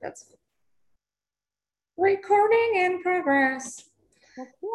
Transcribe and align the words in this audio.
That's 0.00 0.32
recording 1.96 2.72
in 2.76 3.02
progress. 3.02 3.84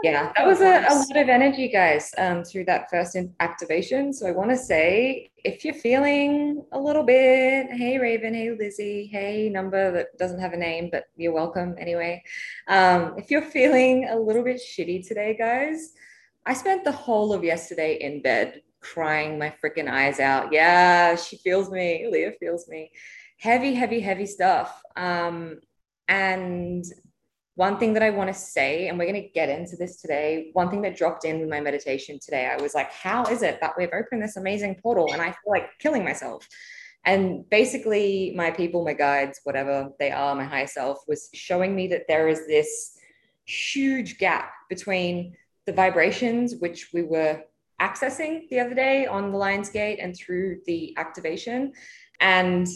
Yeah, 0.03 0.31
that 0.35 0.45
was 0.45 0.61
a, 0.61 0.85
a 0.87 0.93
lot 0.93 1.17
of 1.17 1.29
energy, 1.29 1.67
guys, 1.69 2.13
um, 2.19 2.43
through 2.43 2.65
that 2.65 2.89
first 2.91 3.17
activation. 3.39 4.13
So 4.13 4.27
I 4.27 4.31
want 4.31 4.51
to 4.51 4.57
say, 4.57 5.31
if 5.43 5.65
you're 5.65 5.73
feeling 5.73 6.63
a 6.71 6.79
little 6.79 7.03
bit, 7.03 7.71
hey 7.71 7.97
Raven, 7.97 8.35
hey 8.35 8.51
Lizzie, 8.51 9.07
hey 9.11 9.49
number 9.49 9.91
that 9.91 10.17
doesn't 10.19 10.39
have 10.39 10.53
a 10.53 10.57
name, 10.57 10.89
but 10.91 11.05
you're 11.15 11.33
welcome 11.33 11.75
anyway. 11.79 12.21
Um, 12.67 13.15
if 13.17 13.31
you're 13.31 13.41
feeling 13.41 14.07
a 14.09 14.15
little 14.15 14.43
bit 14.43 14.57
shitty 14.57 15.07
today, 15.07 15.35
guys, 15.35 15.93
I 16.45 16.53
spent 16.53 16.83
the 16.83 16.91
whole 16.91 17.33
of 17.33 17.43
yesterday 17.43 17.95
in 17.95 18.21
bed 18.21 18.61
crying 18.81 19.39
my 19.39 19.51
freaking 19.63 19.89
eyes 19.89 20.19
out. 20.19 20.53
Yeah, 20.53 21.15
she 21.15 21.37
feels 21.37 21.71
me. 21.71 22.07
Leah 22.11 22.33
feels 22.39 22.67
me. 22.67 22.91
Heavy, 23.37 23.73
heavy, 23.73 23.99
heavy 23.99 24.25
stuff. 24.25 24.81
Um, 24.95 25.59
and 26.07 26.85
one 27.55 27.77
thing 27.77 27.93
that 27.93 28.03
I 28.03 28.09
want 28.09 28.27
to 28.29 28.33
say, 28.33 28.87
and 28.87 28.99
we're 28.99 29.09
going 29.09 29.21
to 29.21 29.29
get 29.29 29.49
into 29.49 29.77
this 29.77 30.01
today, 30.01 30.49
one 30.53 30.69
thing 30.69 30.81
that 30.81 30.97
dropped 30.97 31.25
in 31.25 31.39
with 31.39 31.49
my 31.49 31.61
meditation 31.61 32.19
today, 32.19 32.47
I 32.47 32.61
was 32.61 32.75
like, 32.75 32.91
how 32.91 33.23
is 33.25 33.43
it 33.43 33.59
that 33.61 33.73
we've 33.77 33.89
opened 33.93 34.21
this 34.21 34.35
amazing 34.35 34.75
portal 34.75 35.13
and 35.13 35.21
I 35.21 35.27
feel 35.27 35.51
like 35.51 35.69
killing 35.79 36.03
myself? 36.03 36.47
And 37.05 37.47
basically, 37.49 38.33
my 38.35 38.51
people, 38.51 38.83
my 38.83 38.93
guides, 38.93 39.39
whatever 39.43 39.89
they 39.99 40.11
are, 40.11 40.35
my 40.35 40.43
higher 40.43 40.67
self, 40.67 40.99
was 41.07 41.29
showing 41.33 41.75
me 41.75 41.87
that 41.87 42.07
there 42.07 42.27
is 42.27 42.47
this 42.47 42.97
huge 43.45 44.17
gap 44.17 44.51
between 44.69 45.35
the 45.65 45.73
vibrations 45.73 46.55
which 46.59 46.89
we 46.93 47.03
were 47.03 47.41
accessing 47.81 48.49
the 48.49 48.59
other 48.59 48.73
day 48.73 49.05
on 49.05 49.31
the 49.31 49.37
Lion's 49.37 49.69
Gate 49.69 49.99
and 50.01 50.15
through 50.15 50.61
the 50.65 50.95
activation 50.97 51.73
and 52.19 52.67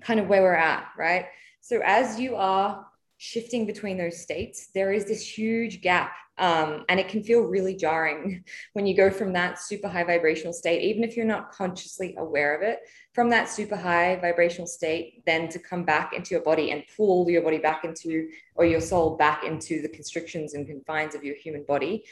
kind 0.00 0.20
of 0.20 0.28
where 0.28 0.42
we're 0.42 0.54
at, 0.54 0.88
right? 0.96 1.26
So 1.60 1.80
as 1.84 2.18
you 2.18 2.36
are 2.36 2.86
shifting 3.18 3.66
between 3.66 3.98
those 3.98 4.20
states, 4.20 4.68
there 4.74 4.92
is 4.92 5.04
this 5.04 5.38
huge 5.38 5.82
gap. 5.82 6.12
Um, 6.38 6.84
and 6.88 7.00
it 7.00 7.08
can 7.08 7.24
feel 7.24 7.40
really 7.40 7.74
jarring 7.74 8.44
when 8.72 8.86
you 8.86 8.96
go 8.96 9.10
from 9.10 9.32
that 9.32 9.60
super 9.60 9.88
high 9.88 10.04
vibrational 10.04 10.52
state, 10.52 10.82
even 10.82 11.02
if 11.02 11.16
you're 11.16 11.26
not 11.26 11.50
consciously 11.50 12.14
aware 12.16 12.54
of 12.54 12.62
it, 12.62 12.78
from 13.12 13.28
that 13.30 13.48
super 13.48 13.74
high 13.74 14.16
vibrational 14.20 14.68
state, 14.68 15.24
then 15.26 15.48
to 15.48 15.58
come 15.58 15.84
back 15.84 16.12
into 16.12 16.30
your 16.30 16.42
body 16.42 16.70
and 16.70 16.84
pull 16.96 17.28
your 17.28 17.42
body 17.42 17.58
back 17.58 17.84
into, 17.84 18.28
or 18.54 18.64
your 18.64 18.80
soul 18.80 19.16
back 19.16 19.42
into 19.42 19.82
the 19.82 19.88
constrictions 19.88 20.54
and 20.54 20.68
confines 20.68 21.16
of 21.16 21.24
your 21.24 21.34
human 21.34 21.64
body 21.64 22.04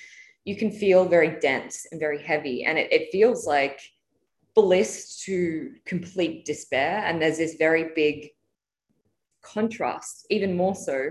you 0.47 0.57
can 0.57 0.71
feel 0.71 1.05
very 1.05 1.41
dense 1.41 1.87
and 1.91 2.01
very 2.01 2.23
heavy. 2.23 2.65
And 2.65 2.79
it, 2.79 2.91
it 2.93 3.11
feels 3.11 3.47
like 3.47 3.81
bliss 4.57 5.23
to 5.27 5.73
complete 5.85 6.45
despair. 6.45 7.05
And 7.05 7.23
there's 7.23 7.39
this 7.39 7.55
very 7.55 7.91
big 7.95 8.31
contrast, 9.43 10.27
even 10.31 10.57
more 10.57 10.75
so, 10.75 11.11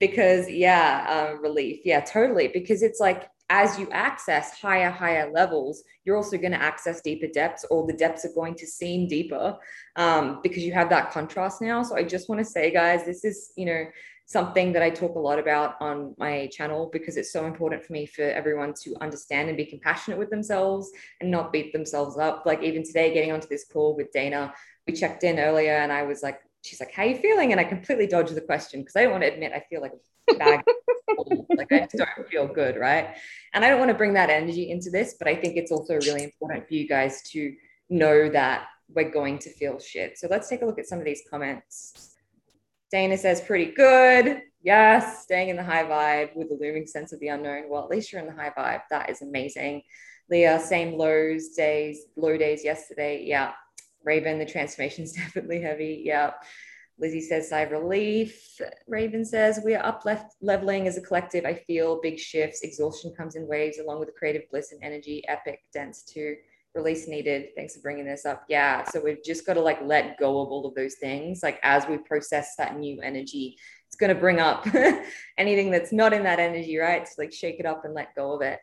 because, 0.00 0.48
yeah, 0.48 1.04
uh, 1.08 1.36
relief. 1.40 1.80
Yeah, 1.84 2.00
totally. 2.00 2.48
Because 2.48 2.82
it's 2.82 3.00
like 3.00 3.28
as 3.50 3.78
you 3.78 3.88
access 3.90 4.58
higher, 4.58 4.90
higher 4.90 5.30
levels, 5.30 5.82
you're 6.04 6.16
also 6.16 6.38
going 6.38 6.52
to 6.52 6.62
access 6.62 7.02
deeper 7.02 7.26
depths, 7.26 7.64
or 7.70 7.86
the 7.86 7.92
depths 7.92 8.24
are 8.24 8.32
going 8.34 8.54
to 8.54 8.66
seem 8.66 9.06
deeper 9.06 9.56
um, 9.96 10.40
because 10.42 10.62
you 10.62 10.72
have 10.72 10.88
that 10.88 11.10
contrast 11.10 11.60
now. 11.60 11.82
So 11.82 11.96
I 11.96 12.04
just 12.04 12.28
want 12.28 12.38
to 12.38 12.44
say, 12.44 12.70
guys, 12.70 13.04
this 13.04 13.24
is, 13.24 13.52
you 13.56 13.66
know, 13.66 13.84
something 14.26 14.72
that 14.72 14.82
I 14.82 14.90
talk 14.90 15.16
a 15.16 15.20
lot 15.20 15.38
about 15.38 15.76
on 15.80 16.14
my 16.18 16.48
channel 16.50 16.88
because 16.92 17.16
it's 17.16 17.32
so 17.32 17.46
important 17.46 17.84
for 17.84 17.92
me 17.92 18.06
for 18.06 18.22
everyone 18.22 18.72
to 18.82 18.96
understand 19.00 19.48
and 19.48 19.56
be 19.56 19.66
compassionate 19.66 20.18
with 20.18 20.30
themselves 20.30 20.90
and 21.20 21.30
not 21.30 21.52
beat 21.52 21.72
themselves 21.72 22.16
up. 22.16 22.44
Like 22.46 22.62
even 22.62 22.82
today, 22.82 23.12
getting 23.12 23.32
onto 23.32 23.48
this 23.48 23.66
call 23.70 23.96
with 23.96 24.12
Dayna, 24.12 24.52
we 24.86 24.94
checked 24.94 25.24
in 25.24 25.38
earlier 25.38 25.76
and 25.76 25.92
I 25.92 26.04
was 26.04 26.22
like, 26.22 26.40
she's 26.62 26.80
like, 26.80 26.92
how 26.92 27.02
are 27.02 27.06
you 27.06 27.16
feeling? 27.16 27.52
And 27.52 27.60
I 27.60 27.64
completely 27.64 28.06
dodged 28.06 28.34
the 28.34 28.40
question 28.40 28.80
because 28.80 28.96
I 28.96 29.02
don't 29.02 29.12
want 29.12 29.24
to 29.24 29.32
admit 29.32 29.52
I 29.52 29.62
feel 29.68 29.82
like 29.82 29.92
a 30.30 30.34
bag. 30.38 30.62
like 31.50 31.70
I 31.70 31.80
just 31.80 31.96
don't 31.96 32.28
feel 32.28 32.46
good, 32.46 32.76
right? 32.76 33.14
And 33.52 33.64
I 33.64 33.68
don't 33.68 33.78
want 33.78 33.90
to 33.90 33.96
bring 33.96 34.14
that 34.14 34.30
energy 34.30 34.70
into 34.70 34.90
this, 34.90 35.16
but 35.18 35.28
I 35.28 35.34
think 35.34 35.56
it's 35.56 35.70
also 35.70 35.94
really 35.96 36.24
important 36.24 36.66
for 36.66 36.74
you 36.74 36.88
guys 36.88 37.22
to 37.32 37.54
know 37.90 38.30
that 38.30 38.68
we're 38.88 39.10
going 39.10 39.38
to 39.40 39.50
feel 39.50 39.78
shit. 39.78 40.18
So 40.18 40.28
let's 40.30 40.48
take 40.48 40.62
a 40.62 40.66
look 40.66 40.78
at 40.78 40.86
some 40.86 40.98
of 40.98 41.04
these 41.04 41.22
comments. 41.28 42.13
Dana 42.94 43.18
says, 43.18 43.40
pretty 43.40 43.72
good. 43.72 44.42
Yes, 44.62 45.24
staying 45.24 45.48
in 45.48 45.56
the 45.56 45.64
high 45.64 45.82
vibe 45.82 46.36
with 46.36 46.48
the 46.48 46.56
looming 46.60 46.86
sense 46.86 47.12
of 47.12 47.18
the 47.18 47.26
unknown. 47.26 47.64
Well, 47.68 47.82
at 47.82 47.90
least 47.90 48.12
you're 48.12 48.20
in 48.20 48.28
the 48.28 48.40
high 48.40 48.52
vibe. 48.56 48.82
That 48.88 49.10
is 49.10 49.20
amazing. 49.20 49.82
Leah, 50.30 50.60
same 50.60 50.96
lows 50.96 51.48
days, 51.56 52.04
low 52.16 52.38
days 52.38 52.62
yesterday. 52.62 53.24
Yeah. 53.26 53.50
Raven, 54.04 54.38
the 54.38 54.46
transformation 54.46 55.02
is 55.02 55.12
definitely 55.24 55.60
heavy. 55.60 56.02
Yeah. 56.06 56.34
Lizzie 56.96 57.20
says, 57.20 57.48
sigh 57.48 57.62
of 57.62 57.72
relief. 57.72 58.60
Raven 58.86 59.24
says, 59.24 59.58
we 59.64 59.74
are 59.74 59.84
up 59.84 60.04
left 60.04 60.36
leveling 60.40 60.86
as 60.86 60.96
a 60.96 61.00
collective. 61.00 61.44
I 61.44 61.54
feel 61.54 62.00
big 62.00 62.20
shifts. 62.20 62.60
Exhaustion 62.62 63.12
comes 63.16 63.34
in 63.34 63.48
waves 63.48 63.80
along 63.80 63.98
with 63.98 64.14
creative 64.16 64.48
bliss 64.52 64.70
and 64.70 64.80
energy. 64.84 65.24
Epic, 65.26 65.58
dense 65.72 66.04
too 66.04 66.36
release 66.74 67.06
needed. 67.06 67.48
Thanks 67.56 67.74
for 67.74 67.80
bringing 67.80 68.04
this 68.04 68.26
up. 68.26 68.44
Yeah. 68.48 68.84
So 68.84 69.00
we've 69.00 69.22
just 69.24 69.46
got 69.46 69.54
to 69.54 69.60
like 69.60 69.80
let 69.82 70.18
go 70.18 70.40
of 70.40 70.48
all 70.48 70.66
of 70.66 70.74
those 70.74 70.94
things. 70.94 71.42
Like 71.42 71.60
as 71.62 71.86
we 71.86 71.98
process 71.98 72.54
that 72.56 72.78
new 72.78 73.00
energy, 73.00 73.56
it's 73.86 73.96
going 73.96 74.12
to 74.12 74.20
bring 74.20 74.40
up 74.40 74.66
anything 75.38 75.70
that's 75.70 75.92
not 75.92 76.12
in 76.12 76.24
that 76.24 76.40
energy, 76.40 76.76
right? 76.76 77.06
So 77.06 77.14
like 77.18 77.32
shake 77.32 77.60
it 77.60 77.66
up 77.66 77.84
and 77.84 77.94
let 77.94 78.14
go 78.14 78.32
of 78.32 78.42
it. 78.42 78.58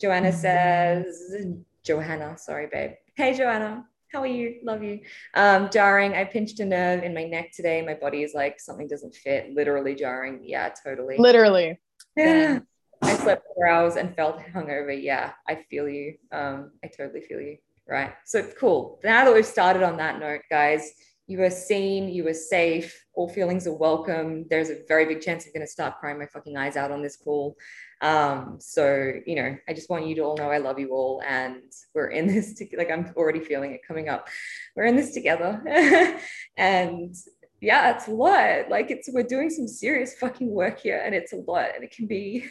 Joanna 0.00 0.28
mm-hmm. 0.28 0.38
says, 0.38 1.56
Johanna, 1.84 2.36
sorry, 2.38 2.68
babe. 2.72 2.92
Hey, 3.14 3.36
Joanna. 3.36 3.84
How 4.12 4.20
are 4.20 4.26
you? 4.26 4.56
Love 4.62 4.82
you. 4.82 5.00
Um, 5.34 5.70
jarring. 5.70 6.12
I 6.12 6.24
pinched 6.24 6.60
a 6.60 6.66
nerve 6.66 7.02
in 7.02 7.14
my 7.14 7.24
neck 7.24 7.52
today. 7.52 7.80
My 7.80 7.94
body 7.94 8.22
is 8.22 8.34
like 8.34 8.60
something 8.60 8.86
doesn't 8.86 9.14
fit. 9.14 9.54
Literally 9.54 9.94
jarring. 9.94 10.40
Yeah, 10.42 10.70
totally. 10.84 11.16
Literally. 11.18 11.78
Yeah. 12.16 12.60
I 13.02 13.14
slept 13.16 13.46
four 13.54 13.68
hours 13.68 13.96
and 13.96 14.14
felt 14.14 14.38
hungover. 14.54 14.96
Yeah, 15.00 15.32
I 15.48 15.56
feel 15.68 15.88
you. 15.88 16.14
Um, 16.30 16.72
I 16.84 16.88
totally 16.88 17.22
feel 17.22 17.40
you. 17.40 17.58
Right. 17.88 18.12
So 18.24 18.42
cool. 18.58 19.00
Now 19.02 19.24
that 19.24 19.34
we've 19.34 19.44
started 19.44 19.82
on 19.82 19.96
that 19.96 20.20
note, 20.20 20.42
guys, 20.48 20.92
you 21.26 21.42
are 21.42 21.50
seen, 21.50 22.08
you 22.08 22.26
are 22.28 22.34
safe, 22.34 23.04
all 23.14 23.28
feelings 23.28 23.66
are 23.66 23.74
welcome. 23.74 24.46
There's 24.50 24.70
a 24.70 24.82
very 24.86 25.06
big 25.06 25.20
chance 25.20 25.46
I'm 25.46 25.52
going 25.52 25.66
to 25.66 25.70
start 25.70 25.98
crying 25.98 26.18
my 26.18 26.26
fucking 26.26 26.56
eyes 26.56 26.76
out 26.76 26.90
on 26.90 27.02
this 27.02 27.16
call. 27.16 27.56
Um, 28.00 28.58
so, 28.60 29.12
you 29.26 29.36
know, 29.36 29.56
I 29.68 29.72
just 29.72 29.88
want 29.88 30.06
you 30.06 30.14
to 30.16 30.22
all 30.22 30.36
know 30.36 30.50
I 30.50 30.58
love 30.58 30.78
you 30.78 30.90
all 30.90 31.22
and 31.26 31.62
we're 31.94 32.08
in 32.08 32.26
this, 32.26 32.54
to, 32.54 32.68
like, 32.76 32.90
I'm 32.90 33.12
already 33.16 33.40
feeling 33.40 33.72
it 33.72 33.86
coming 33.86 34.08
up. 34.08 34.28
We're 34.76 34.86
in 34.86 34.96
this 34.96 35.14
together. 35.14 35.62
and 36.56 37.14
yeah, 37.60 37.94
it's 37.94 38.08
a 38.08 38.12
lot. 38.12 38.68
Like, 38.68 38.90
it's, 38.90 39.08
we're 39.12 39.22
doing 39.22 39.50
some 39.50 39.68
serious 39.68 40.14
fucking 40.14 40.50
work 40.50 40.80
here 40.80 41.00
and 41.04 41.14
it's 41.14 41.32
a 41.32 41.36
lot 41.36 41.70
and 41.74 41.84
it 41.84 41.92
can 41.92 42.06
be 42.06 42.46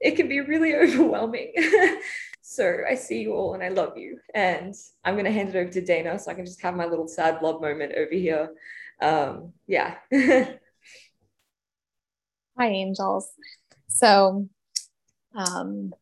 it 0.00 0.16
can 0.16 0.28
be 0.28 0.40
really 0.40 0.74
overwhelming. 0.82 1.52
so 2.42 2.78
I 2.88 2.94
see 2.94 3.20
you 3.20 3.34
all 3.34 3.54
and 3.54 3.62
I 3.62 3.68
love 3.68 3.96
you. 3.96 4.18
And 4.34 4.74
I'm 5.04 5.14
going 5.14 5.24
to 5.24 5.32
hand 5.32 5.48
it 5.50 5.56
over 5.56 5.70
to 5.70 5.82
Dayna 5.82 6.20
so 6.20 6.30
I 6.30 6.34
can 6.34 6.46
just 6.46 6.62
have 6.62 6.74
my 6.74 6.86
little 6.86 7.08
sad 7.08 7.40
blob 7.40 7.60
moment 7.60 7.92
over 7.96 8.12
here. 8.12 8.50
Um, 9.00 9.52
yeah. 9.66 9.96
Hi, 12.58 12.68
angels. 12.68 13.28
So, 13.88 14.48
um, 15.34 15.92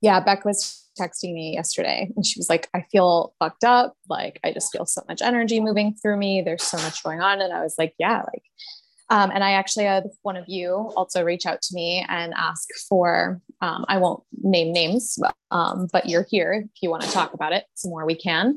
yeah, 0.00 0.18
Beck 0.20 0.44
was 0.44 0.88
texting 1.00 1.32
me 1.32 1.54
yesterday 1.54 2.10
and 2.16 2.26
she 2.26 2.38
was 2.38 2.48
like, 2.48 2.68
I 2.74 2.84
feel 2.90 3.34
fucked 3.38 3.64
up. 3.64 3.94
Like, 4.08 4.40
I 4.42 4.52
just 4.52 4.72
feel 4.72 4.84
so 4.84 5.02
much 5.08 5.22
energy 5.22 5.60
moving 5.60 5.94
through 5.94 6.16
me. 6.16 6.42
There's 6.42 6.64
so 6.64 6.76
much 6.78 7.02
going 7.04 7.20
on. 7.20 7.40
And 7.40 7.52
I 7.52 7.62
was 7.62 7.76
like, 7.78 7.94
yeah, 7.98 8.18
like, 8.18 8.42
um, 9.12 9.30
and 9.30 9.44
I 9.44 9.52
actually 9.52 9.84
had 9.84 10.04
one 10.22 10.38
of 10.38 10.46
you 10.48 10.90
also 10.96 11.22
reach 11.22 11.44
out 11.44 11.60
to 11.60 11.74
me 11.74 12.02
and 12.08 12.32
ask 12.34 12.66
for, 12.88 13.42
um, 13.60 13.84
I 13.86 13.98
won't 13.98 14.22
name 14.42 14.72
names, 14.72 15.18
but, 15.20 15.34
um, 15.50 15.86
but 15.92 16.08
you're 16.08 16.26
here. 16.30 16.64
If 16.64 16.82
you 16.82 16.88
want 16.88 17.02
to 17.02 17.10
talk 17.10 17.34
about 17.34 17.52
it 17.52 17.64
some 17.74 17.90
more, 17.90 18.06
we 18.06 18.14
can. 18.14 18.56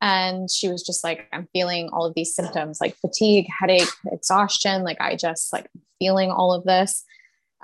And 0.00 0.48
she 0.48 0.68
was 0.68 0.84
just 0.84 1.02
like, 1.02 1.26
I'm 1.32 1.48
feeling 1.52 1.90
all 1.92 2.06
of 2.06 2.14
these 2.14 2.36
symptoms 2.36 2.78
like 2.80 2.96
fatigue, 2.98 3.48
headache, 3.58 3.88
exhaustion. 4.12 4.84
Like, 4.84 5.00
I 5.00 5.16
just 5.16 5.52
like 5.52 5.66
feeling 5.98 6.30
all 6.30 6.52
of 6.52 6.62
this. 6.62 7.02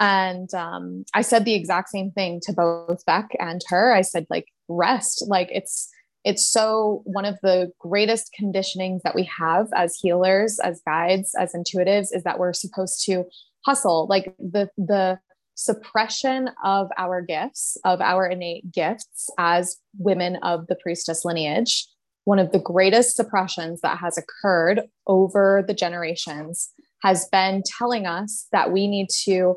And 0.00 0.52
um, 0.52 1.04
I 1.14 1.22
said 1.22 1.44
the 1.44 1.54
exact 1.54 1.90
same 1.90 2.10
thing 2.10 2.40
to 2.42 2.52
both 2.52 3.06
Beck 3.06 3.36
and 3.38 3.60
her. 3.68 3.94
I 3.94 4.00
said, 4.00 4.26
like, 4.28 4.48
rest. 4.66 5.24
Like, 5.28 5.48
it's, 5.52 5.88
it's 6.24 6.48
so 6.48 7.02
one 7.04 7.24
of 7.24 7.38
the 7.42 7.72
greatest 7.78 8.34
conditionings 8.38 9.02
that 9.02 9.14
we 9.14 9.28
have 9.38 9.68
as 9.74 9.96
healers 10.00 10.58
as 10.60 10.80
guides 10.86 11.34
as 11.38 11.52
intuitives 11.52 12.08
is 12.12 12.22
that 12.24 12.38
we're 12.38 12.52
supposed 12.52 13.04
to 13.06 13.24
hustle. 13.64 14.06
Like 14.08 14.34
the 14.38 14.68
the 14.76 15.18
suppression 15.54 16.48
of 16.64 16.88
our 16.96 17.20
gifts 17.20 17.76
of 17.84 18.00
our 18.00 18.26
innate 18.26 18.72
gifts 18.72 19.28
as 19.38 19.76
women 19.98 20.36
of 20.36 20.66
the 20.66 20.76
priestess 20.76 21.26
lineage 21.26 21.86
one 22.24 22.38
of 22.38 22.52
the 22.52 22.58
greatest 22.58 23.16
suppressions 23.16 23.80
that 23.80 23.98
has 23.98 24.16
occurred 24.16 24.82
over 25.06 25.64
the 25.66 25.74
generations 25.74 26.70
has 27.02 27.28
been 27.30 27.62
telling 27.78 28.06
us 28.06 28.46
that 28.52 28.72
we 28.72 28.86
need 28.86 29.08
to 29.10 29.56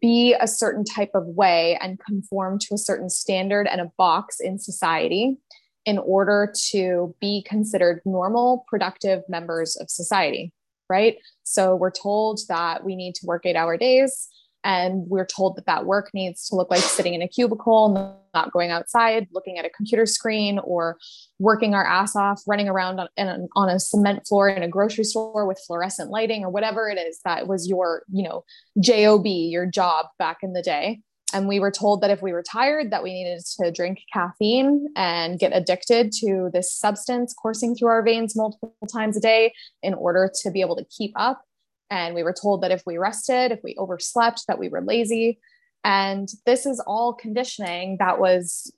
be 0.00 0.34
a 0.40 0.46
certain 0.46 0.84
type 0.84 1.10
of 1.14 1.26
way 1.26 1.78
and 1.80 2.00
conform 2.06 2.58
to 2.58 2.74
a 2.74 2.78
certain 2.78 3.10
standard 3.10 3.66
and 3.66 3.80
a 3.80 3.90
box 3.98 4.38
in 4.40 4.58
society 4.58 5.38
in 5.84 5.98
order 5.98 6.52
to 6.70 7.14
be 7.20 7.44
considered 7.46 8.00
normal, 8.04 8.64
productive 8.68 9.22
members 9.28 9.76
of 9.76 9.90
society. 9.90 10.52
right? 10.92 11.16
So 11.42 11.74
we're 11.74 11.90
told 11.90 12.40
that 12.48 12.84
we 12.84 12.96
need 12.96 13.14
to 13.16 13.26
work 13.26 13.46
eight 13.46 13.56
hour 13.56 13.76
days. 13.78 14.28
And 14.64 15.08
we're 15.08 15.26
told 15.26 15.56
that 15.56 15.66
that 15.66 15.86
work 15.86 16.10
needs 16.14 16.48
to 16.48 16.54
look 16.54 16.70
like 16.70 16.80
sitting 16.80 17.14
in 17.14 17.22
a 17.22 17.26
cubicle, 17.26 18.16
not 18.32 18.52
going 18.52 18.70
outside, 18.70 19.26
looking 19.32 19.58
at 19.58 19.64
a 19.64 19.70
computer 19.70 20.06
screen, 20.06 20.60
or 20.60 20.98
working 21.40 21.74
our 21.74 21.84
ass 21.84 22.14
off, 22.14 22.42
running 22.46 22.68
around 22.68 23.00
on, 23.00 23.08
a, 23.18 23.38
on 23.56 23.68
a 23.68 23.80
cement 23.80 24.24
floor 24.24 24.48
in 24.48 24.62
a 24.62 24.68
grocery 24.68 25.02
store 25.02 25.46
with 25.46 25.60
fluorescent 25.66 26.10
lighting, 26.10 26.44
or 26.44 26.50
whatever 26.50 26.88
it 26.88 26.96
is 26.96 27.18
that 27.24 27.48
was 27.48 27.68
your, 27.68 28.04
you 28.12 28.22
know, 28.22 28.44
job, 28.80 29.26
your 29.26 29.66
job 29.66 30.06
back 30.20 30.38
in 30.42 30.52
the 30.52 30.62
day 30.62 31.00
and 31.32 31.48
we 31.48 31.60
were 31.60 31.70
told 31.70 32.00
that 32.02 32.10
if 32.10 32.22
we 32.22 32.32
were 32.32 32.42
tired 32.42 32.90
that 32.90 33.02
we 33.02 33.12
needed 33.12 33.42
to 33.60 33.70
drink 33.70 34.00
caffeine 34.12 34.88
and 34.96 35.38
get 35.38 35.54
addicted 35.54 36.12
to 36.12 36.50
this 36.52 36.72
substance 36.72 37.34
coursing 37.34 37.74
through 37.74 37.88
our 37.88 38.02
veins 38.02 38.36
multiple 38.36 38.74
times 38.92 39.16
a 39.16 39.20
day 39.20 39.52
in 39.82 39.94
order 39.94 40.30
to 40.42 40.50
be 40.50 40.60
able 40.60 40.76
to 40.76 40.84
keep 40.84 41.12
up. 41.16 41.42
And 41.90 42.14
we 42.14 42.22
were 42.22 42.32
told 42.32 42.62
that 42.62 42.70
if 42.70 42.82
we 42.86 42.98
rested 42.98 43.52
if 43.52 43.60
we 43.62 43.76
overslept 43.78 44.46
that 44.48 44.58
we 44.58 44.68
were 44.68 44.82
lazy. 44.82 45.38
And 45.84 46.28
this 46.46 46.64
is 46.64 46.82
all 46.86 47.12
conditioning 47.12 47.96
that 47.98 48.20
was 48.20 48.72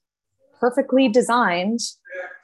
perfectly 0.59 1.09
designed 1.09 1.81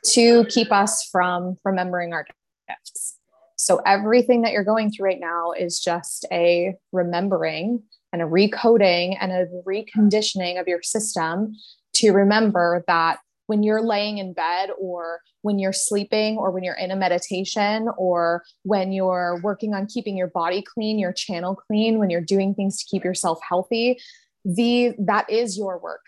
to 0.05 0.45
keep 0.47 0.71
us 0.73 1.09
from 1.11 1.57
remembering 1.65 2.13
our 2.13 2.27
gifts. 2.69 3.17
So 3.57 3.81
everything 3.85 4.43
that 4.43 4.53
you're 4.53 4.65
going 4.65 4.91
through 4.91 5.07
right 5.07 5.21
now 5.21 5.53
is 5.53 5.81
just 5.81 6.27
a 6.33 6.75
remembering 6.93 7.83
and 8.13 8.23
a 8.23 8.27
recoding 8.27 9.17
and 9.21 9.33
a 9.33 9.47
reconditioning 9.67 10.61
of 10.61 10.69
your 10.69 10.83
system 10.83 11.55
to 11.95 12.13
remember 12.13 12.85
that 12.87 13.19
when 13.47 13.63
you're 13.63 13.83
laying 13.83 14.19
in 14.19 14.33
bed 14.33 14.71
or 14.79 15.21
when 15.43 15.59
you're 15.59 15.73
sleeping 15.73 16.37
or 16.37 16.53
when 16.53 16.63
you're 16.63 16.75
in 16.75 16.93
a 16.93 16.97
meditation 16.97 17.89
or 17.97 18.45
when 18.63 18.93
you're 18.93 19.41
working 19.43 19.75
on 19.75 19.87
keeping 19.87 20.17
your 20.17 20.29
body 20.29 20.63
clean 20.63 20.99
your 20.99 21.13
channel 21.13 21.57
clean 21.57 21.99
when 21.99 22.11
you're 22.11 22.21
doing 22.21 22.55
things 22.55 22.79
to 22.79 22.87
keep 22.89 23.03
yourself 23.03 23.41
healthy 23.49 23.99
the 24.45 24.95
that 24.99 25.29
is 25.31 25.59
your 25.59 25.79
work. 25.79 26.05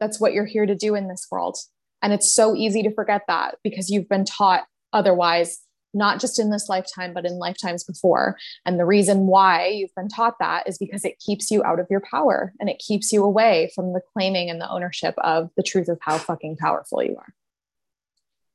That's 0.00 0.20
what 0.20 0.32
you're 0.32 0.46
here 0.46 0.66
to 0.66 0.74
do 0.74 0.94
in 0.94 1.08
this 1.08 1.26
world. 1.30 1.56
And 2.02 2.12
it's 2.12 2.32
so 2.32 2.54
easy 2.54 2.82
to 2.82 2.94
forget 2.94 3.22
that 3.28 3.56
because 3.64 3.90
you've 3.90 4.08
been 4.08 4.24
taught 4.24 4.64
otherwise 4.92 5.58
not 5.94 6.20
just 6.20 6.38
in 6.38 6.50
this 6.50 6.68
lifetime, 6.68 7.14
but 7.14 7.24
in 7.24 7.38
lifetimes 7.38 7.84
before. 7.84 8.36
And 8.64 8.78
the 8.78 8.84
reason 8.84 9.26
why 9.26 9.68
you've 9.68 9.94
been 9.94 10.08
taught 10.08 10.38
that 10.40 10.68
is 10.68 10.78
because 10.78 11.04
it 11.04 11.18
keeps 11.18 11.50
you 11.50 11.64
out 11.64 11.80
of 11.80 11.86
your 11.90 12.00
power 12.00 12.52
and 12.60 12.68
it 12.68 12.78
keeps 12.78 13.12
you 13.12 13.24
away 13.24 13.70
from 13.74 13.92
the 13.92 14.02
claiming 14.12 14.50
and 14.50 14.60
the 14.60 14.70
ownership 14.70 15.14
of 15.18 15.50
the 15.56 15.62
truth 15.62 15.88
of 15.88 15.98
how 16.00 16.18
fucking 16.18 16.56
powerful 16.56 17.02
you 17.02 17.16
are. 17.16 17.34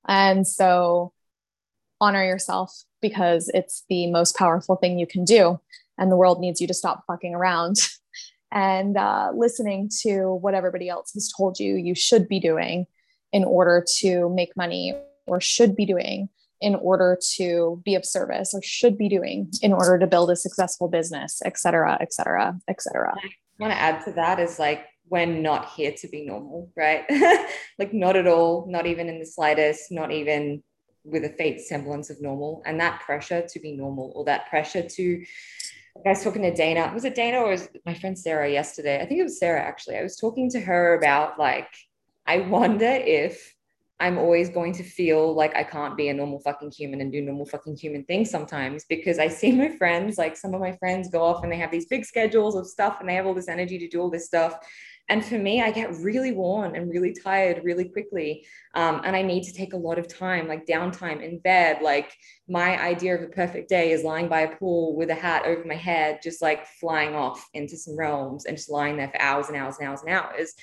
And 0.07 0.47
so 0.47 1.13
honor 1.99 2.23
yourself 2.23 2.83
because 3.01 3.49
it's 3.53 3.83
the 3.89 4.07
most 4.07 4.35
powerful 4.35 4.75
thing 4.75 4.99
you 4.99 5.07
can 5.07 5.23
do. 5.23 5.59
And 5.97 6.11
the 6.11 6.17
world 6.17 6.39
needs 6.39 6.59
you 6.59 6.67
to 6.67 6.73
stop 6.73 7.03
fucking 7.05 7.35
around 7.35 7.77
and 8.51 8.97
uh, 8.97 9.31
listening 9.35 9.89
to 10.01 10.33
what 10.41 10.53
everybody 10.53 10.89
else 10.89 11.13
has 11.13 11.31
told 11.35 11.59
you 11.59 11.75
you 11.75 11.95
should 11.95 12.27
be 12.27 12.39
doing 12.39 12.87
in 13.31 13.43
order 13.43 13.85
to 13.99 14.29
make 14.29 14.57
money 14.57 14.95
or 15.27 15.39
should 15.39 15.75
be 15.75 15.85
doing 15.85 16.29
in 16.61 16.75
order 16.75 17.17
to 17.35 17.81
be 17.83 17.95
of 17.95 18.05
service 18.05 18.53
or 18.53 18.61
should 18.61 18.97
be 18.97 19.09
doing 19.09 19.51
in 19.61 19.73
order 19.73 19.97
to 19.97 20.07
build 20.07 20.29
a 20.29 20.35
successful 20.35 20.87
business, 20.87 21.41
et 21.43 21.57
cetera, 21.57 21.97
et 21.99 22.13
cetera, 22.13 22.57
et 22.67 22.81
cetera. 22.81 23.13
I 23.17 23.29
want 23.59 23.73
to 23.73 23.79
add 23.79 24.05
to 24.05 24.11
that 24.13 24.39
is 24.39 24.59
like 24.59 24.85
we're 25.09 25.25
not 25.25 25.71
here 25.71 25.91
to 25.91 26.07
be 26.07 26.25
normal, 26.25 26.71
right? 26.75 27.03
like 27.79 27.93
not 27.93 28.15
at 28.15 28.27
all, 28.27 28.65
not 28.69 28.85
even 28.85 29.09
in 29.09 29.19
the 29.19 29.25
slightest, 29.25 29.91
not 29.91 30.11
even 30.11 30.63
with 31.03 31.25
a 31.25 31.29
faint 31.29 31.59
semblance 31.59 32.09
of 32.09 32.21
normal. 32.21 32.61
And 32.65 32.79
that 32.79 33.01
pressure 33.01 33.45
to 33.45 33.59
be 33.59 33.75
normal 33.75 34.13
or 34.15 34.23
that 34.25 34.49
pressure 34.49 34.87
to, 34.87 35.25
I 36.05 36.09
was 36.09 36.23
talking 36.23 36.43
to 36.43 36.53
Dayna. 36.53 36.93
Was 36.93 37.03
it 37.03 37.15
Dayna 37.15 37.41
or 37.41 37.49
was 37.49 37.67
my 37.85 37.93
friend 37.93 38.17
Sarah 38.17 38.49
yesterday? 38.49 39.01
I 39.01 39.05
think 39.05 39.19
it 39.19 39.23
was 39.23 39.39
Sarah 39.39 39.61
actually. 39.61 39.97
I 39.97 40.03
was 40.03 40.15
talking 40.15 40.49
to 40.51 40.59
her 40.61 40.93
about 40.93 41.37
like, 41.37 41.69
I 42.25 42.39
wonder 42.39 42.85
if 42.85 43.53
I'm 44.01 44.17
always 44.17 44.49
going 44.49 44.73
to 44.73 44.83
feel 44.83 45.35
like 45.35 45.55
I 45.55 45.63
can't 45.63 45.95
be 45.95 46.09
a 46.09 46.13
normal 46.13 46.39
fucking 46.39 46.71
human 46.71 47.01
and 47.01 47.11
do 47.11 47.21
normal 47.21 47.45
fucking 47.45 47.77
human 47.77 48.03
things 48.05 48.31
sometimes 48.31 48.83
because 48.83 49.19
I 49.19 49.27
see 49.27 49.51
my 49.51 49.69
friends, 49.77 50.17
like 50.17 50.35
some 50.35 50.55
of 50.55 50.59
my 50.59 50.71
friends 50.77 51.09
go 51.09 51.21
off 51.21 51.43
and 51.43 51.51
they 51.51 51.57
have 51.57 51.69
these 51.69 51.85
big 51.85 52.03
schedules 52.03 52.55
of 52.55 52.65
stuff 52.65 52.97
and 52.99 53.07
they 53.07 53.13
have 53.13 53.27
all 53.27 53.35
this 53.35 53.47
energy 53.47 53.77
to 53.77 53.87
do 53.87 54.01
all 54.01 54.09
this 54.09 54.25
stuff. 54.25 54.57
And 55.07 55.23
for 55.23 55.37
me, 55.37 55.61
I 55.61 55.71
get 55.71 55.93
really 55.95 56.31
worn 56.31 56.75
and 56.75 56.89
really 56.89 57.13
tired 57.13 57.63
really 57.63 57.85
quickly. 57.85 58.45
Um, 58.75 59.01
and 59.03 59.15
I 59.15 59.21
need 59.21 59.43
to 59.43 59.53
take 59.53 59.73
a 59.73 59.77
lot 59.77 59.99
of 59.99 60.07
time, 60.07 60.47
like 60.47 60.65
downtime 60.65 61.21
in 61.21 61.39
bed. 61.39 61.81
Like 61.83 62.11
my 62.47 62.81
idea 62.81 63.15
of 63.15 63.21
a 63.21 63.27
perfect 63.27 63.69
day 63.69 63.91
is 63.91 64.03
lying 64.03 64.29
by 64.29 64.41
a 64.41 64.55
pool 64.55 64.95
with 64.95 65.09
a 65.09 65.15
hat 65.15 65.45
over 65.45 65.63
my 65.65 65.75
head, 65.75 66.21
just 66.23 66.41
like 66.41 66.65
flying 66.65 67.13
off 67.13 67.45
into 67.53 67.77
some 67.77 67.97
realms 67.97 68.45
and 68.45 68.57
just 68.57 68.69
lying 68.69 68.97
there 68.97 69.09
for 69.09 69.21
hours 69.21 69.47
and 69.47 69.57
hours 69.57 69.77
and 69.79 69.87
hours 69.87 70.01
and 70.01 70.09
hours. 70.09 70.53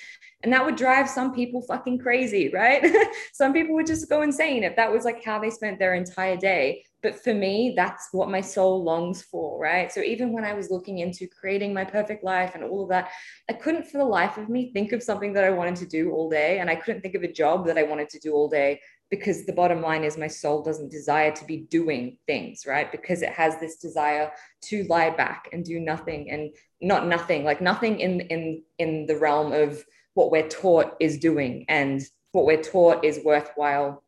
And 0.44 0.52
that 0.52 0.64
would 0.64 0.76
drive 0.76 1.08
some 1.11 1.35
people 1.35 1.62
fucking 1.62 1.99
crazy, 1.99 2.49
right? 2.50 2.85
some 3.32 3.52
people 3.52 3.75
would 3.75 3.87
just 3.87 4.08
go 4.08 4.23
insane 4.23 4.62
if 4.62 4.76
that 4.76 4.93
was 4.93 5.05
like 5.05 5.25
how 5.25 5.40
they 5.40 5.50
spent 5.50 5.81
their 5.81 5.94
entire 5.94 6.37
day. 6.37 6.85
But 7.02 7.23
for 7.23 7.35
me, 7.35 7.75
that's 7.76 8.08
what 8.12 8.31
my 8.31 8.40
soul 8.40 8.85
longs 8.85 9.23
for, 9.23 9.61
right? 9.61 9.90
So 9.90 10.00
even 10.00 10.32
when 10.32 10.44
I 10.44 10.52
was 10.52 10.70
looking 10.70 10.99
into 10.99 11.26
creating 11.26 11.75
my 11.75 11.85
perfect 11.85 12.23
life 12.23 12.52
and 12.55 12.62
all 12.62 12.85
of 12.85 12.88
that, 12.90 13.11
I 13.50 13.55
couldn't 13.55 13.88
for 13.88 13.99
the 13.99 14.05
life 14.05 14.38
of 14.38 14.49
me 14.49 14.73
think 14.73 14.93
of 14.93 15.02
something 15.02 15.32
that 15.32 15.44
I 15.44 15.50
wanted 15.50 15.76
to 15.76 15.87
do 15.87 16.12
all 16.12 16.31
day. 16.31 16.61
And 16.61 16.70
I 16.70 16.76
couldn't 16.76 17.02
think 17.02 17.17
of 17.17 17.25
a 17.25 17.32
job 17.32 17.67
that 17.67 17.79
I 17.79 17.82
wanted 17.82 18.08
to 18.11 18.20
do 18.20 18.32
all 18.32 18.49
day 18.49 18.81
because 19.11 19.46
the 19.46 19.52
bottom 19.52 19.81
line 19.81 20.05
is 20.05 20.19
my 20.19 20.26
soul 20.26 20.62
doesn't 20.62 20.90
desire 20.90 21.32
to 21.32 21.44
be 21.46 21.58
doing 21.70 22.19
things 22.26 22.64
right 22.67 22.93
because 22.93 23.23
it 23.23 23.31
has 23.31 23.58
this 23.58 23.76
desire 23.76 24.31
to 24.61 24.85
lie 24.85 25.11
back 25.11 25.49
and 25.52 25.64
do 25.64 25.81
nothing 25.81 26.31
and 26.31 26.55
not 26.81 27.06
nothing 27.06 27.44
like 27.44 27.61
nothing 27.61 28.00
in 28.00 28.20
in 28.20 28.62
in 28.79 29.06
the 29.06 29.17
realm 29.17 29.52
of 29.52 29.82
what 30.19 30.32
we're 30.32 30.49
taught 30.49 30.97
is 30.99 31.17
doing 31.19 31.65
and 31.69 32.03
what 32.32 32.44
we're 32.44 32.61
taught 32.61 33.05
is 33.05 33.20
worthwhile 33.25 34.03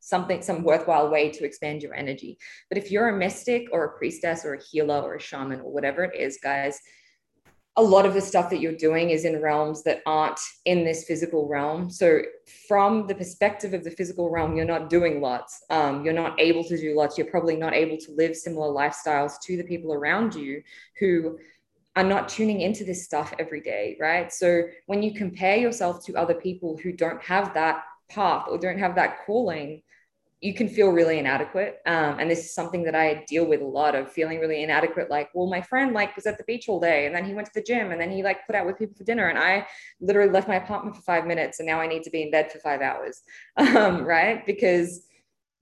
something 0.00 0.40
some 0.40 0.64
worthwhile 0.64 1.10
way 1.10 1.30
to 1.30 1.44
expand 1.44 1.82
your 1.82 1.94
energy 1.94 2.38
but 2.70 2.78
if 2.78 2.90
you're 2.90 3.10
a 3.10 3.16
mystic 3.16 3.66
or 3.70 3.84
a 3.84 3.98
priestess 3.98 4.46
or 4.46 4.54
a 4.54 4.62
healer 4.70 5.02
or 5.02 5.16
a 5.16 5.20
shaman 5.20 5.60
or 5.60 5.70
whatever 5.70 6.02
it 6.02 6.18
is 6.18 6.38
guys 6.42 6.80
a 7.76 7.82
lot 7.82 8.06
of 8.06 8.14
the 8.14 8.20
stuff 8.20 8.48
that 8.50 8.60
you're 8.60 8.76
doing 8.88 9.10
is 9.10 9.24
in 9.24 9.42
realms 9.42 9.82
that 9.82 10.00
aren't 10.06 10.38
in 10.64 10.84
this 10.84 11.04
physical 11.04 11.48
realm. 11.48 11.90
So, 11.90 12.20
from 12.68 13.08
the 13.08 13.16
perspective 13.16 13.74
of 13.74 13.82
the 13.82 13.90
physical 13.90 14.30
realm, 14.30 14.56
you're 14.56 14.64
not 14.64 14.88
doing 14.88 15.20
lots. 15.20 15.64
Um, 15.70 16.04
you're 16.04 16.14
not 16.14 16.40
able 16.40 16.62
to 16.64 16.76
do 16.78 16.96
lots. 16.96 17.18
You're 17.18 17.26
probably 17.26 17.56
not 17.56 17.74
able 17.74 17.96
to 17.96 18.12
live 18.12 18.36
similar 18.36 18.68
lifestyles 18.68 19.40
to 19.42 19.56
the 19.56 19.64
people 19.64 19.92
around 19.92 20.36
you 20.36 20.62
who 21.00 21.36
are 21.96 22.04
not 22.04 22.28
tuning 22.28 22.60
into 22.60 22.84
this 22.84 23.04
stuff 23.04 23.32
every 23.38 23.60
day, 23.60 23.96
right? 24.00 24.32
So 24.32 24.64
when 24.86 25.02
you 25.02 25.14
compare 25.14 25.56
yourself 25.56 26.04
to 26.06 26.14
other 26.14 26.34
people 26.34 26.76
who 26.82 26.92
don't 26.92 27.22
have 27.22 27.54
that 27.54 27.84
path 28.08 28.46
or 28.48 28.58
don't 28.58 28.78
have 28.78 28.96
that 28.96 29.24
calling, 29.24 29.82
you 30.40 30.52
can 30.52 30.68
feel 30.68 30.90
really 30.90 31.18
inadequate. 31.18 31.78
Um, 31.86 32.18
and 32.18 32.30
this 32.30 32.40
is 32.40 32.54
something 32.54 32.84
that 32.84 32.94
I 32.94 33.24
deal 33.26 33.46
with 33.46 33.62
a 33.62 33.66
lot 33.66 33.94
of 33.94 34.12
feeling 34.12 34.40
really 34.40 34.62
inadequate. 34.62 35.08
Like, 35.08 35.30
well, 35.32 35.48
my 35.48 35.62
friend 35.62 35.94
like 35.94 36.14
was 36.16 36.26
at 36.26 36.36
the 36.36 36.44
beach 36.44 36.68
all 36.68 36.78
day 36.78 37.06
and 37.06 37.14
then 37.14 37.24
he 37.24 37.32
went 37.32 37.46
to 37.46 37.54
the 37.54 37.62
gym 37.62 37.92
and 37.92 38.00
then 38.00 38.10
he 38.10 38.22
like 38.22 38.46
put 38.46 38.54
out 38.54 38.66
with 38.66 38.76
people 38.76 38.94
for 38.94 39.04
dinner. 39.04 39.28
And 39.28 39.38
I 39.38 39.66
literally 40.02 40.30
left 40.30 40.46
my 40.46 40.56
apartment 40.56 40.96
for 40.96 41.02
five 41.02 41.26
minutes 41.26 41.60
and 41.60 41.66
now 41.66 41.80
I 41.80 41.86
need 41.86 42.02
to 42.02 42.10
be 42.10 42.22
in 42.22 42.30
bed 42.30 42.52
for 42.52 42.58
five 42.58 42.82
hours. 42.82 43.22
Um, 43.56 44.04
right. 44.04 44.44
Because 44.44 45.06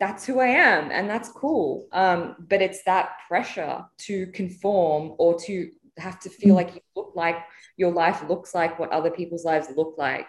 that's 0.00 0.26
who 0.26 0.40
I 0.40 0.48
am 0.48 0.90
and 0.90 1.08
that's 1.08 1.28
cool. 1.28 1.86
Um, 1.92 2.34
but 2.50 2.60
it's 2.60 2.82
that 2.84 3.10
pressure 3.28 3.84
to 3.98 4.26
conform 4.28 5.14
or 5.18 5.38
to 5.42 5.70
have 5.98 6.20
to 6.20 6.30
feel 6.30 6.54
like 6.54 6.74
you 6.74 6.80
look 6.96 7.12
like 7.14 7.36
your 7.76 7.92
life 7.92 8.22
looks 8.28 8.54
like 8.54 8.78
what 8.78 8.90
other 8.90 9.10
people's 9.10 9.44
lives 9.44 9.68
look 9.76 9.94
like. 9.98 10.28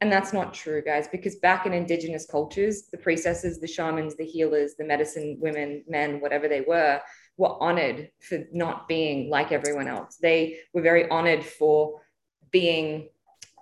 And 0.00 0.10
that's 0.10 0.32
not 0.32 0.52
true, 0.52 0.82
guys, 0.82 1.06
because 1.06 1.36
back 1.36 1.64
in 1.64 1.72
indigenous 1.72 2.26
cultures, 2.26 2.88
the 2.90 2.98
priestesses, 2.98 3.60
the 3.60 3.68
shamans, 3.68 4.16
the 4.16 4.24
healers, 4.24 4.74
the 4.76 4.84
medicine 4.84 5.38
women, 5.40 5.84
men, 5.86 6.20
whatever 6.20 6.48
they 6.48 6.62
were, 6.62 7.00
were 7.36 7.62
honored 7.62 8.10
for 8.20 8.40
not 8.52 8.88
being 8.88 9.30
like 9.30 9.52
everyone 9.52 9.86
else. 9.86 10.16
They 10.20 10.58
were 10.74 10.82
very 10.82 11.08
honored 11.08 11.44
for 11.44 12.00
being, 12.50 13.10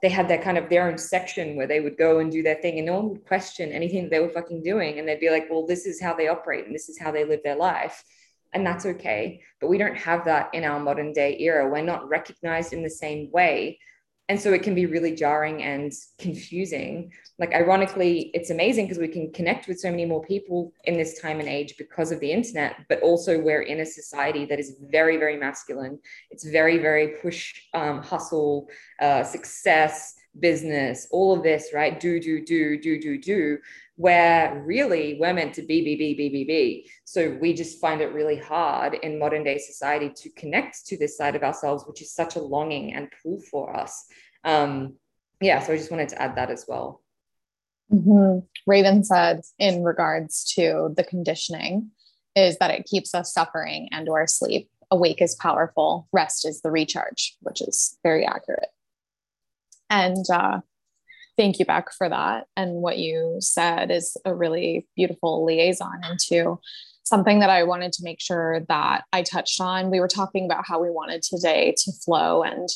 they 0.01 0.09
had 0.09 0.29
their 0.29 0.43
kind 0.43 0.57
of 0.57 0.71
their 0.71 0.89
own 0.89 0.97
section 0.97 1.57
where 1.57 1.67
they 1.67 1.81
would 1.81 1.99
go 1.99 2.21
and 2.21 2.33
do 2.33 2.43
their 2.43 2.55
thing 2.55 2.79
and 2.79 2.87
no 2.87 2.95
one 3.01 3.09
would 3.11 3.27
question 3.27 3.71
anything 3.71 4.09
they 4.09 4.21
were 4.21 4.31
fucking 4.31 4.63
doing. 4.63 4.99
And 4.99 5.07
they'd 5.07 5.21
be 5.21 5.29
like, 5.29 5.49
well, 5.51 5.67
this 5.67 5.85
is 5.85 6.01
how 6.01 6.15
they 6.15 6.29
operate 6.29 6.65
and 6.65 6.75
this 6.75 6.89
is 6.89 6.99
how 6.99 7.13
they 7.13 7.25
live 7.25 7.41
their 7.45 7.57
life 7.57 8.03
and 8.53 8.67
that's 8.67 8.87
okay. 8.87 9.43
But 9.61 9.69
we 9.69 9.79
don't 9.79 9.97
have 9.97 10.25
that 10.25 10.51
in 10.53 10.65
our 10.65 10.81
modern 10.81 11.13
day 11.13 11.37
era. 11.39 11.69
We're 11.69 11.83
not 11.83 12.09
recognized 12.09 12.73
in 12.73 12.83
the 12.83 12.91
same 12.91 13.31
way. 13.31 13.79
And 14.29 14.41
so 14.41 14.53
it 14.53 14.63
can 14.63 14.77
be 14.77 14.87
really 14.87 15.13
jarring 15.17 15.65
and 15.65 15.93
confusing. 16.19 17.13
Like, 17.41 17.53
ironically, 17.53 18.31
it's 18.33 18.51
amazing 18.51 18.85
because 18.85 18.99
we 18.99 19.09
can 19.09 19.33
connect 19.33 19.67
with 19.67 19.81
so 19.81 19.91
many 19.91 20.05
more 20.05 20.23
people 20.23 20.73
in 20.85 20.97
this 20.97 21.21
time 21.21 21.41
and 21.41 21.49
age 21.49 21.75
because 21.77 22.13
of 22.13 22.21
the 22.21 22.31
internet, 22.31 22.77
but 22.89 23.03
also 23.03 23.41
we're 23.41 23.63
in 23.63 23.81
a 23.81 23.85
society 23.87 24.45
that 24.45 24.61
is 24.61 24.77
very, 24.89 25.17
very 25.17 25.37
masculine. 25.37 25.99
It's 26.31 26.45
very, 26.45 26.79
very 26.79 27.17
push, 27.21 27.61
um, 27.75 28.05
hustle, 28.05 28.69
uh, 29.01 29.25
success, 29.25 30.15
business, 30.39 31.09
all 31.11 31.37
of 31.37 31.43
this, 31.43 31.71
right? 31.75 31.99
Do, 31.99 32.21
do, 32.21 32.45
do, 32.45 32.79
do, 32.81 33.01
do, 33.01 33.19
do, 33.19 33.59
where 33.97 34.63
really 34.65 35.17
we're 35.21 35.35
meant 35.35 35.55
to 35.55 35.63
be, 35.63 35.83
be, 35.83 35.97
be, 35.97 36.15
be, 36.15 36.29
be, 36.29 36.45
be. 36.45 36.91
So 37.05 37.37
we 37.41 37.53
just 37.53 37.81
find 37.81 38.01
it 38.01 38.13
really 38.13 38.37
hard 38.37 38.95
in 38.95 39.19
modern 39.19 39.45
day 39.45 39.59
society 39.59 40.11
to 40.17 40.31
connect 40.31 40.87
to 40.87 40.97
this 40.97 41.17
side 41.17 41.37
of 41.37 41.43
ourselves, 41.43 41.85
which 41.87 42.01
is 42.01 42.15
such 42.15 42.37
a 42.37 42.41
longing 42.41 42.95
and 42.95 43.09
pull 43.23 43.41
for 43.51 43.77
us. 43.77 44.07
Um, 44.45 44.95
yeah, 45.41 45.61
so 45.61 45.73
I 45.73 45.77
just 45.77 45.91
wanted 45.91 46.11
to 46.11 46.23
add 46.23 46.37
that 46.37 46.51
as 46.51 46.65
well. 46.69 47.03
Mm-hmm. 47.93 48.47
Raven 48.67 49.03
said 49.03 49.41
in 49.59 49.83
regards 49.83 50.45
to 50.55 50.95
the 50.97 51.05
conditioning 51.05 51.91
is 52.37 52.57
that 52.59 52.71
it 52.71 52.87
keeps 52.87 53.15
us 53.15 53.33
suffering 53.33 53.89
and 53.91 54.09
or 54.09 54.23
asleep. 54.23 54.71
Awake 54.93 55.23
is 55.23 55.35
powerful, 55.37 56.09
rest 56.13 56.47
is 56.47 56.63
the 56.63 56.71
recharge, 56.71 57.37
which 57.41 57.61
is 57.61 57.97
very 58.03 58.25
accurate. 58.25 58.69
And 59.91 60.25
uh, 60.33 60.61
thank 61.37 61.59
you, 61.59 61.65
Beck, 61.65 61.93
for 61.93 62.09
that. 62.09 62.47
And 62.57 62.75
what 62.75 62.99
you 62.99 63.37
said 63.41 63.91
is 63.91 64.17
a 64.25 64.35
really 64.35 64.87
beautiful 64.97 65.45
liaison 65.45 66.01
into 66.09 66.59
something 67.03 67.41
that 67.41 67.51
I 67.51 67.65
wanted 67.65 67.93
to 67.95 68.05
make 68.05 68.21
sure 68.21 68.61
that 68.69 69.05
I 69.13 69.23
touched 69.23 69.61
on. 69.61 69.91
We 69.91 70.01
were 70.01 70.09
talking 70.09 70.45
about 70.45 70.65
how 70.67 70.81
we 70.81 70.91
wanted 70.91 71.23
today 71.23 71.75
to 71.85 71.93
flow 72.05 72.43
and 72.43 72.69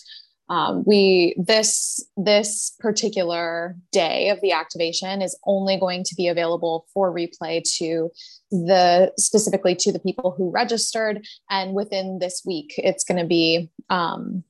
um, 0.51 0.85
we 0.87 1.35
this 1.39 2.05
this 2.17 2.75
particular 2.79 3.77
day 3.93 4.29
of 4.29 4.41
the 4.43 4.53
activation 4.53 5.23
is 5.23 5.39
only 5.47 5.79
going 5.79 6.05
to 6.05 6.15
be 6.15 6.29
available 6.29 6.87
for 6.93 7.15
replay 7.15 7.63
to 7.79 8.11
the 8.51 9.11
specifically 9.19 9.75
to 9.77 9.91
the 9.91 9.99
people 9.99 10.35
who 10.37 10.51
registered 10.51 11.27
and 11.49 11.75
within 11.75 12.19
this 12.19 12.43
week 12.45 12.75
it's 12.77 13.05
going 13.05 13.19
to 13.19 13.27
be 13.27 13.71
um, 13.89 14.45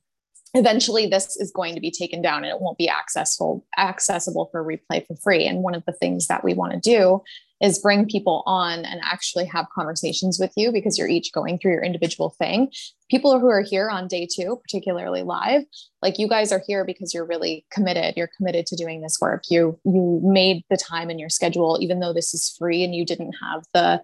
eventually 0.55 1.05
this 1.05 1.35
is 1.35 1.51
going 1.51 1.75
to 1.75 1.81
be 1.81 1.91
taken 1.91 2.21
down 2.21 2.43
and 2.43 2.51
it 2.51 2.61
won't 2.61 2.77
be 2.77 2.89
accessible 2.89 3.65
accessible 3.77 4.49
for 4.51 4.63
replay 4.63 5.05
for 5.05 5.15
free. 5.17 5.45
And 5.45 5.63
one 5.63 5.75
of 5.75 5.83
the 5.85 5.91
things 5.93 6.27
that 6.27 6.43
we 6.43 6.53
want 6.53 6.73
to 6.73 6.79
do 6.79 7.21
is 7.61 7.79
bring 7.79 8.05
people 8.05 8.43
on 8.45 8.83
and 8.83 8.99
actually 9.03 9.45
have 9.45 9.65
conversations 9.73 10.37
with 10.39 10.51
you 10.57 10.71
because 10.71 10.97
you're 10.97 11.07
each 11.07 11.31
going 11.31 11.57
through 11.57 11.71
your 11.71 11.83
individual 11.83 12.29
thing. 12.29 12.71
People 13.09 13.39
who 13.39 13.47
are 13.47 13.61
here 13.61 13.89
on 13.89 14.07
day 14.07 14.27
two 14.29 14.57
particularly 14.61 15.23
live 15.23 15.63
like 16.01 16.19
you 16.19 16.27
guys 16.27 16.51
are 16.51 16.61
here 16.65 16.83
because 16.85 17.13
you're 17.13 17.25
really 17.25 17.65
committed. 17.71 18.15
You're 18.17 18.29
committed 18.35 18.65
to 18.67 18.75
doing 18.75 19.01
this 19.01 19.17
work. 19.21 19.43
You 19.49 19.79
you 19.85 20.21
made 20.23 20.63
the 20.69 20.77
time 20.77 21.09
in 21.09 21.19
your 21.19 21.29
schedule 21.29 21.77
even 21.81 21.99
though 21.99 22.13
this 22.13 22.33
is 22.33 22.55
free 22.57 22.83
and 22.83 22.93
you 22.93 23.05
didn't 23.05 23.35
have 23.41 23.63
the 23.73 24.01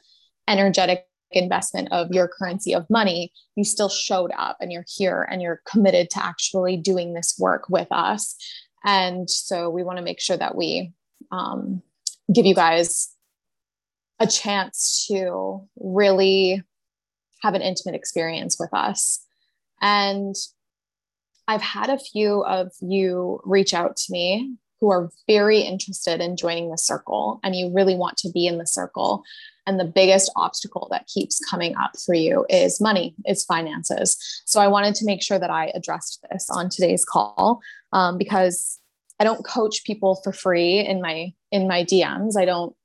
energetic 0.47 1.05
investment 1.31 1.89
of 1.91 2.09
your 2.11 2.27
currency 2.27 2.73
of 2.73 2.89
money, 2.89 3.31
you 3.55 3.63
still 3.63 3.89
showed 3.89 4.31
up 4.37 4.57
and 4.59 4.71
you're 4.71 4.85
here 4.87 5.27
and 5.29 5.41
you're 5.41 5.61
committed 5.65 6.09
to 6.11 6.23
actually 6.23 6.77
doing 6.77 7.13
this 7.13 7.35
work 7.39 7.69
with 7.69 7.87
us. 7.91 8.35
And 8.83 9.29
so 9.29 9.69
we 9.69 9.83
want 9.83 9.97
to 9.97 10.03
make 10.03 10.19
sure 10.19 10.37
that 10.37 10.55
we 10.55 10.91
um, 11.31 11.81
give 12.33 12.45
you 12.45 12.55
guys 12.55 13.09
a 14.19 14.27
chance 14.27 15.05
to 15.07 15.67
really 15.77 16.61
have 17.41 17.53
an 17.53 17.61
intimate 17.61 17.95
experience 17.95 18.57
with 18.59 18.69
us. 18.73 19.23
And 19.81 20.35
I've 21.47 21.61
had 21.61 21.89
a 21.89 21.97
few 21.97 22.43
of 22.43 22.71
you 22.81 23.41
reach 23.43 23.73
out 23.73 23.97
to 23.97 24.11
me 24.11 24.55
who 24.81 24.89
are 24.89 25.11
very 25.27 25.59
interested 25.59 26.19
in 26.19 26.35
joining 26.35 26.71
the 26.71 26.77
circle 26.77 27.39
and 27.43 27.55
you 27.55 27.71
really 27.73 27.95
want 27.95 28.17
to 28.17 28.31
be 28.31 28.47
in 28.47 28.57
the 28.57 28.65
circle. 28.65 29.23
And 29.67 29.79
the 29.79 29.85
biggest 29.85 30.31
obstacle 30.35 30.87
that 30.89 31.05
keeps 31.05 31.39
coming 31.39 31.75
up 31.77 31.91
for 32.03 32.15
you 32.15 32.47
is 32.49 32.81
money, 32.81 33.13
is 33.27 33.45
finances. 33.45 34.17
So 34.45 34.59
I 34.59 34.67
wanted 34.67 34.95
to 34.95 35.05
make 35.05 35.21
sure 35.21 35.37
that 35.37 35.51
I 35.51 35.71
addressed 35.75 36.25
this 36.31 36.49
on 36.49 36.69
today's 36.69 37.05
call 37.05 37.61
um, 37.93 38.17
because 38.17 38.79
I 39.19 39.23
don't 39.23 39.45
coach 39.45 39.83
people 39.85 40.19
for 40.23 40.33
free 40.33 40.79
in 40.79 40.99
my 40.99 41.31
in 41.51 41.67
my 41.67 41.83
DMs. 41.83 42.35
I 42.35 42.45
don't 42.45 42.75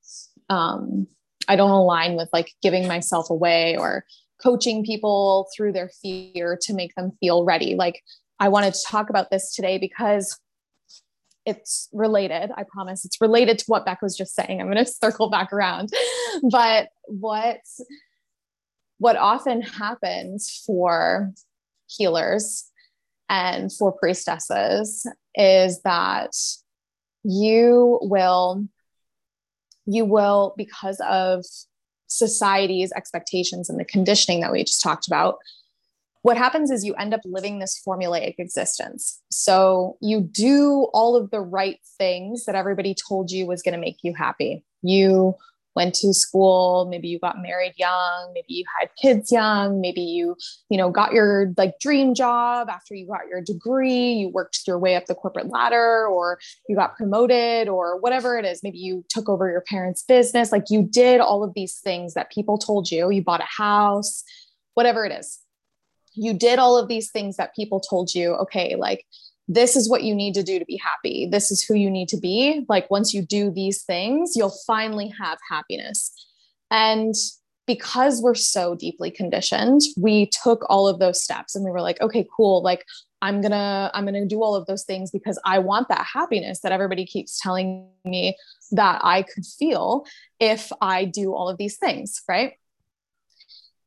um, 0.51 1.07
I 1.49 1.57
don't 1.57 1.71
align 1.71 2.15
with 2.15 2.29
like 2.31 2.53
giving 2.63 2.87
myself 2.87 3.31
away 3.31 3.75
or 3.79 4.05
coaching 4.43 4.85
people 4.85 5.49
through 5.57 5.73
their 5.73 5.91
fear 6.03 6.59
to 6.61 6.75
make 6.75 6.95
them 6.95 7.13
feel 7.21 7.45
ready. 7.45 7.75
Like 7.75 8.03
I 8.39 8.49
wanted 8.49 8.75
to 8.75 8.85
talk 8.87 9.09
about 9.09 9.31
this 9.31 9.55
today 9.55 9.79
because 9.79 10.39
it's 11.47 11.89
related. 11.93 12.51
I 12.57 12.65
promise 12.65 13.05
it's 13.05 13.21
related 13.21 13.59
to 13.61 13.65
what 13.69 13.87
Beck 13.87 14.03
was 14.03 14.17
just 14.17 14.35
saying. 14.35 14.61
I'm 14.61 14.67
going 14.71 14.77
to 14.85 14.91
circle 14.91 15.31
back 15.31 15.53
around. 15.53 15.91
But 16.51 16.89
what 17.05 17.61
what 18.99 19.17
often 19.17 19.61
happens 19.61 20.63
for 20.67 21.33
healers 21.87 22.71
and 23.29 23.73
for 23.73 23.93
priestesses 23.93 25.07
is 25.35 25.83
that 25.83 26.31
you 27.25 27.99
will 28.03 28.67
you 29.87 30.05
will 30.05 30.55
because 30.57 31.01
of 31.09 31.45
society's 32.09 32.93
expectations 32.93 33.69
and 33.69 33.79
the 33.79 33.85
conditioning 33.85 34.41
that 34.41 34.53
we 34.53 34.65
just 34.65 34.83
talked 34.83 35.07
about 35.07 35.37
what 36.27 36.37
happens 36.37 36.73
is 36.73 36.85
you 36.85 36.93
end 36.95 37.15
up 37.15 37.21
living 37.25 37.61
this 37.61 37.81
formulaic 37.87 38.35
existence. 38.39 39.23
So 39.31 39.97
you 40.01 40.21
do 40.21 40.89
all 40.93 41.15
of 41.15 41.31
the 41.31 41.41
right 41.41 41.79
things 41.99 42.47
that 42.47 42.57
everybody 42.57 42.97
told 43.09 43.31
you 43.31 43.47
was 43.47 43.63
going 43.63 43.75
to 43.75 43.81
make 43.81 43.99
you 44.03 44.13
happy. 44.13 44.65
You 44.83 45.37
went 45.77 45.95
to 45.95 46.13
school 46.15 46.89
maybe 46.91 47.07
you 47.07 47.19
got 47.19 47.43
married 47.43 47.75
young 47.77 48.31
maybe 48.33 48.47
you 48.49 48.65
had 48.81 48.89
kids 48.99 49.31
young 49.31 49.79
maybe 49.79 50.01
you 50.01 50.35
you 50.71 50.79
know 50.79 50.91
got 50.91 51.13
your 51.13 51.53
like 51.59 51.79
dream 51.81 52.15
job 52.15 52.71
after 52.71 52.95
you 52.95 53.07
got 53.07 53.29
your 53.29 53.43
degree 53.43 54.15
you 54.15 54.31
worked 54.31 54.61
your 54.67 54.79
way 54.79 54.97
up 54.97 55.05
the 55.05 55.15
corporate 55.15 55.51
ladder 55.51 56.07
or 56.07 56.39
you 56.67 56.75
got 56.75 56.97
promoted 56.97 57.69
or 57.69 58.01
whatever 58.01 58.39
it 58.39 58.47
is 58.47 58.63
maybe 58.63 58.79
you 58.79 59.05
took 59.11 59.29
over 59.29 59.51
your 59.51 59.61
parents 59.69 60.03
business 60.03 60.51
like 60.51 60.65
you 60.71 60.83
did 60.83 61.21
all 61.21 61.45
of 61.45 61.53
these 61.55 61.79
things 61.81 62.15
that 62.15 62.33
people 62.33 62.57
told 62.57 62.91
you 62.91 63.11
you 63.11 63.23
bought 63.23 63.43
a 63.43 63.45
house 63.45 64.25
whatever 64.73 65.05
it 65.05 65.13
is 65.13 65.41
you 66.17 66.35
did 66.35 66.59
all 66.59 66.79
of 66.79 66.89
these 66.89 67.11
things 67.11 67.37
that 67.37 67.55
people 67.55 67.81
told 67.81 68.15
you, 68.15 68.35
okay, 68.35 68.75
like 68.77 69.05
this 69.49 69.77
is 69.77 69.89
what 69.89 70.03
you 70.03 70.15
need 70.15 70.35
to 70.35 70.43
do 70.43 70.59
to 70.59 70.65
be 70.65 70.81
happy. 70.83 71.29
This 71.31 71.51
is 71.51 71.63
who 71.63 71.75
you 71.75 71.91
need 71.91 72.09
to 72.09 72.19
be. 72.19 72.65
Like 72.69 72.91
once 72.91 73.15
you 73.15 73.23
do 73.23 73.51
these 73.51 73.83
things, 73.85 74.33
you'll 74.35 74.57
finally 74.67 75.13
have 75.21 75.39
happiness. 75.49 76.13
And 76.71 77.15
because 77.67 78.21
we're 78.23 78.35
so 78.35 78.75
deeply 78.75 79.11
conditioned, 79.11 79.83
we 79.97 80.27
took 80.27 80.65
all 80.69 80.89
of 80.89 80.99
those 80.99 81.23
steps 81.23 81.55
and 81.55 81.65
we 81.65 81.71
were 81.71 81.81
like, 81.81 82.01
okay, 82.01 82.27
cool. 82.37 82.63
Like 82.63 82.85
I'm 83.23 83.41
going 83.41 83.53
to 83.53 83.91
I'm 83.93 84.05
going 84.05 84.15
to 84.15 84.27
do 84.27 84.43
all 84.43 84.55
of 84.55 84.67
those 84.67 84.85
things 84.85 85.11
because 85.11 85.39
I 85.45 85.59
want 85.59 85.89
that 85.89 86.07
happiness 86.13 86.61
that 86.61 86.73
everybody 86.73 87.07
keeps 87.07 87.41
telling 87.41 87.89
me 88.05 88.37
that 88.73 89.01
I 89.03 89.23
could 89.23 89.45
feel 89.47 90.05
if 90.39 90.71
I 90.81 91.05
do 91.05 91.35
all 91.35 91.49
of 91.49 91.57
these 91.57 91.77
things, 91.77 92.23
right? 92.29 92.55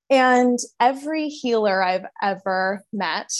And 0.09 0.59
every 0.79 1.29
healer 1.29 1.83
I've 1.83 2.05
ever 2.21 2.83
met 2.91 3.31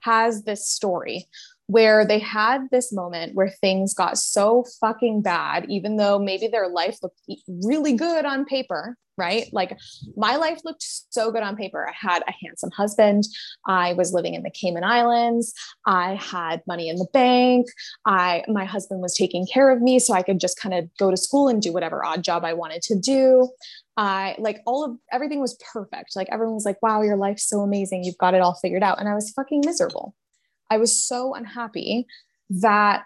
has 0.00 0.42
this 0.42 0.68
story 0.68 1.28
where 1.66 2.04
they 2.04 2.18
had 2.18 2.68
this 2.70 2.92
moment 2.92 3.34
where 3.34 3.48
things 3.48 3.94
got 3.94 4.18
so 4.18 4.64
fucking 4.80 5.22
bad, 5.22 5.64
even 5.68 5.96
though 5.96 6.18
maybe 6.18 6.48
their 6.48 6.68
life 6.68 6.98
looked 7.02 7.20
really 7.48 7.94
good 7.94 8.24
on 8.26 8.44
paper, 8.44 8.96
right? 9.16 9.46
Like 9.52 9.78
my 10.16 10.36
life 10.36 10.60
looked 10.64 10.82
so 10.82 11.30
good 11.30 11.42
on 11.42 11.56
paper. 11.56 11.88
I 11.88 11.92
had 11.94 12.22
a 12.26 12.32
handsome 12.44 12.70
husband. 12.72 13.24
I 13.66 13.92
was 13.94 14.12
living 14.12 14.34
in 14.34 14.42
the 14.42 14.50
Cayman 14.50 14.84
Islands. 14.84 15.54
I 15.86 16.16
had 16.16 16.62
money 16.66 16.88
in 16.88 16.96
the 16.96 17.08
bank. 17.12 17.66
I 18.06 18.44
my 18.48 18.64
husband 18.64 19.00
was 19.00 19.14
taking 19.14 19.46
care 19.46 19.70
of 19.70 19.80
me 19.80 19.98
so 19.98 20.14
I 20.14 20.22
could 20.22 20.40
just 20.40 20.58
kind 20.58 20.74
of 20.74 20.88
go 20.98 21.10
to 21.10 21.16
school 21.16 21.48
and 21.48 21.62
do 21.62 21.72
whatever 21.72 22.04
odd 22.04 22.22
job 22.22 22.44
I 22.44 22.54
wanted 22.54 22.82
to 22.82 22.98
do. 22.98 23.48
I 23.96 24.36
like 24.38 24.60
all 24.66 24.84
of 24.84 24.96
everything 25.12 25.40
was 25.40 25.58
perfect. 25.72 26.16
Like 26.16 26.28
everyone 26.30 26.54
was 26.54 26.64
like, 26.64 26.80
wow, 26.82 27.02
your 27.02 27.16
life's 27.16 27.48
so 27.48 27.60
amazing. 27.60 28.04
You've 28.04 28.18
got 28.18 28.34
it 28.34 28.40
all 28.40 28.58
figured 28.62 28.82
out. 28.82 28.98
And 28.98 29.08
I 29.08 29.14
was 29.14 29.30
fucking 29.30 29.62
miserable. 29.64 30.14
I 30.70 30.78
was 30.78 31.04
so 31.06 31.34
unhappy 31.34 32.06
that 32.48 33.04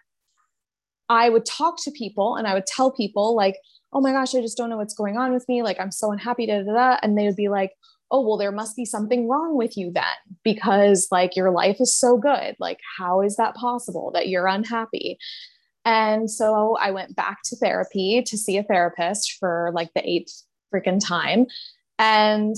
I 1.08 1.28
would 1.28 1.44
talk 1.46 1.82
to 1.82 1.90
people 1.90 2.36
and 2.36 2.46
I 2.46 2.54
would 2.54 2.66
tell 2.66 2.90
people, 2.92 3.34
like, 3.34 3.56
oh 3.92 4.00
my 4.00 4.12
gosh, 4.12 4.34
I 4.34 4.40
just 4.40 4.56
don't 4.56 4.70
know 4.70 4.76
what's 4.76 4.94
going 4.94 5.16
on 5.16 5.32
with 5.32 5.48
me. 5.48 5.62
Like, 5.62 5.80
I'm 5.80 5.92
so 5.92 6.12
unhappy, 6.12 6.46
da, 6.46 6.62
da, 6.62 6.72
da. 6.72 6.96
And 7.02 7.16
they 7.16 7.24
would 7.26 7.36
be 7.36 7.48
like, 7.48 7.72
oh, 8.10 8.20
well, 8.20 8.36
there 8.36 8.52
must 8.52 8.76
be 8.76 8.84
something 8.84 9.28
wrong 9.28 9.56
with 9.56 9.76
you 9.76 9.90
then 9.92 10.04
because 10.44 11.08
like 11.10 11.34
your 11.34 11.50
life 11.50 11.78
is 11.80 11.98
so 11.98 12.16
good. 12.16 12.54
Like, 12.60 12.78
how 12.98 13.20
is 13.20 13.36
that 13.36 13.56
possible 13.56 14.10
that 14.14 14.28
you're 14.28 14.46
unhappy? 14.46 15.18
And 15.84 16.30
so 16.30 16.76
I 16.80 16.90
went 16.90 17.16
back 17.16 17.38
to 17.46 17.56
therapy 17.56 18.22
to 18.26 18.36
see 18.36 18.58
a 18.58 18.62
therapist 18.62 19.36
for 19.38 19.70
like 19.74 19.90
the 19.94 20.08
eighth 20.08 20.42
freaking 20.72 21.00
time. 21.04 21.46
And 21.98 22.56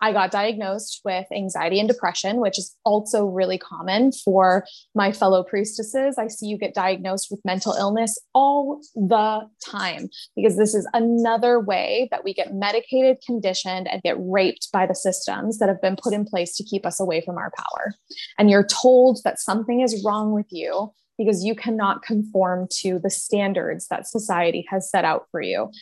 I 0.00 0.12
got 0.12 0.30
diagnosed 0.30 1.00
with 1.04 1.26
anxiety 1.32 1.80
and 1.80 1.88
depression, 1.88 2.40
which 2.40 2.58
is 2.58 2.74
also 2.84 3.24
really 3.24 3.58
common 3.58 4.12
for 4.12 4.64
my 4.94 5.10
fellow 5.10 5.42
priestesses. 5.42 6.18
I 6.18 6.28
see 6.28 6.46
you 6.46 6.56
get 6.56 6.74
diagnosed 6.74 7.28
with 7.30 7.40
mental 7.44 7.72
illness 7.72 8.16
all 8.32 8.80
the 8.94 9.48
time 9.64 10.08
because 10.36 10.56
this 10.56 10.74
is 10.74 10.88
another 10.94 11.58
way 11.58 12.08
that 12.12 12.22
we 12.22 12.32
get 12.32 12.54
medicated, 12.54 13.18
conditioned, 13.26 13.88
and 13.88 14.02
get 14.02 14.16
raped 14.18 14.68
by 14.72 14.86
the 14.86 14.94
systems 14.94 15.58
that 15.58 15.68
have 15.68 15.82
been 15.82 15.96
put 15.96 16.14
in 16.14 16.24
place 16.24 16.54
to 16.56 16.64
keep 16.64 16.86
us 16.86 17.00
away 17.00 17.20
from 17.20 17.36
our 17.36 17.50
power. 17.56 17.94
And 18.38 18.50
you're 18.50 18.66
told 18.66 19.20
that 19.24 19.40
something 19.40 19.80
is 19.80 20.04
wrong 20.04 20.32
with 20.32 20.46
you 20.50 20.92
because 21.18 21.44
you 21.44 21.56
cannot 21.56 22.02
conform 22.02 22.68
to 22.70 23.00
the 23.00 23.10
standards 23.10 23.88
that 23.88 24.06
society 24.06 24.64
has 24.70 24.88
set 24.88 25.04
out 25.04 25.26
for 25.32 25.42
you. 25.42 25.72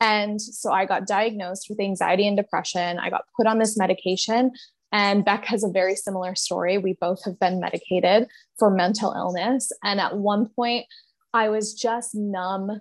And 0.00 0.40
so 0.40 0.72
I 0.72 0.84
got 0.84 1.06
diagnosed 1.06 1.66
with 1.68 1.80
anxiety 1.80 2.26
and 2.26 2.36
depression. 2.36 2.98
I 2.98 3.10
got 3.10 3.24
put 3.36 3.46
on 3.46 3.58
this 3.58 3.76
medication. 3.76 4.52
And 4.92 5.24
Beck 5.24 5.44
has 5.46 5.64
a 5.64 5.68
very 5.68 5.96
similar 5.96 6.34
story. 6.34 6.78
We 6.78 6.96
both 7.00 7.24
have 7.24 7.38
been 7.38 7.60
medicated 7.60 8.28
for 8.58 8.70
mental 8.70 9.12
illness. 9.12 9.70
And 9.82 10.00
at 10.00 10.16
one 10.16 10.48
point, 10.48 10.86
I 11.34 11.48
was 11.48 11.74
just 11.74 12.14
numb 12.14 12.80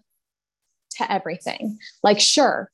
to 0.98 1.12
everything. 1.12 1.78
Like, 2.04 2.20
sure, 2.20 2.72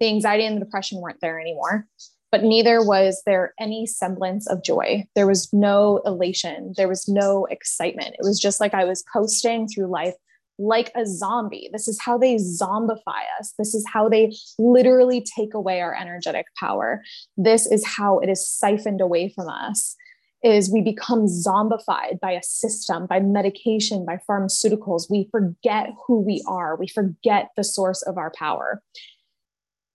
the 0.00 0.08
anxiety 0.08 0.46
and 0.46 0.56
the 0.56 0.64
depression 0.64 1.00
weren't 1.00 1.20
there 1.20 1.40
anymore, 1.40 1.86
but 2.32 2.42
neither 2.42 2.82
was 2.84 3.22
there 3.26 3.54
any 3.60 3.86
semblance 3.86 4.48
of 4.48 4.64
joy. 4.64 5.06
There 5.14 5.26
was 5.26 5.52
no 5.52 6.00
elation, 6.04 6.72
there 6.76 6.88
was 6.88 7.08
no 7.08 7.46
excitement. 7.46 8.14
It 8.18 8.22
was 8.22 8.40
just 8.40 8.60
like 8.60 8.74
I 8.74 8.84
was 8.84 9.04
coasting 9.12 9.68
through 9.68 9.86
life 9.86 10.14
like 10.58 10.90
a 10.94 11.06
zombie. 11.06 11.68
This 11.72 11.88
is 11.88 12.00
how 12.00 12.16
they 12.16 12.36
zombify 12.36 13.24
us. 13.38 13.52
This 13.58 13.74
is 13.74 13.84
how 13.92 14.08
they 14.08 14.34
literally 14.58 15.24
take 15.36 15.54
away 15.54 15.80
our 15.80 15.94
energetic 15.94 16.46
power. 16.58 17.02
This 17.36 17.66
is 17.66 17.84
how 17.84 18.18
it 18.18 18.28
is 18.28 18.48
siphoned 18.48 19.00
away 19.00 19.28
from 19.28 19.48
us 19.48 19.96
is 20.42 20.70
we 20.70 20.80
become 20.80 21.26
zombified 21.26 22.20
by 22.20 22.32
a 22.32 22.42
system, 22.42 23.06
by 23.06 23.20
medication, 23.20 24.04
by 24.04 24.18
pharmaceuticals. 24.28 25.10
We 25.10 25.28
forget 25.30 25.90
who 26.06 26.20
we 26.20 26.42
are. 26.46 26.76
We 26.76 26.88
forget 26.88 27.50
the 27.56 27.64
source 27.64 28.02
of 28.02 28.16
our 28.16 28.32
power. 28.38 28.82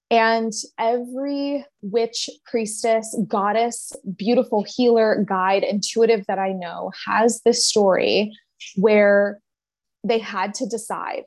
And 0.10 0.52
every 0.78 1.66
witch, 1.82 2.30
priestess, 2.46 3.18
goddess, 3.30 3.94
beautiful 4.18 4.66
healer, 4.68 5.24
guide, 5.28 5.64
intuitive 5.64 6.26
that 6.28 6.38
I 6.38 6.52
know 6.52 6.92
has 7.08 7.42
this 7.46 7.66
story 7.66 8.34
where 8.76 9.40
they 10.04 10.20
had 10.20 10.54
to 10.56 10.66
decide. 10.66 11.24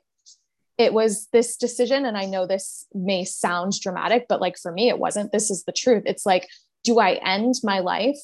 It 0.77 0.93
was 0.93 1.27
this 1.31 1.55
decision, 1.55 2.05
and 2.05 2.17
I 2.17 2.25
know 2.25 2.45
this 2.45 2.85
may 2.93 3.23
sound 3.23 3.73
dramatic, 3.79 4.25
but 4.27 4.41
like 4.41 4.57
for 4.57 4.71
me, 4.71 4.89
it 4.89 4.99
wasn't. 4.99 5.31
This 5.31 5.49
is 5.49 5.63
the 5.63 5.71
truth. 5.71 6.03
It's 6.05 6.25
like, 6.25 6.47
do 6.83 6.99
I 6.99 7.13
end 7.25 7.55
my 7.63 7.79
life 7.79 8.19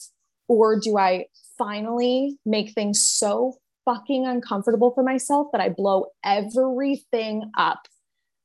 or 0.48 0.80
do 0.80 0.98
I 0.98 1.26
finally 1.58 2.38
make 2.46 2.74
things 2.74 3.02
so 3.02 3.56
fucking 3.86 4.28
uncomfortable 4.28 4.92
for 4.92 5.04
myself 5.04 5.48
that 5.52 5.62
I 5.62 5.70
blow 5.70 6.08
everything 6.24 7.52
up 7.58 7.88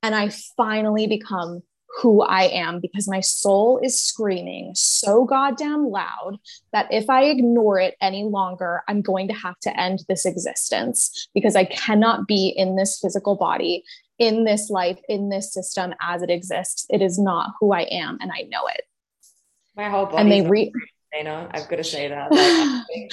and 0.02 0.14
I 0.14 0.30
finally 0.56 1.06
become 1.06 1.62
who 1.96 2.22
I 2.22 2.42
am 2.42 2.80
because 2.80 3.08
my 3.08 3.20
soul 3.20 3.80
is 3.82 3.98
screaming 3.98 4.72
so 4.74 5.24
goddamn 5.24 5.88
loud 5.88 6.38
that 6.72 6.86
if 6.90 7.08
I 7.08 7.24
ignore 7.24 7.78
it 7.80 7.96
any 8.02 8.24
longer, 8.24 8.82
I'm 8.86 9.00
going 9.00 9.28
to 9.28 9.34
have 9.34 9.58
to 9.60 9.80
end 9.80 10.04
this 10.08 10.26
existence 10.26 11.28
because 11.34 11.56
I 11.56 11.64
cannot 11.64 12.26
be 12.26 12.48
in 12.48 12.76
this 12.76 12.98
physical 13.00 13.34
body, 13.34 13.82
in 14.18 14.44
this 14.44 14.68
life, 14.68 14.98
in 15.08 15.30
this 15.30 15.54
system 15.54 15.94
as 16.00 16.22
it 16.22 16.30
exists. 16.30 16.84
It 16.90 17.00
is 17.00 17.18
not 17.18 17.52
who 17.60 17.72
I 17.72 17.82
am, 17.82 18.18
and 18.20 18.30
I 18.30 18.42
know 18.42 18.66
it. 18.68 18.82
My 19.74 19.88
whole 19.88 20.06
body. 20.06 20.18
And 20.18 20.30
they 20.30 20.42
re. 20.42 20.72
Dayna, 21.14 21.50
I've 21.52 21.68
got 21.68 21.76
to 21.76 21.84
say 21.84 22.08
that. 22.08 22.30
Like, 22.88 23.12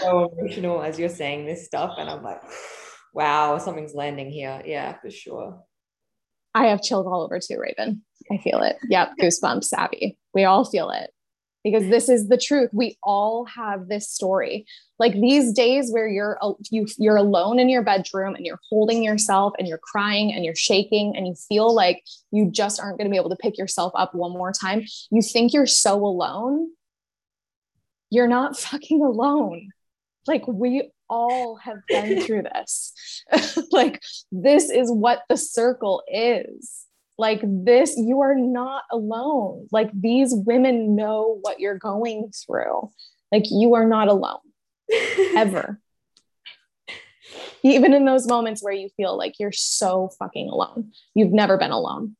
so 0.00 0.32
emotional 0.38 0.82
as 0.82 0.98
you're 0.98 1.08
saying 1.08 1.46
this 1.46 1.66
stuff, 1.66 1.94
and 1.98 2.08
I'm 2.08 2.22
like, 2.22 2.40
wow, 3.12 3.58
something's 3.58 3.94
landing 3.94 4.30
here. 4.30 4.62
Yeah, 4.64 4.96
for 5.00 5.10
sure. 5.10 5.62
I 6.54 6.66
have 6.66 6.82
chills 6.82 7.06
all 7.06 7.22
over 7.22 7.40
too, 7.40 7.58
Raven. 7.58 8.02
I 8.30 8.38
feel 8.38 8.62
it. 8.62 8.76
Yep, 8.88 9.12
goosebumps, 9.20 9.72
Abby. 9.72 10.18
We 10.34 10.44
all 10.44 10.64
feel 10.64 10.90
it 10.90 11.10
because 11.64 11.88
this 11.88 12.08
is 12.08 12.28
the 12.28 12.36
truth. 12.36 12.70
We 12.72 12.98
all 13.02 13.44
have 13.46 13.88
this 13.88 14.10
story. 14.10 14.66
Like 14.98 15.14
these 15.14 15.52
days 15.52 15.90
where 15.90 16.08
you're 16.08 16.38
you 16.70 16.86
you're 16.98 17.16
alone 17.16 17.58
in 17.58 17.68
your 17.68 17.82
bedroom 17.82 18.34
and 18.34 18.44
you're 18.44 18.60
holding 18.68 19.02
yourself 19.02 19.54
and 19.58 19.66
you're 19.66 19.78
crying 19.78 20.32
and 20.32 20.44
you're 20.44 20.54
shaking 20.54 21.16
and 21.16 21.26
you 21.26 21.34
feel 21.34 21.72
like 21.74 22.02
you 22.30 22.50
just 22.50 22.80
aren't 22.80 22.98
going 22.98 23.06
to 23.06 23.10
be 23.10 23.16
able 23.16 23.30
to 23.30 23.36
pick 23.36 23.58
yourself 23.58 23.92
up 23.94 24.14
one 24.14 24.32
more 24.32 24.52
time. 24.52 24.84
You 25.10 25.22
think 25.22 25.52
you're 25.52 25.66
so 25.66 25.94
alone. 26.04 26.70
You're 28.10 28.28
not 28.28 28.58
fucking 28.58 29.02
alone. 29.02 29.70
Like 30.26 30.46
we 30.46 30.90
all 31.12 31.56
have 31.56 31.78
been 31.88 32.22
through 32.22 32.44
this. 32.54 32.94
like, 33.70 34.00
this 34.32 34.70
is 34.70 34.90
what 34.90 35.22
the 35.28 35.36
circle 35.36 36.02
is. 36.08 36.86
Like, 37.22 37.40
this, 37.44 37.94
you 37.96 38.22
are 38.22 38.34
not 38.34 38.82
alone. 38.90 39.68
Like, 39.70 39.92
these 39.94 40.34
women 40.34 40.96
know 40.96 41.38
what 41.42 41.60
you're 41.60 41.78
going 41.78 42.32
through. 42.34 42.90
Like, 43.30 43.44
you 43.48 43.74
are 43.74 43.86
not 43.86 44.08
alone 44.08 44.40
ever. 45.36 45.78
Even 47.62 47.94
in 47.94 48.06
those 48.06 48.26
moments 48.26 48.60
where 48.60 48.72
you 48.72 48.88
feel 48.96 49.16
like 49.16 49.38
you're 49.38 49.52
so 49.52 50.10
fucking 50.18 50.48
alone, 50.48 50.90
you've 51.14 51.30
never 51.30 51.56
been 51.56 51.70
alone. 51.70 52.16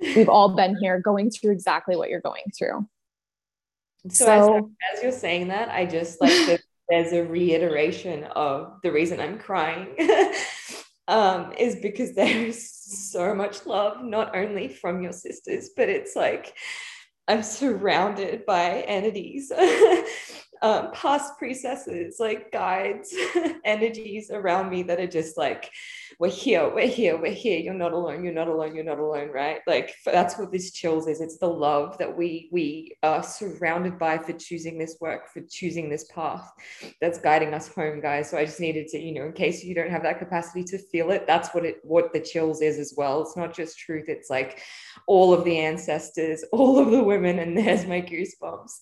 We've 0.00 0.28
all 0.28 0.56
been 0.56 0.76
here 0.76 0.98
going 0.98 1.30
through 1.30 1.52
exactly 1.52 1.94
what 1.94 2.10
you're 2.10 2.20
going 2.20 2.42
through. 2.58 2.88
So, 4.08 4.24
so 4.24 4.56
as, 4.56 4.96
as, 4.96 5.02
you're 5.04 5.12
saying 5.12 5.48
that, 5.48 5.68
I 5.68 5.86
just 5.86 6.20
like 6.20 6.32
the 6.32 6.58
there's 6.88 7.12
a 7.12 7.22
reiteration 7.22 8.24
of 8.24 8.80
the 8.82 8.90
reason 8.90 9.20
I'm 9.20 9.38
crying 9.38 9.94
um, 11.08 11.52
is 11.58 11.76
because 11.76 12.14
there 12.14 12.46
is 12.46 12.72
so 13.10 13.34
much 13.34 13.66
love, 13.66 14.04
not 14.04 14.36
only 14.36 14.68
from 14.68 15.02
your 15.02 15.12
sisters, 15.12 15.70
but 15.76 15.88
it's 15.88 16.16
like 16.16 16.54
I'm 17.28 17.42
surrounded 17.42 18.44
by 18.46 18.80
entities, 18.80 19.52
um, 20.62 20.92
past 20.92 21.36
priestesses, 21.38 22.16
like 22.20 22.52
guides, 22.52 23.14
energies 23.64 24.30
around 24.30 24.70
me 24.70 24.84
that 24.84 25.00
are 25.00 25.08
just 25.08 25.36
like, 25.36 25.70
we're 26.20 26.30
here, 26.30 26.72
we're 26.72 26.86
here, 26.86 27.20
we're 27.20 27.32
here. 27.32 27.58
You're 27.58 27.74
not 27.74 27.92
alone. 27.92 28.22
You're 28.22 28.32
not 28.32 28.46
alone. 28.46 28.74
You're 28.74 28.84
not 28.84 29.00
alone, 29.00 29.30
right? 29.32 29.58
Like 29.66 29.94
that's 30.04 30.38
what 30.38 30.52
this 30.52 30.70
chills 30.70 31.08
is. 31.08 31.20
It's 31.20 31.38
the 31.38 31.48
love 31.48 31.98
that 31.98 32.16
we 32.16 32.48
we 32.52 32.96
are 33.02 33.24
surrounded 33.24 33.98
by 33.98 34.18
for 34.18 34.32
choosing 34.34 34.78
this 34.78 34.98
work, 35.00 35.32
for 35.32 35.40
choosing 35.50 35.90
this 35.90 36.04
path 36.04 36.48
that's 37.00 37.18
guiding 37.18 37.54
us 37.54 37.66
home, 37.66 38.00
guys. 38.00 38.30
So 38.30 38.38
I 38.38 38.44
just 38.44 38.60
needed 38.60 38.86
to, 38.88 39.00
you 39.00 39.14
know, 39.14 39.26
in 39.26 39.32
case 39.32 39.64
you 39.64 39.74
don't 39.74 39.90
have 39.90 40.04
that 40.04 40.20
capacity 40.20 40.62
to 40.64 40.78
feel 40.78 41.10
it, 41.10 41.26
that's 41.26 41.52
what 41.54 41.64
it 41.64 41.80
what 41.82 42.12
the 42.12 42.20
chills 42.20 42.62
is 42.62 42.78
as 42.78 42.94
well. 42.96 43.20
It's 43.22 43.36
not 43.36 43.52
just 43.52 43.78
truth. 43.78 44.04
It's 44.08 44.30
like 44.30 44.60
all 45.08 45.34
of 45.34 45.44
the 45.44 45.58
ancestors, 45.58 46.44
all 46.52 46.78
of 46.78 46.92
the 46.92 47.02
women, 47.02 47.40
and 47.40 47.56
there's 47.56 47.84
my 47.84 48.00
goosebumps. 48.00 48.78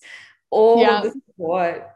All 0.51 0.81
yeah. 0.81 0.97
of 0.97 1.03
the 1.03 1.21
support 1.25 1.87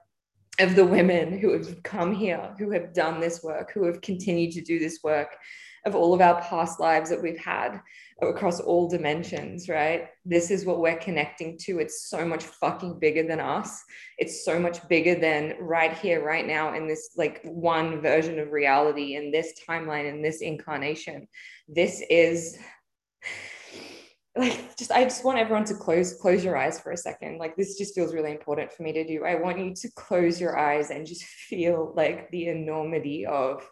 of 0.59 0.75
the 0.75 0.85
women 0.85 1.37
who 1.37 1.51
have 1.51 1.83
come 1.83 2.13
here, 2.13 2.55
who 2.57 2.71
have 2.71 2.93
done 2.93 3.19
this 3.19 3.43
work, 3.43 3.71
who 3.73 3.85
have 3.85 4.01
continued 4.01 4.53
to 4.53 4.61
do 4.61 4.79
this 4.79 4.99
work, 5.03 5.35
of 5.85 5.95
all 5.95 6.13
of 6.13 6.21
our 6.21 6.41
past 6.41 6.79
lives 6.79 7.09
that 7.09 7.21
we've 7.21 7.37
had 7.37 7.79
across 8.21 8.59
all 8.59 8.89
dimensions, 8.89 9.69
right? 9.69 10.07
This 10.25 10.49
is 10.49 10.65
what 10.65 10.79
we're 10.79 10.97
connecting 10.97 11.57
to. 11.59 11.79
It's 11.79 12.09
so 12.09 12.25
much 12.25 12.43
fucking 12.43 12.99
bigger 12.99 13.27
than 13.27 13.39
us. 13.39 13.83
It's 14.17 14.43
so 14.43 14.57
much 14.57 14.87
bigger 14.87 15.15
than 15.15 15.55
right 15.59 15.95
here, 15.95 16.25
right 16.25 16.47
now, 16.47 16.73
in 16.73 16.87
this 16.87 17.11
like 17.17 17.41
one 17.43 18.01
version 18.01 18.39
of 18.39 18.51
reality, 18.51 19.15
in 19.15 19.31
this 19.31 19.53
timeline, 19.67 20.09
in 20.09 20.21
this 20.21 20.41
incarnation. 20.41 21.27
This 21.67 22.01
is 22.09 22.57
like 24.35 24.75
just 24.77 24.91
I 24.91 25.03
just 25.03 25.23
want 25.23 25.39
everyone 25.39 25.63
to 25.65 25.75
close 25.75 26.15
close 26.19 26.43
your 26.43 26.57
eyes 26.57 26.79
for 26.79 26.91
a 26.91 26.97
second. 26.97 27.37
Like 27.37 27.55
this 27.55 27.77
just 27.77 27.95
feels 27.95 28.13
really 28.13 28.31
important 28.31 28.71
for 28.71 28.83
me 28.83 28.91
to 28.93 29.07
do. 29.07 29.23
I 29.23 29.35
want 29.35 29.59
you 29.59 29.73
to 29.73 29.91
close 29.95 30.41
your 30.41 30.57
eyes 30.57 30.89
and 30.89 31.05
just 31.05 31.23
feel 31.23 31.93
like 31.95 32.29
the 32.31 32.47
enormity 32.47 33.25
of 33.25 33.67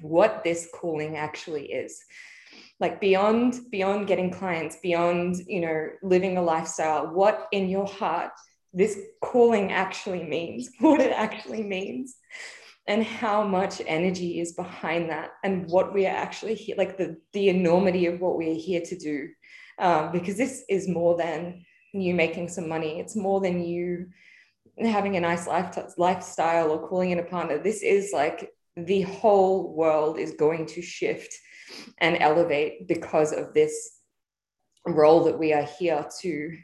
what 0.00 0.44
this 0.44 0.68
calling 0.74 1.16
actually 1.16 1.72
is. 1.72 1.98
Like 2.80 3.00
beyond 3.00 3.60
beyond 3.70 4.08
getting 4.08 4.30
clients, 4.30 4.76
beyond, 4.82 5.36
you 5.46 5.60
know, 5.60 5.88
living 6.02 6.36
a 6.36 6.42
lifestyle, 6.42 7.06
what 7.06 7.48
in 7.52 7.68
your 7.68 7.86
heart 7.86 8.32
this 8.74 8.98
calling 9.22 9.72
actually 9.72 10.22
means, 10.22 10.68
what 10.80 11.00
it 11.00 11.12
actually 11.12 11.62
means 11.62 12.16
and 12.86 13.04
how 13.04 13.44
much 13.44 13.80
energy 13.86 14.40
is 14.40 14.52
behind 14.54 15.08
that 15.10 15.30
and 15.44 15.68
what 15.68 15.94
we 15.94 16.04
are 16.04 16.16
actually 16.16 16.54
here 16.54 16.74
like 16.76 16.96
the 16.96 17.16
the 17.32 17.48
enormity 17.48 18.06
of 18.06 18.20
what 18.20 18.36
we're 18.36 18.56
here 18.56 18.80
to 18.80 18.98
do 18.98 19.28
um, 19.78 20.12
because 20.12 20.36
this 20.36 20.64
is 20.68 20.88
more 20.88 21.16
than 21.16 21.64
you 21.92 22.14
making 22.14 22.48
some 22.48 22.68
money. 22.68 23.00
It's 23.00 23.16
more 23.16 23.40
than 23.40 23.62
you 23.62 24.06
having 24.78 25.16
a 25.16 25.20
nice 25.20 25.46
life 25.46 25.76
lifestyle 25.98 26.70
or 26.70 26.88
calling 26.88 27.10
in 27.10 27.18
a 27.18 27.24
partner. 27.24 27.58
This 27.58 27.82
is 27.82 28.10
like 28.12 28.50
the 28.76 29.02
whole 29.02 29.74
world 29.74 30.18
is 30.18 30.32
going 30.32 30.66
to 30.66 30.82
shift 30.82 31.34
and 31.98 32.16
elevate 32.20 32.88
because 32.88 33.32
of 33.32 33.52
this 33.52 33.98
role 34.86 35.24
that 35.24 35.38
we 35.38 35.52
are 35.52 35.68
here 35.78 36.06
to 36.20 36.56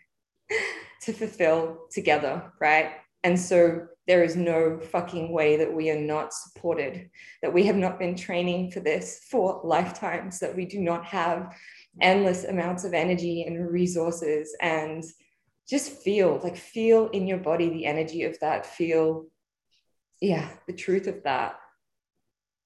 to 1.02 1.12
fulfill 1.12 1.86
together, 1.90 2.52
right? 2.60 2.92
And 3.24 3.38
so 3.38 3.86
there 4.06 4.24
is 4.24 4.36
no 4.36 4.78
fucking 4.78 5.32
way 5.32 5.56
that 5.56 5.72
we 5.72 5.90
are 5.90 6.00
not 6.00 6.32
supported, 6.32 7.10
that 7.42 7.52
we 7.52 7.64
have 7.64 7.76
not 7.76 7.98
been 7.98 8.16
training 8.16 8.70
for 8.70 8.80
this 8.80 9.26
for 9.30 9.60
lifetimes, 9.64 10.38
that 10.38 10.56
we 10.56 10.64
do 10.64 10.80
not 10.80 11.04
have 11.04 11.54
endless 12.00 12.44
amounts 12.44 12.84
of 12.84 12.94
energy 12.94 13.44
and 13.44 13.70
resources 13.70 14.54
and 14.60 15.04
just 15.68 15.92
feel 15.92 16.40
like 16.42 16.56
feel 16.56 17.08
in 17.08 17.26
your 17.26 17.38
body 17.38 17.68
the 17.68 17.84
energy 17.84 18.22
of 18.24 18.38
that 18.40 18.64
feel 18.64 19.26
yeah 20.20 20.48
the 20.66 20.72
truth 20.72 21.06
of 21.06 21.22
that. 21.24 21.58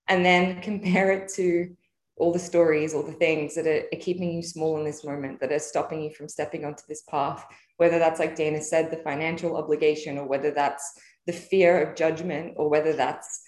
And 0.08 0.24
then 0.24 0.60
compare 0.60 1.12
it 1.12 1.32
to 1.34 1.74
all 2.16 2.32
the 2.32 2.38
stories, 2.38 2.94
all 2.94 3.02
the 3.02 3.12
things 3.12 3.54
that 3.54 3.66
are, 3.66 3.84
are, 3.92 4.00
keeping 4.00 4.32
you 4.32 4.42
small 4.42 4.78
in 4.78 4.84
this 4.84 5.04
moment, 5.04 5.40
that 5.40 5.52
are 5.52 5.58
stopping 5.58 6.02
you 6.02 6.10
from 6.12 6.28
stepping 6.28 6.64
onto 6.64 6.82
this 6.88 7.02
path, 7.02 7.44
whether 7.78 7.98
that's 7.98 8.20
like 8.20 8.36
Dayna 8.36 8.62
said, 8.62 8.90
the 8.90 8.98
financial 8.98 9.56
obligation, 9.56 10.18
or 10.18 10.26
whether 10.26 10.50
that's 10.50 11.00
the 11.26 11.32
fear 11.32 11.82
of 11.82 11.96
judgment, 11.96 12.54
or 12.56 12.68
whether 12.68 12.92
that's 12.92 13.42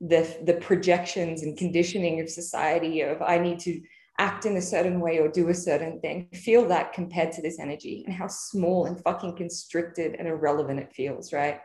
the, 0.00 0.28
the 0.44 0.54
projections 0.54 1.42
and 1.42 1.56
conditioning 1.56 2.20
of 2.20 2.28
society 2.28 3.00
of 3.00 3.22
I 3.22 3.38
need 3.38 3.60
to 3.60 3.80
act 4.22 4.46
in 4.46 4.56
a 4.56 4.62
certain 4.62 5.00
way 5.00 5.18
or 5.18 5.26
do 5.26 5.48
a 5.48 5.54
certain 5.54 6.00
thing. 6.00 6.28
Feel 6.32 6.68
that 6.68 6.92
compared 6.92 7.32
to 7.32 7.42
this 7.42 7.58
energy 7.58 8.04
and 8.06 8.14
how 8.14 8.28
small 8.28 8.86
and 8.86 9.02
fucking 9.02 9.34
constricted 9.34 10.14
and 10.16 10.28
irrelevant 10.28 10.78
it 10.78 10.92
feels, 10.92 11.32
right? 11.32 11.58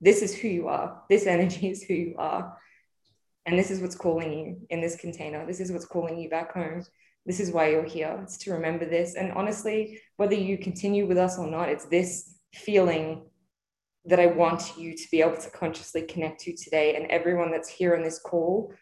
This 0.00 0.22
is 0.22 0.32
who 0.32 0.46
you 0.46 0.68
are. 0.68 1.02
This 1.10 1.26
energy 1.26 1.70
is 1.70 1.82
who 1.82 1.94
you 1.94 2.14
are. 2.16 2.56
And 3.46 3.58
this 3.58 3.72
is 3.72 3.80
what's 3.80 3.96
calling 3.96 4.32
you 4.32 4.56
in 4.70 4.80
this 4.80 4.94
container. 4.94 5.44
This 5.44 5.58
is 5.58 5.72
what's 5.72 5.86
calling 5.86 6.16
you 6.16 6.30
back 6.30 6.54
home. 6.54 6.84
This 7.26 7.40
is 7.40 7.50
why 7.50 7.70
you're 7.70 7.92
here. 7.98 8.20
It's 8.22 8.38
to 8.44 8.52
remember 8.52 8.84
this. 8.88 9.16
And 9.16 9.32
honestly, 9.32 10.00
whether 10.16 10.36
you 10.36 10.56
continue 10.56 11.06
with 11.06 11.18
us 11.18 11.36
or 11.36 11.48
not, 11.48 11.68
it's 11.68 11.86
this 11.86 12.36
feeling 12.54 13.24
that 14.04 14.20
I 14.20 14.26
want 14.26 14.78
you 14.78 14.96
to 14.96 15.10
be 15.10 15.20
able 15.20 15.38
to 15.38 15.50
consciously 15.50 16.02
connect 16.02 16.42
to 16.42 16.54
today. 16.54 16.94
And 16.94 17.10
everyone 17.10 17.50
that's 17.50 17.68
here 17.68 17.96
on 17.96 18.04
this 18.04 18.20
call 18.20 18.72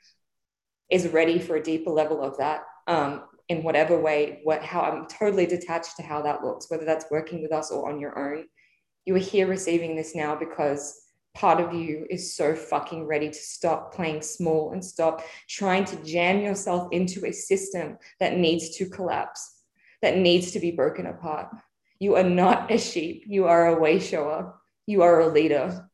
is 0.91 1.09
ready 1.09 1.39
for 1.39 1.57
a 1.57 1.63
deeper 1.63 1.91
level 1.91 2.21
of 2.23 2.37
that 2.37 2.65
um, 2.87 3.23
in 3.49 3.63
whatever 3.63 3.99
way, 4.01 4.41
what, 4.45 4.63
how 4.63 4.81
I'm 4.83 5.07
totally 5.07 5.47
detached 5.47 5.97
to 5.97 6.03
how 6.03 6.23
that 6.23 6.43
looks, 6.43 6.71
whether 6.71 6.85
that's 6.85 7.11
working 7.11 7.43
with 7.43 7.53
us 7.53 7.71
or 7.71 7.91
on 7.91 8.01
your 8.01 8.19
own. 8.19 8.47
You 9.05 9.15
are 9.17 9.19
here 9.19 9.47
receiving 9.47 9.97
this 9.97 10.15
now 10.15 10.37
because 10.37 10.99
part 11.35 11.61
of 11.61 11.75
you 11.75 12.07
is 12.11 12.35
so 12.35 12.55
fucking 12.55 13.07
ready 13.07 13.29
to 13.29 13.35
stop 13.35 13.95
playing 13.95 14.23
small 14.23 14.73
and 14.73 14.85
stop 14.85 15.23
trying 15.49 15.85
to 15.87 15.97
jam 16.05 16.41
yourself 16.41 16.89
into 16.93 17.27
a 17.27 17.33
system 17.33 17.99
that 18.21 18.37
needs 18.37 18.77
to 18.77 18.89
collapse, 18.89 19.57
that 20.03 20.19
needs 20.19 20.53
to 20.53 20.61
be 20.61 20.71
broken 20.71 21.07
apart. 21.07 21.49
You 21.99 22.17
are 22.17 22.25
not 22.25 22.71
a 22.71 22.79
sheep, 22.79 23.25
you 23.27 23.47
are 23.47 23.69
a 23.69 23.81
way 23.81 23.99
shower, 23.99 24.55
you 24.87 25.03
are 25.03 25.21
a 25.21 25.29
leader. 25.29 25.89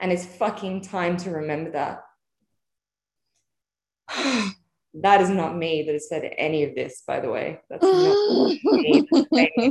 And 0.00 0.12
it's 0.12 0.24
fucking 0.24 0.82
time 0.82 1.16
to 1.18 1.30
remember 1.30 1.72
that. 1.72 2.04
that 4.94 5.20
is 5.20 5.30
not 5.30 5.56
me 5.56 5.82
that 5.84 5.92
has 5.92 6.08
said 6.08 6.30
any 6.38 6.64
of 6.64 6.74
this, 6.74 7.02
by 7.06 7.20
the 7.20 7.30
way. 7.30 7.60
That's 7.68 7.82
not 7.82 8.48
me. 8.64 9.06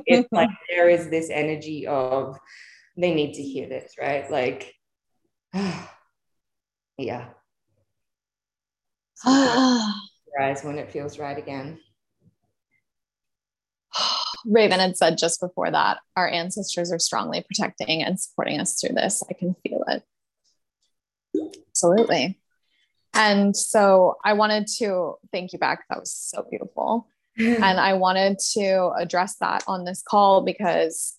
It's 0.06 0.32
like 0.32 0.50
there 0.70 0.90
is 0.90 1.10
this 1.10 1.30
energy 1.30 1.88
of 1.88 2.38
they 2.96 3.14
need 3.14 3.34
to 3.34 3.44
hear 3.44 3.68
this, 3.68 3.94
right? 4.00 4.30
Like 4.30 4.74
yeah. 6.98 7.30
Rise 10.38 10.64
when 10.64 10.78
it 10.78 10.92
feels 10.92 11.18
right 11.18 11.38
again. 11.38 11.80
Raven 14.46 14.80
had 14.80 14.98
said 14.98 15.18
just 15.18 15.42
before 15.42 15.72
that, 15.72 15.98
our 16.16 16.30
ancestors 16.30 16.92
are 16.92 17.00
strongly 17.00 17.44
protecting 17.44 18.04
and 18.04 18.20
supporting 18.20 18.60
us 18.60 18.80
through 18.80 18.96
this. 18.96 19.24
I 19.30 19.34
can 19.34 19.56
feel 19.64 19.84
it. 19.88 20.04
Absolutely. 21.70 22.40
And 23.14 23.56
so 23.56 24.16
I 24.24 24.34
wanted 24.34 24.68
to 24.78 25.16
thank 25.32 25.54
you 25.54 25.60
Beck. 25.60 25.86
That 25.90 26.00
was 26.00 26.12
so 26.12 26.46
beautiful. 26.50 27.08
and 27.38 27.80
I 27.80 27.94
wanted 27.94 28.40
to 28.54 28.92
address 28.98 29.36
that 29.38 29.64
on 29.68 29.86
this 29.86 30.02
call 30.08 30.44
because 30.44 31.18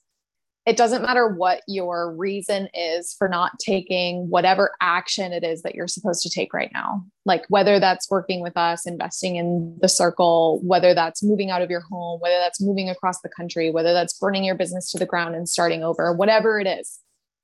it 0.68 0.76
doesn't 0.76 1.00
matter 1.00 1.26
what 1.26 1.62
your 1.66 2.14
reason 2.14 2.68
is 2.74 3.14
for 3.16 3.26
not 3.26 3.58
taking 3.58 4.28
whatever 4.28 4.72
action 4.82 5.32
it 5.32 5.42
is 5.42 5.62
that 5.62 5.74
you're 5.74 5.88
supposed 5.88 6.22
to 6.24 6.28
take 6.28 6.52
right 6.52 6.70
now. 6.74 7.02
Like 7.24 7.44
whether 7.48 7.80
that's 7.80 8.10
working 8.10 8.42
with 8.42 8.54
us, 8.54 8.84
investing 8.84 9.36
in 9.36 9.78
the 9.80 9.88
circle, 9.88 10.60
whether 10.62 10.92
that's 10.92 11.22
moving 11.22 11.50
out 11.50 11.62
of 11.62 11.70
your 11.70 11.80
home, 11.80 12.20
whether 12.20 12.36
that's 12.38 12.60
moving 12.60 12.90
across 12.90 13.20
the 13.22 13.30
country, 13.30 13.70
whether 13.70 13.94
that's 13.94 14.18
burning 14.18 14.44
your 14.44 14.56
business 14.56 14.90
to 14.90 14.98
the 14.98 15.06
ground 15.06 15.34
and 15.34 15.48
starting 15.48 15.82
over, 15.82 16.12
whatever 16.12 16.60
it 16.60 16.66
is, 16.66 16.98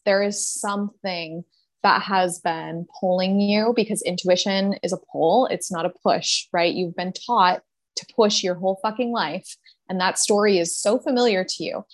there 0.04 0.22
is 0.22 0.46
something 0.46 1.44
that 1.84 2.02
has 2.02 2.40
been 2.40 2.86
pulling 2.98 3.40
you 3.40 3.72
because 3.76 4.02
intuition 4.02 4.74
is 4.82 4.92
a 4.92 4.98
pull, 5.12 5.46
it's 5.46 5.70
not 5.70 5.86
a 5.86 5.92
push, 6.02 6.46
right? 6.52 6.74
You've 6.74 6.96
been 6.96 7.12
taught 7.12 7.62
to 7.96 8.06
push 8.16 8.42
your 8.42 8.56
whole 8.56 8.80
fucking 8.82 9.12
life. 9.12 9.56
And 9.88 10.00
that 10.00 10.18
story 10.18 10.58
is 10.58 10.76
so 10.76 10.98
familiar 10.98 11.44
to 11.44 11.64
you. 11.64 11.84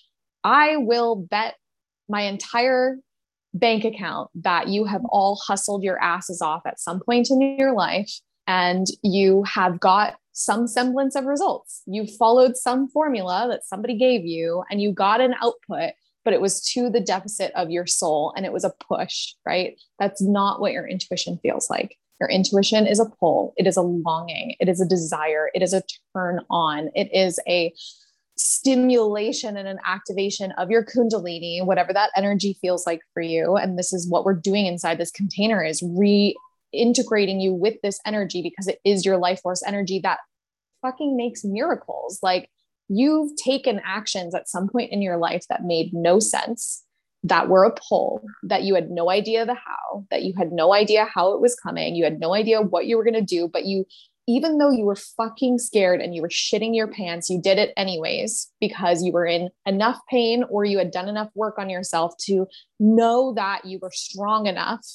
I 0.43 0.79
will 0.79 1.17
bet 1.17 1.57
my 2.09 2.23
entire 2.23 2.99
bank 3.53 3.85
account 3.85 4.31
that 4.37 4.69
you 4.69 4.85
have 4.85 5.05
all 5.07 5.39
hustled 5.47 5.83
your 5.83 6.01
asses 6.01 6.41
off 6.41 6.63
at 6.65 6.81
some 6.81 7.01
point 7.01 7.31
in 7.31 7.59
your 7.59 7.75
life 7.75 8.11
and 8.47 8.87
you 9.03 9.43
have 9.43 9.81
got 9.81 10.17
some 10.33 10.67
semblance 10.67 11.17
of 11.17 11.25
results. 11.25 11.83
You 11.87 12.07
followed 12.07 12.57
some 12.57 12.89
formula 12.89 13.47
that 13.51 13.65
somebody 13.65 13.99
gave 13.99 14.25
you 14.25 14.63
and 14.71 14.81
you 14.81 14.93
got 14.93 15.21
an 15.21 15.35
output, 15.43 15.93
but 16.25 16.35
it 16.35 16.41
was 16.41 16.63
to 16.73 16.91
the 16.91 17.01
deficit 17.01 17.53
of 17.55 17.71
your 17.71 17.87
soul 17.87 18.33
and 18.37 18.45
it 18.45 18.53
was 18.53 18.65
a 18.65 18.73
push, 18.89 19.35
right? 19.47 19.81
That's 19.99 20.23
not 20.23 20.61
what 20.61 20.73
your 20.73 20.87
intuition 20.87 21.39
feels 21.43 21.71
like. 21.71 21.97
Your 22.21 22.29
intuition 22.29 22.87
is 22.87 23.01
a 23.01 23.07
pull, 23.07 23.55
it 23.57 23.67
is 23.67 23.79
a 23.79 23.83
longing, 23.83 24.55
it 24.61 24.69
is 24.69 24.81
a 24.81 24.87
desire, 24.87 25.51
it 25.55 25.63
is 25.63 25.73
a 25.73 25.83
turn 26.15 26.41
on, 26.51 26.91
it 26.95 27.09
is 27.15 27.41
a 27.49 27.73
stimulation 28.37 29.57
and 29.57 29.69
an 29.69 29.79
activation 29.87 30.53
of 30.53 30.71
your 30.71 30.85
kundalini 30.85 31.65
whatever 31.65 31.93
that 31.93 32.11
energy 32.17 32.57
feels 32.61 32.87
like 32.87 33.01
for 33.13 33.23
you. 33.23 33.57
And 33.57 33.79
this 33.79 33.93
is 33.93 34.09
what 34.09 34.25
we're 34.25 34.35
doing 34.35 34.67
inside 34.67 34.99
this 34.99 35.11
container 35.11 35.63
is 35.63 35.83
reintegrating 35.83 37.43
you 37.43 37.53
with 37.53 37.77
this 37.83 38.01
energy 38.07 38.43
because 38.43 38.67
it 38.67 38.81
is 38.85 39.05
your 39.05 39.19
life 39.19 39.41
force 39.41 39.63
energy 39.67 40.01
that 40.03 40.19
fucking 40.83 41.17
makes 41.17 41.45
miracles. 41.45 42.19
Like 42.23 42.51
you've 42.91 43.31
taken 43.37 43.81
actions 43.85 44.35
at 44.35 44.49
some 44.49 44.69
point 44.69 44.91
in 44.93 45.01
your 45.01 45.17
life 45.17 45.47
that 45.49 45.65
made 45.65 45.95
no 45.95 46.19
sense 46.19 46.85
that 47.23 47.49
were 47.49 47.65
a 47.65 47.75
pull 47.89 48.23
that 48.43 48.63
you 48.63 48.75
had 48.75 48.91
no 48.91 49.11
idea 49.11 49.47
the 49.47 49.55
how 49.55 50.05
that 50.11 50.23
you 50.23 50.35
had 50.37 50.53
no 50.53 50.73
idea 50.73 51.05
how 51.05 51.33
it 51.33 51.41
was 51.41 51.55
coming 51.55 51.95
you 51.95 52.03
had 52.03 52.19
no 52.19 52.35
idea 52.35 52.61
what 52.61 52.87
you 52.87 52.97
were 52.97 53.05
going 53.05 53.15
to 53.15 53.21
do 53.21 53.49
but 53.49 53.65
you 53.65 53.85
even 54.31 54.59
though 54.59 54.71
you 54.71 54.85
were 54.85 54.97
fucking 54.97 55.59
scared 55.59 56.01
and 56.01 56.15
you 56.15 56.23
were 56.23 56.29
shitting 56.29 56.75
your 56.75 56.87
pants, 56.87 57.29
you 57.29 57.41
did 57.41 57.59
it 57.59 57.73
anyways 57.77 58.49
because 58.61 59.03
you 59.03 59.11
were 59.11 59.27
in 59.27 59.49
enough 59.67 59.99
pain 60.09 60.45
or 60.49 60.65
you 60.65 60.79
had 60.79 60.93
done 60.93 61.09
enough 61.09 61.31
work 61.35 61.59
on 61.59 61.69
yourself 61.69 62.17
to 62.19 62.47
know 62.79 63.33
that 63.35 63.65
you 63.65 63.81
were 63.83 63.91
strong 63.93 64.47
enough 64.47 64.87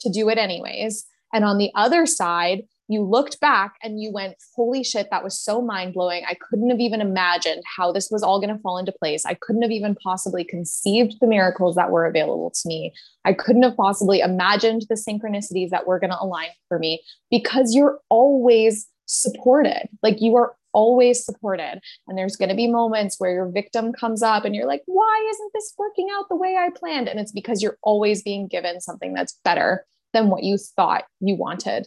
to 0.00 0.10
do 0.10 0.28
it 0.28 0.38
anyways. 0.38 1.06
And 1.32 1.44
on 1.44 1.58
the 1.58 1.72
other 1.74 2.06
side, 2.06 2.62
you 2.88 3.02
looked 3.02 3.40
back 3.40 3.74
and 3.82 4.00
you 4.00 4.12
went, 4.12 4.36
Holy 4.54 4.84
shit, 4.84 5.08
that 5.10 5.24
was 5.24 5.38
so 5.38 5.62
mind 5.62 5.94
blowing. 5.94 6.24
I 6.28 6.34
couldn't 6.34 6.70
have 6.70 6.80
even 6.80 7.00
imagined 7.00 7.62
how 7.76 7.92
this 7.92 8.10
was 8.10 8.22
all 8.22 8.40
going 8.40 8.54
to 8.54 8.60
fall 8.60 8.78
into 8.78 8.92
place. 8.92 9.24
I 9.24 9.34
couldn't 9.34 9.62
have 9.62 9.70
even 9.70 9.94
possibly 9.94 10.44
conceived 10.44 11.14
the 11.20 11.26
miracles 11.26 11.76
that 11.76 11.90
were 11.90 12.06
available 12.06 12.50
to 12.50 12.68
me. 12.68 12.92
I 13.24 13.32
couldn't 13.32 13.62
have 13.62 13.76
possibly 13.76 14.20
imagined 14.20 14.86
the 14.88 14.96
synchronicities 14.96 15.70
that 15.70 15.86
were 15.86 15.98
going 15.98 16.10
to 16.10 16.20
align 16.20 16.48
for 16.68 16.78
me 16.78 17.02
because 17.30 17.74
you're 17.74 18.00
always 18.10 18.86
supported. 19.06 19.88
Like 20.02 20.20
you 20.20 20.36
are 20.36 20.54
always 20.74 21.24
supported. 21.24 21.80
And 22.06 22.18
there's 22.18 22.36
going 22.36 22.48
to 22.50 22.54
be 22.54 22.66
moments 22.66 23.16
where 23.18 23.32
your 23.32 23.48
victim 23.48 23.92
comes 23.92 24.22
up 24.22 24.44
and 24.44 24.54
you're 24.54 24.66
like, 24.66 24.82
why 24.86 25.26
isn't 25.30 25.52
this 25.54 25.72
working 25.78 26.08
out 26.12 26.28
the 26.28 26.36
way 26.36 26.56
I 26.58 26.68
planned? 26.76 27.08
And 27.08 27.18
it's 27.18 27.32
because 27.32 27.62
you're 27.62 27.78
always 27.82 28.22
being 28.22 28.48
given 28.48 28.80
something 28.80 29.14
that's 29.14 29.38
better 29.44 29.86
than 30.12 30.28
what 30.28 30.42
you 30.42 30.58
thought 30.58 31.04
you 31.20 31.36
wanted. 31.36 31.86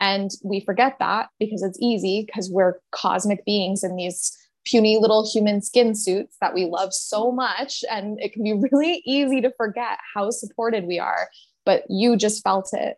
And 0.00 0.30
we 0.42 0.60
forget 0.60 0.96
that 0.98 1.28
because 1.38 1.62
it's 1.62 1.78
easy 1.80 2.24
because 2.26 2.50
we're 2.50 2.80
cosmic 2.92 3.44
beings 3.44 3.82
in 3.84 3.96
these 3.96 4.36
puny 4.66 4.98
little 4.98 5.28
human 5.30 5.60
skin 5.62 5.94
suits 5.94 6.36
that 6.40 6.54
we 6.54 6.64
love 6.66 6.92
so 6.92 7.30
much. 7.30 7.84
And 7.90 8.18
it 8.20 8.32
can 8.32 8.42
be 8.42 8.52
really 8.72 9.02
easy 9.06 9.40
to 9.40 9.52
forget 9.56 9.98
how 10.14 10.30
supported 10.30 10.84
we 10.84 10.98
are. 10.98 11.28
But 11.64 11.84
you 11.88 12.16
just 12.16 12.42
felt 12.42 12.70
it 12.72 12.96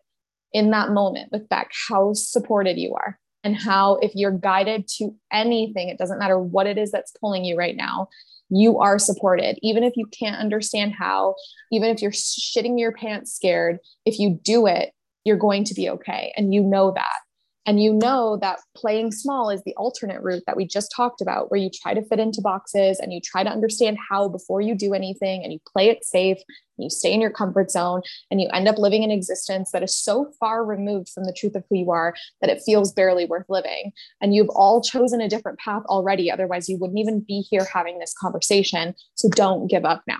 in 0.53 0.71
that 0.71 0.91
moment 0.91 1.31
with 1.31 1.47
Beck, 1.49 1.71
how 1.89 2.13
supported 2.13 2.77
you 2.77 2.95
are, 2.95 3.19
and 3.43 3.55
how 3.55 3.95
if 3.97 4.13
you're 4.15 4.31
guided 4.31 4.87
to 4.97 5.15
anything, 5.31 5.89
it 5.89 5.97
doesn't 5.97 6.19
matter 6.19 6.39
what 6.39 6.67
it 6.67 6.77
is 6.77 6.91
that's 6.91 7.11
pulling 7.19 7.45
you 7.45 7.57
right 7.57 7.75
now, 7.75 8.07
you 8.49 8.79
are 8.79 8.97
supported. 8.97 9.57
Even 9.61 9.83
if 9.83 9.93
you 9.95 10.05
can't 10.07 10.37
understand 10.37 10.93
how, 10.97 11.35
even 11.71 11.89
if 11.89 12.01
you're 12.01 12.11
shitting 12.11 12.79
your 12.79 12.93
pants 12.93 13.33
scared, 13.33 13.79
if 14.05 14.19
you 14.19 14.39
do 14.41 14.67
it, 14.67 14.91
you're 15.27 15.37
going 15.37 15.65
to 15.65 15.73
be 15.73 15.89
okay. 15.89 16.33
And 16.35 16.53
you 16.53 16.63
know 16.63 16.91
that. 16.95 17.19
And 17.67 17.83
you 17.83 17.91
know 17.91 18.37
that 18.37 18.59
playing 18.77 19.11
small 19.11 19.49
is 19.49 19.61
the 19.63 19.75
alternate 19.75 20.21
route 20.21 20.43
that 20.47 20.55
we 20.55 20.65
just 20.65 20.89
talked 20.95 21.19
about, 21.19 21.51
where 21.51 21.59
you 21.59 21.69
try 21.69 21.93
to 21.93 22.01
fit 22.01 22.17
into 22.17 22.39
boxes 22.41 22.97
and 22.97 23.11
you 23.11 23.19
try 23.19 23.43
to 23.43 23.49
understand 23.49 23.97
how 24.09 24.29
before 24.29 24.61
you 24.61 24.73
do 24.73 24.93
anything 24.93 25.43
and 25.43 25.51
you 25.51 25.59
play 25.73 25.89
it 25.89 26.05
safe, 26.05 26.37
you 26.77 26.89
stay 26.89 27.11
in 27.11 27.19
your 27.19 27.29
comfort 27.29 27.69
zone, 27.69 28.03
and 28.31 28.39
you 28.39 28.47
end 28.53 28.69
up 28.69 28.77
living 28.77 29.03
an 29.03 29.11
existence 29.11 29.71
that 29.71 29.83
is 29.83 29.93
so 29.93 30.31
far 30.39 30.63
removed 30.63 31.09
from 31.09 31.25
the 31.25 31.35
truth 31.37 31.55
of 31.55 31.65
who 31.69 31.75
you 31.75 31.91
are 31.91 32.15
that 32.39 32.49
it 32.49 32.63
feels 32.65 32.93
barely 32.93 33.25
worth 33.25 33.49
living. 33.49 33.91
And 34.21 34.33
you've 34.33 34.49
all 34.51 34.81
chosen 34.81 35.19
a 35.19 35.27
different 35.27 35.59
path 35.59 35.83
already. 35.87 36.31
Otherwise, 36.31 36.69
you 36.69 36.77
wouldn't 36.77 36.99
even 36.99 37.19
be 37.19 37.41
here 37.41 37.67
having 37.73 37.99
this 37.99 38.13
conversation. 38.17 38.95
So 39.15 39.27
don't 39.27 39.67
give 39.67 39.83
up 39.83 40.03
now. 40.07 40.19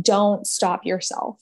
Don't 0.00 0.46
stop 0.46 0.86
yourself 0.86 1.40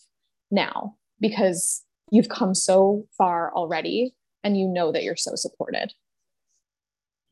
now 0.51 0.97
because 1.21 1.83
you've 2.13 2.29
come 2.29 2.55
so 2.55 3.07
far 3.17 3.53
already 3.55 4.15
and 4.45 4.57
you 4.57 4.69
know 4.69 4.93
that 4.93 5.03
you're 5.03 5.17
so 5.17 5.35
supported. 5.35 5.93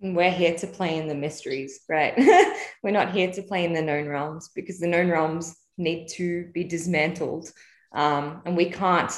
We're 0.01 0.31
here 0.31 0.57
to 0.57 0.67
play 0.67 0.97
in 0.97 1.07
the 1.07 1.15
mysteries, 1.15 1.81
right? 1.87 2.15
We're 2.83 2.91
not 2.91 3.13
here 3.13 3.31
to 3.31 3.43
play 3.43 3.67
in 3.67 3.75
the 3.75 3.83
known 3.83 4.09
realms 4.09 4.49
because 4.55 4.81
the 4.81 4.87
known 4.87 5.11
realms 5.11 5.55
need 5.77 6.09
to 6.13 6.47
be 6.55 6.65
dismantled. 6.65 7.53
Um, 7.93 8.41
and 8.47 8.57
we 8.57 8.71
can't 8.71 9.13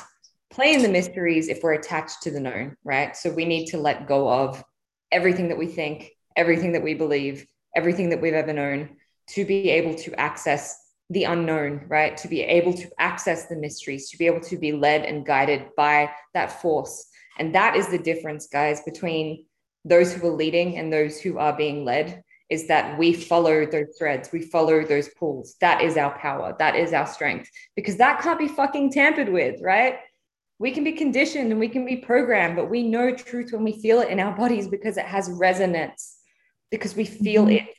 play 0.51 0.75
in 0.75 0.83
the 0.83 0.89
mysteries 0.89 1.49
if 1.49 1.63
we're 1.63 1.75
attached 1.75 2.23
to 2.23 2.33
the 2.33 2.41
known, 2.41 2.77
right? 2.83 3.17
So 3.17 3.31
we 3.31 3.45
need 3.45 3.67
to 3.67 3.79
let 3.79 4.09
go 4.09 4.29
of 4.29 4.63
everything 5.13 5.49
that 5.49 5.59
we 5.59 5.67
think, 5.67 6.11
everything 6.37 6.73
that 6.73 6.83
we 6.83 6.95
believe, 6.95 7.47
everything 7.77 8.11
that 8.11 8.21
we've 8.21 8.35
ever 8.35 8.53
known 8.53 8.97
to 9.29 9.45
be 9.45 9.71
able 9.71 9.95
to 9.95 10.15
access 10.19 10.82
the 11.13 11.25
unknown, 11.25 11.85
right? 11.89 12.17
To 12.17 12.29
be 12.29 12.41
able 12.41 12.73
to 12.73 12.91
access 12.99 13.47
the 13.47 13.57
mysteries, 13.57 14.11
to 14.11 14.19
be 14.19 14.27
able 14.27 14.41
to 14.41 14.57
be 14.57 14.73
led 14.73 15.05
and 15.05 15.27
guided 15.27 15.67
by 15.77 16.11
that 16.35 16.61
force. 16.63 17.07
And 17.39 17.55
that 17.55 17.77
is 17.77 17.89
the 17.89 17.99
difference, 17.99 18.47
guys, 18.47 18.81
between 18.83 19.47
those 19.85 20.13
who 20.13 20.27
are 20.27 20.33
leading 20.33 20.79
and 20.79 20.93
those 20.93 21.21
who 21.21 21.39
are 21.39 21.57
being 21.57 21.85
led 21.85 22.23
is 22.49 22.67
that 22.69 22.99
we 22.99 23.13
follow 23.13 23.65
those 23.67 23.97
threads, 23.99 24.31
we 24.33 24.43
follow 24.43 24.85
those 24.85 25.09
pulls. 25.19 25.57
That 25.61 25.83
is 25.83 25.97
our 25.97 26.17
power, 26.19 26.55
that 26.59 26.77
is 26.77 26.93
our 26.93 27.07
strength, 27.07 27.49
because 27.77 27.97
that 27.97 28.21
can't 28.21 28.39
be 28.39 28.49
fucking 28.49 28.93
tampered 28.93 29.31
with, 29.31 29.61
right? 29.63 29.97
We 30.59 30.71
can 30.71 30.85
be 30.85 30.93
conditioned 30.93 31.51
and 31.51 31.59
we 31.59 31.69
can 31.69 31.85
be 31.85 31.97
programmed, 31.97 32.57
but 32.57 32.71
we 32.71 32.83
know 32.83 33.15
truth 33.15 33.53
when 33.53 33.65
we 33.65 33.81
feel 33.81 34.01
it 34.01 34.11
in 34.11 34.21
our 34.21 34.37
bodies 34.37 34.69
because 34.69 34.97
it 34.97 35.07
has 35.07 35.31
resonance, 35.31 36.19
because 36.71 36.95
we 36.95 37.05
feel 37.05 37.45
mm-hmm. 37.45 37.69
it, 37.69 37.75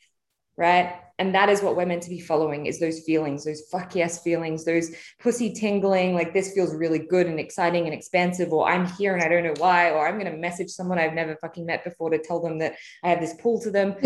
right? 0.58 1.03
And 1.20 1.36
that 1.36 1.50
is 1.50 1.62
what 1.62 1.76
we're 1.76 1.86
meant 1.86 2.04
to 2.04 2.10
be 2.10 2.20
following 2.20 2.66
is 2.66 2.80
those 2.80 3.02
feelings 3.02 3.44
those 3.44 3.64
fuck 3.72 3.96
yes 3.96 4.22
feelings 4.24 4.66
those 4.66 4.92
pussy 5.20 5.52
tingling 5.54 6.14
like 6.14 6.34
this 6.34 6.54
feels 6.54 6.74
really 6.76 7.00
good 7.00 7.28
and 7.28 7.40
exciting 7.40 7.86
and 7.86 7.94
expansive 7.94 8.52
or 8.52 8.68
i'm 8.68 8.86
here 8.86 9.14
and 9.14 9.24
i 9.24 9.28
don't 9.28 9.44
know 9.44 9.54
why 9.58 9.92
or 9.92 10.08
i'm 10.08 10.20
going 10.20 10.32
to 10.32 10.38
message 10.38 10.70
someone 10.70 10.98
i've 10.98 11.14
never 11.14 11.36
fucking 11.38 11.66
met 11.66 11.84
before 11.84 12.10
to 12.10 12.18
tell 12.18 12.42
them 12.42 12.58
that 12.58 12.76
i 13.04 13.10
have 13.10 13.20
this 13.20 13.36
pull 13.42 13.60
to 13.62 13.72
them. 13.72 13.94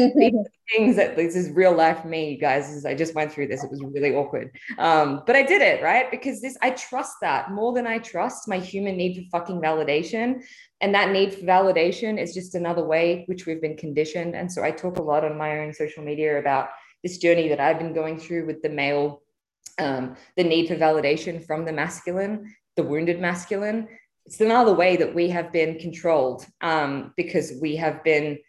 Things 0.69 0.97
that 0.97 1.15
this 1.15 1.33
is 1.33 1.49
real 1.51 1.73
life 1.73 2.01
for 2.01 2.09
me 2.09 2.37
guys 2.37 2.69
is 2.69 2.85
i 2.85 2.93
just 2.93 3.15
went 3.15 3.31
through 3.31 3.47
this 3.47 3.63
it 3.63 3.71
was 3.71 3.81
really 3.81 4.13
awkward. 4.13 4.51
Um, 4.77 5.23
but 5.25 5.35
i 5.35 5.43
did 5.43 5.61
it 5.61 5.81
right? 5.81 6.11
Because 6.11 6.41
this 6.41 6.57
i 6.61 6.71
trust 6.71 7.15
that. 7.21 7.51
More 7.51 7.73
than 7.73 7.87
i 7.87 7.99
trust 7.99 8.47
my 8.47 8.59
human 8.59 8.97
need 8.97 9.15
for 9.15 9.39
fucking 9.39 9.61
validation. 9.61 10.43
And 10.81 10.93
that 10.93 11.11
need 11.11 11.33
for 11.33 11.45
validation 11.45 12.21
is 12.21 12.33
just 12.33 12.53
another 12.53 12.85
way 12.85 13.23
which 13.27 13.45
we've 13.45 13.61
been 13.61 13.77
conditioned. 13.77 14.35
And 14.35 14.51
so 14.51 14.63
i 14.63 14.71
talk 14.71 14.97
a 14.97 15.01
lot 15.01 15.23
on 15.23 15.37
my 15.37 15.59
own 15.59 15.73
social 15.73 16.03
media 16.03 16.37
about 16.37 16.69
this 17.07 17.19
journey 17.19 17.47
that 17.47 17.61
I've 17.61 17.79
been 17.79 17.93
going 17.93 18.19
through 18.19 18.45
with 18.45 18.61
the 18.61 18.67
male, 18.67 19.21
um, 19.79 20.17
the 20.35 20.43
need 20.43 20.67
for 20.67 20.75
validation 20.75 21.45
from 21.45 21.63
the 21.63 21.71
masculine, 21.71 22.53
the 22.75 22.83
wounded 22.83 23.21
masculine. 23.21 23.87
It's 24.25 24.41
another 24.41 24.73
way 24.73 24.97
that 24.97 25.15
we 25.15 25.29
have 25.29 25.53
been 25.53 25.79
controlled 25.79 26.45
um, 26.59 27.13
because 27.15 27.53
we 27.61 27.77
have 27.77 28.03
been 28.03 28.39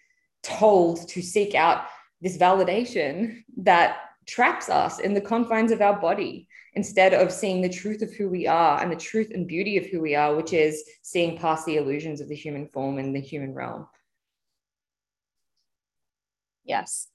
told 0.43 1.09
to 1.11 1.23
seek 1.23 1.55
out 1.55 1.85
this 2.21 2.37
validation 2.37 3.45
that 3.59 3.99
traps 4.27 4.69
us 4.69 4.99
in 4.99 5.15
the 5.15 5.21
confines 5.21 5.71
of 5.71 5.81
our 5.81 6.01
body 6.01 6.49
instead 6.75 7.15
of 7.15 7.31
seeing 7.31 7.63
the 7.63 7.69
truth 7.69 8.03
of 8.03 8.13
who 8.13 8.29
we 8.29 8.49
are 8.49 8.83
and 8.83 8.91
the 8.91 8.97
truth 8.97 9.31
and 9.33 9.47
beauty 9.47 9.79
of 9.79 9.87
who 9.87 10.01
we 10.01 10.17
are, 10.17 10.35
which 10.35 10.53
is 10.53 10.83
seeing 11.03 11.39
past 11.39 11.65
the 11.65 11.77
illusions 11.77 12.21
of 12.21 12.29
the 12.29 12.35
human 12.35 12.67
form 12.67 12.99
and 12.99 13.15
the 13.15 13.21
human 13.21 13.55
realm. 13.55 13.87
Yes. 16.65 17.07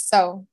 So, 0.00 0.46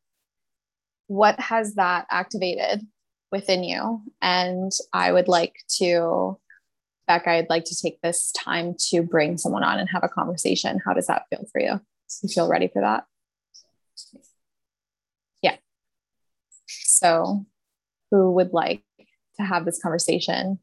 what 1.07 1.39
has 1.39 1.75
that 1.75 2.05
activated 2.11 2.85
within 3.31 3.63
you? 3.63 4.01
And 4.21 4.71
I 4.93 5.11
would 5.11 5.27
like 5.27 5.55
to, 5.77 6.37
Becca, 7.07 7.29
I'd 7.29 7.49
like 7.49 7.63
to 7.65 7.81
take 7.81 8.01
this 8.01 8.31
time 8.33 8.75
to 8.89 9.01
bring 9.01 9.37
someone 9.37 9.63
on 9.63 9.79
and 9.79 9.89
have 9.89 10.03
a 10.03 10.09
conversation. 10.09 10.81
How 10.85 10.93
does 10.93 11.07
that 11.07 11.23
feel 11.29 11.45
for 11.51 11.61
you? 11.61 11.79
You 12.21 12.29
feel 12.29 12.47
ready 12.47 12.67
for 12.67 12.81
that? 12.81 13.05
Yeah. 15.41 15.57
So, 16.67 17.45
who 18.11 18.31
would 18.31 18.53
like 18.53 18.83
to 19.39 19.45
have 19.45 19.65
this 19.65 19.81
conversation 19.81 20.59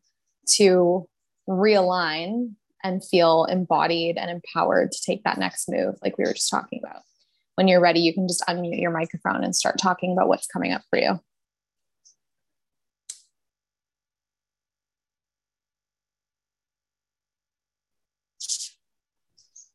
to 0.57 1.09
realign 1.49 2.55
and 2.83 3.03
feel 3.05 3.45
embodied 3.47 4.19
and 4.19 4.31
empowered 4.31 4.93
to 4.93 5.03
take 5.05 5.25
that 5.25 5.39
next 5.39 5.69
move, 5.69 5.97
like 6.03 6.19
we 6.19 6.25
were 6.25 6.35
just 6.35 6.51
talking 6.51 6.81
about? 6.85 7.03
When 7.57 7.69
you're 7.69 7.81
ready, 7.81 8.01
you 8.01 8.13
can 8.13 8.27
just 8.27 8.43
unmute 8.49 8.81
your 8.81 8.91
microphone 8.91 9.45
and 9.45 9.55
start 9.55 9.79
talking 9.79 10.13
about 10.13 10.29
what's 10.29 10.47
coming 10.47 10.73
up 10.73 10.83
for 10.91 10.99
you. 10.99 11.21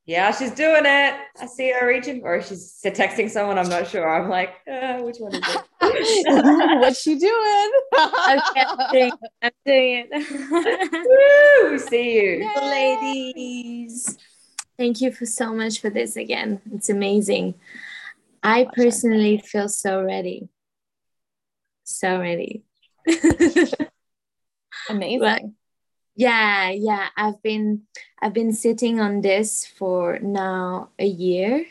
Yeah, 0.06 0.32
she's 0.32 0.50
doing 0.52 0.86
it. 0.86 1.13
I 1.39 1.46
see 1.46 1.72
her 1.72 1.88
reaching, 1.88 2.24
or 2.24 2.42
she's 2.42 2.80
texting 2.84 3.30
someone. 3.30 3.60
I'm 3.60 3.70
not 3.70 3.88
sure. 3.88 4.10
I'm 4.10 4.28
like, 4.28 4.56
uh, 4.68 5.02
which 5.02 5.18
one 5.20 5.36
is 5.36 5.48
it? 5.48 5.62
What's 6.80 7.00
she 7.00 7.15
doing? 7.15 7.72
okay, 7.94 8.65
I'm 8.65 8.92
doing, 8.92 9.12
I'm 9.44 9.52
doing 9.68 10.08
it. 10.12 11.62
Woo, 11.63 11.72
we 11.72 11.78
see 11.78 12.15
you, 12.15 12.50
Yay. 12.56 12.98
ladies. 13.04 14.18
Thank 14.80 15.02
you 15.02 15.12
for 15.12 15.26
so 15.26 15.54
much 15.54 15.82
for 15.82 15.89
this 15.89 16.15
again. 16.15 16.62
It's 16.74 16.89
amazing. 16.89 17.56
I 18.42 18.65
personally 18.72 19.38
feel 19.39 19.68
so 19.68 20.02
ready. 20.02 20.48
So 21.84 22.18
ready. 22.18 22.63
Amazing. 24.89 25.20
But 25.20 25.42
yeah, 26.15 26.70
yeah. 26.70 27.10
I've 27.18 27.44
been 27.44 27.82
I've 28.22 28.34
been 28.34 28.54
sitting 28.54 29.02
on 29.02 29.20
this 29.20 29.65
for 29.65 30.18
now 30.20 30.92
a 30.98 31.06
year 31.06 31.65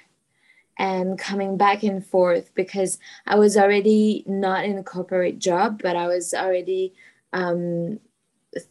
and 0.78 1.18
coming 1.18 1.56
back 1.56 1.82
and 1.84 2.04
forth 2.04 2.54
because 2.54 2.98
I 3.26 3.36
was 3.36 3.56
already 3.56 4.22
not 4.26 4.66
in 4.66 4.76
a 4.76 4.84
corporate 4.84 5.38
job, 5.38 5.80
but 5.82 5.96
I 5.96 6.08
was 6.08 6.34
already 6.34 6.92
um, 7.32 8.00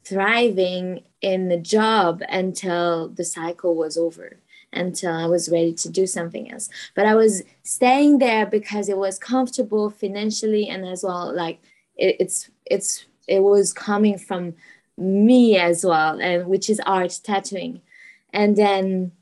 thriving 0.03 1.01
in 1.21 1.49
the 1.49 1.57
job 1.57 2.21
until 2.29 3.09
the 3.09 3.25
cycle 3.25 3.75
was 3.75 3.97
over 3.97 4.37
until 4.73 5.13
I 5.13 5.25
was 5.25 5.49
ready 5.49 5.73
to 5.73 5.89
do 5.89 6.05
something 6.05 6.51
else. 6.51 6.69
But 6.95 7.05
I 7.05 7.15
was 7.15 7.43
staying 7.63 8.19
there 8.19 8.45
because 8.45 8.89
it 8.89 8.97
was 8.97 9.17
comfortable 9.17 9.89
financially 9.89 10.67
and 10.67 10.85
as 10.85 11.03
well 11.03 11.33
like 11.35 11.59
it, 11.95 12.17
it's 12.19 12.49
it's 12.65 13.05
it 13.27 13.41
was 13.41 13.73
coming 13.73 14.17
from 14.17 14.55
me 14.97 15.57
as 15.57 15.85
well 15.85 16.19
and 16.21 16.47
which 16.47 16.69
is 16.69 16.81
art 16.85 17.19
tattooing. 17.23 17.81
And 18.33 18.55
then 18.55 19.13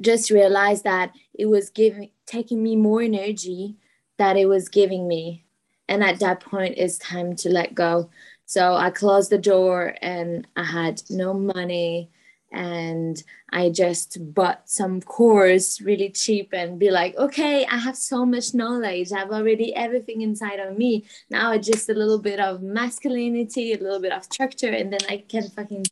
just 0.00 0.30
realized 0.30 0.84
that 0.84 1.12
it 1.34 1.46
was 1.46 1.70
giving 1.70 2.10
taking 2.26 2.62
me 2.62 2.76
more 2.76 3.02
energy 3.02 3.76
that 4.18 4.36
it 4.36 4.46
was 4.46 4.68
giving 4.68 5.06
me. 5.06 5.44
And 5.88 6.02
at 6.02 6.20
that 6.20 6.40
point 6.40 6.74
it's 6.76 6.98
time 6.98 7.36
to 7.36 7.48
let 7.50 7.74
go 7.74 8.10
so 8.46 8.74
I 8.74 8.90
closed 8.90 9.30
the 9.30 9.38
door 9.38 9.94
and 10.00 10.46
I 10.56 10.62
had 10.62 11.02
no 11.10 11.34
money 11.34 12.10
and 12.52 13.22
I 13.52 13.70
just 13.70 14.18
bought 14.34 14.70
some 14.70 15.00
course 15.02 15.80
really 15.80 16.10
cheap 16.10 16.50
and 16.52 16.78
be 16.78 16.90
like, 16.90 17.16
okay, 17.16 17.66
I 17.66 17.76
have 17.76 17.96
so 17.96 18.24
much 18.24 18.54
knowledge. 18.54 19.12
I've 19.12 19.32
already 19.32 19.74
everything 19.74 20.22
inside 20.22 20.60
of 20.60 20.78
me. 20.78 21.04
Now 21.28 21.52
it's 21.52 21.66
just 21.66 21.88
a 21.90 21.94
little 21.94 22.20
bit 22.20 22.38
of 22.38 22.62
masculinity, 22.62 23.72
a 23.72 23.78
little 23.78 24.00
bit 24.00 24.12
of 24.12 24.24
structure, 24.24 24.70
and 24.70 24.92
then 24.92 25.00
I 25.08 25.24
can 25.28 25.48
fucking 25.50 25.84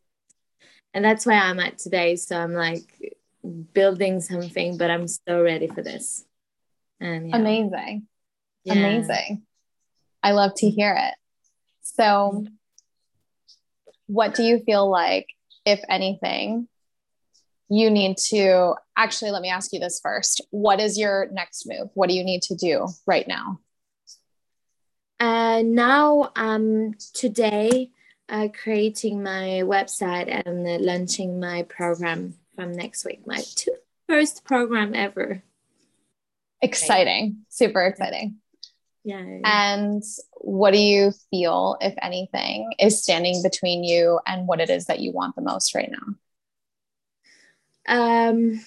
and 0.95 1.05
that's 1.05 1.27
where 1.27 1.41
I'm 1.41 1.59
at 1.59 1.79
today. 1.79 2.15
So 2.15 2.39
I'm 2.39 2.55
like 2.55 3.13
building 3.73 4.21
something, 4.21 4.79
but 4.79 4.93
I'm 4.93 5.09
so 5.09 5.43
ready 5.43 5.67
for 5.67 5.83
this. 5.83 6.25
And 7.01 7.31
yeah. 7.31 7.37
amazing. 7.37 8.07
Yeah. 8.63 8.75
Amazing. 8.75 9.43
I 10.23 10.33
love 10.33 10.55
to 10.59 10.71
hear 10.71 10.97
it. 10.97 11.15
So, 11.85 12.47
what 14.07 14.35
do 14.35 14.43
you 14.43 14.59
feel 14.61 14.91
like, 14.91 15.29
if 15.65 15.81
anything, 15.89 16.67
you 17.69 17.91
need 17.91 18.17
to 18.31 18.75
actually 18.97 19.31
let 19.31 19.43
me 19.43 19.51
ask 19.51 19.73
you 19.73 19.81
this 19.81 20.01
first? 20.03 20.41
What 20.51 20.81
is 20.81 20.99
your 20.99 21.29
next 21.31 21.67
move? 21.67 21.91
What 21.95 22.09
do 22.09 22.15
you 22.15 22.25
need 22.25 22.43
to 22.43 22.55
do 22.55 22.89
right 23.07 23.29
now? 23.29 23.61
Uh, 25.21 25.63
now, 25.65 26.33
um, 26.37 26.95
today, 27.13 27.91
uh, 28.29 28.49
creating 28.49 29.23
my 29.23 29.63
website 29.65 30.43
and 30.47 30.67
uh, 30.67 30.79
launching 30.81 31.39
my 31.39 31.63
program 31.65 32.35
from 32.57 32.73
next 32.73 33.05
week, 33.05 33.27
my 33.27 33.43
two, 33.55 33.75
first 34.09 34.45
program 34.45 34.95
ever. 34.95 35.43
Exciting, 36.63 37.45
super 37.51 37.85
exciting. 37.85 38.37
Yeah. 39.05 39.23
And 39.45 40.03
what 40.33 40.73
do 40.73 40.79
you 40.79 41.13
feel, 41.31 41.77
if 41.81 41.95
anything, 42.01 42.73
is 42.79 43.03
standing 43.03 43.43
between 43.43 43.85
you 43.85 44.19
and 44.27 44.49
what 44.49 44.61
it 44.61 44.71
is 44.71 44.87
that 44.87 45.01
you 45.01 45.13
want 45.13 45.37
the 45.37 45.43
most 45.43 45.75
right 45.75 45.91
now? 45.91 46.15
Um, 47.87 48.65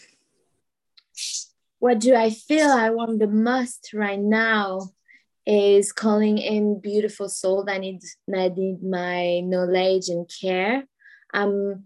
what 1.80 2.00
do 2.00 2.16
I 2.16 2.30
feel 2.30 2.68
I 2.68 2.92
want 2.92 3.20
the 3.20 3.28
most 3.28 3.92
right 3.94 4.20
now 4.20 4.92
is 5.48 5.94
calling 5.94 6.38
in 6.38 6.80
beautiful 6.82 7.30
soul 7.30 7.64
that 7.64 7.80
need 7.80 8.02
that 8.28 8.58
need 8.58 8.84
my 8.84 9.40
knowledge 9.40 10.10
and 10.10 10.30
care. 10.30 10.84
Um, 11.34 11.86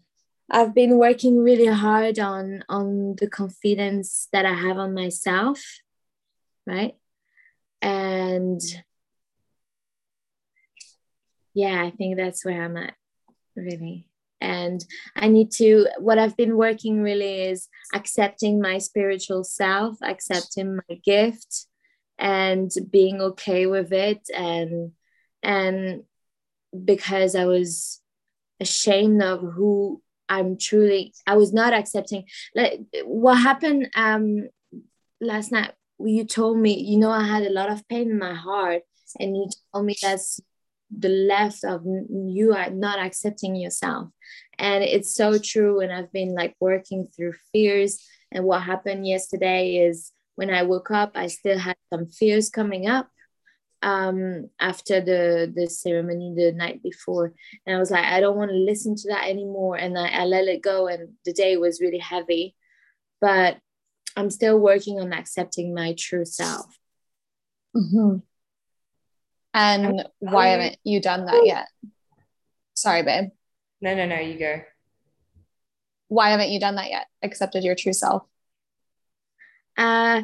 I've 0.49 0.73
been 0.73 0.97
working 0.97 1.37
really 1.37 1.67
hard 1.67 2.19
on 2.19 2.63
on 2.67 3.15
the 3.19 3.27
confidence 3.27 4.27
that 4.33 4.45
I 4.45 4.53
have 4.53 4.77
on 4.77 4.93
myself, 4.93 5.61
right? 6.65 6.95
And 7.82 8.62
yeah, 11.54 11.84
I 11.84 11.91
think 11.91 12.17
that's 12.17 12.46
where 12.46 12.63
I'm 12.63 12.78
at, 12.78 12.94
really. 13.56 14.08
And 14.39 14.84
I 15.15 15.28
need 15.28 15.52
to, 15.54 15.88
what 16.00 16.17
I've 16.17 16.38
been 16.38 16.58
working 16.58 17.02
really 17.04 17.44
is 17.44 17.67
accepting 17.94 18.60
my 18.60 18.80
spiritual 18.80 19.44
self, 19.44 19.98
accepting 20.02 20.78
my 20.78 20.96
gift, 21.04 21.67
and 22.17 22.72
being 22.89 23.22
okay 23.22 23.67
with 23.67 23.91
it. 23.91 24.22
And, 24.36 24.94
and 25.44 26.04
because 26.86 27.36
I 27.36 27.46
was 27.46 28.02
ashamed 28.60 29.22
of 29.22 29.41
who 29.41 30.02
I'm 30.30 30.58
truly, 30.58 31.13
I 31.28 31.36
was 31.36 31.54
not 31.54 31.74
accepting. 31.74 32.26
Like 32.56 32.82
what 33.04 33.36
happened 33.36 33.89
um, 33.96 34.48
last 35.20 35.52
night, 35.52 35.74
you 36.05 36.25
told 36.25 36.57
me, 36.57 36.79
you 36.79 36.97
know, 36.97 37.09
I 37.09 37.25
had 37.25 37.43
a 37.43 37.51
lot 37.51 37.71
of 37.71 37.87
pain 37.87 38.11
in 38.11 38.19
my 38.19 38.33
heart, 38.33 38.83
and 39.19 39.35
you 39.35 39.47
told 39.73 39.85
me 39.85 39.95
that's 40.01 40.39
the 40.95 41.09
left 41.09 41.63
of 41.63 41.85
you 42.09 42.53
are 42.53 42.69
not 42.69 42.99
accepting 42.99 43.55
yourself. 43.55 44.09
And 44.57 44.83
it's 44.83 45.15
so 45.15 45.37
true 45.39 45.79
and 45.79 45.91
i've 45.91 46.11
been 46.11 46.35
like 46.35 46.55
working 46.59 47.07
through 47.15 47.33
fears 47.51 48.05
and 48.31 48.45
what 48.45 48.61
happened 48.61 49.07
yesterday 49.07 49.77
is 49.77 50.11
when 50.35 50.49
i 50.49 50.63
woke 50.63 50.91
up 50.91 51.11
i 51.15 51.27
still 51.27 51.57
had 51.57 51.75
some 51.91 52.07
fears 52.07 52.49
coming 52.49 52.87
up 52.87 53.09
um 53.81 54.49
after 54.59 55.01
the 55.01 55.51
the 55.55 55.67
ceremony 55.67 56.33
the 56.35 56.51
night 56.51 56.83
before. 56.83 57.33
And 57.65 57.75
i 57.75 57.79
was 57.79 57.89
like 57.89 58.05
i 58.05 58.19
don't 58.19 58.37
want 58.37 58.51
to 58.51 58.57
listen 58.57 58.95
to 58.95 59.09
that 59.09 59.27
anymore 59.27 59.77
and 59.77 59.97
I, 59.97 60.07
I 60.09 60.25
let 60.25 60.47
it 60.47 60.61
go 60.61 60.87
and 60.87 61.13
the 61.25 61.33
day 61.33 61.57
was 61.57 61.81
really 61.81 61.99
heavy. 61.99 62.55
But 63.19 63.57
i'm 64.15 64.30
still 64.30 64.60
working 64.60 65.00
on 65.00 65.13
accepting 65.13 65.74
my 65.74 65.93
true 65.97 66.26
self 66.26 66.78
mm-hmm. 67.76 68.17
And 69.54 70.08
why 70.19 70.47
haven't 70.47 70.78
you 70.84 71.02
done 71.02 71.26
that 71.26 71.45
yet? 71.45 71.67
Sorry, 72.74 73.04
babe. 73.04 73.32
No, 73.82 73.95
no, 73.95 74.06
no, 74.06 74.17
you 74.17 74.39
go. 74.39 74.62
Why 76.08 76.30
haven't 76.30 76.52
you 76.52 76.60
done 76.60 76.76
that 76.76 76.89
yet? 76.89 77.08
Accepted 77.21 77.63
your 77.63 77.76
true 77.76 77.93
self? 77.93 78.24
Uh 79.78 80.24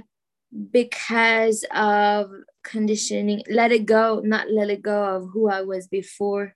because 0.71 1.65
of 1.73 2.31
conditioning, 2.63 3.43
let 3.49 3.71
it 3.71 3.85
go, 3.85 4.21
not 4.23 4.49
let 4.49 4.69
it 4.69 4.81
go 4.81 5.03
of 5.17 5.29
who 5.33 5.49
I 5.49 5.61
was 5.61 5.87
before. 5.87 6.55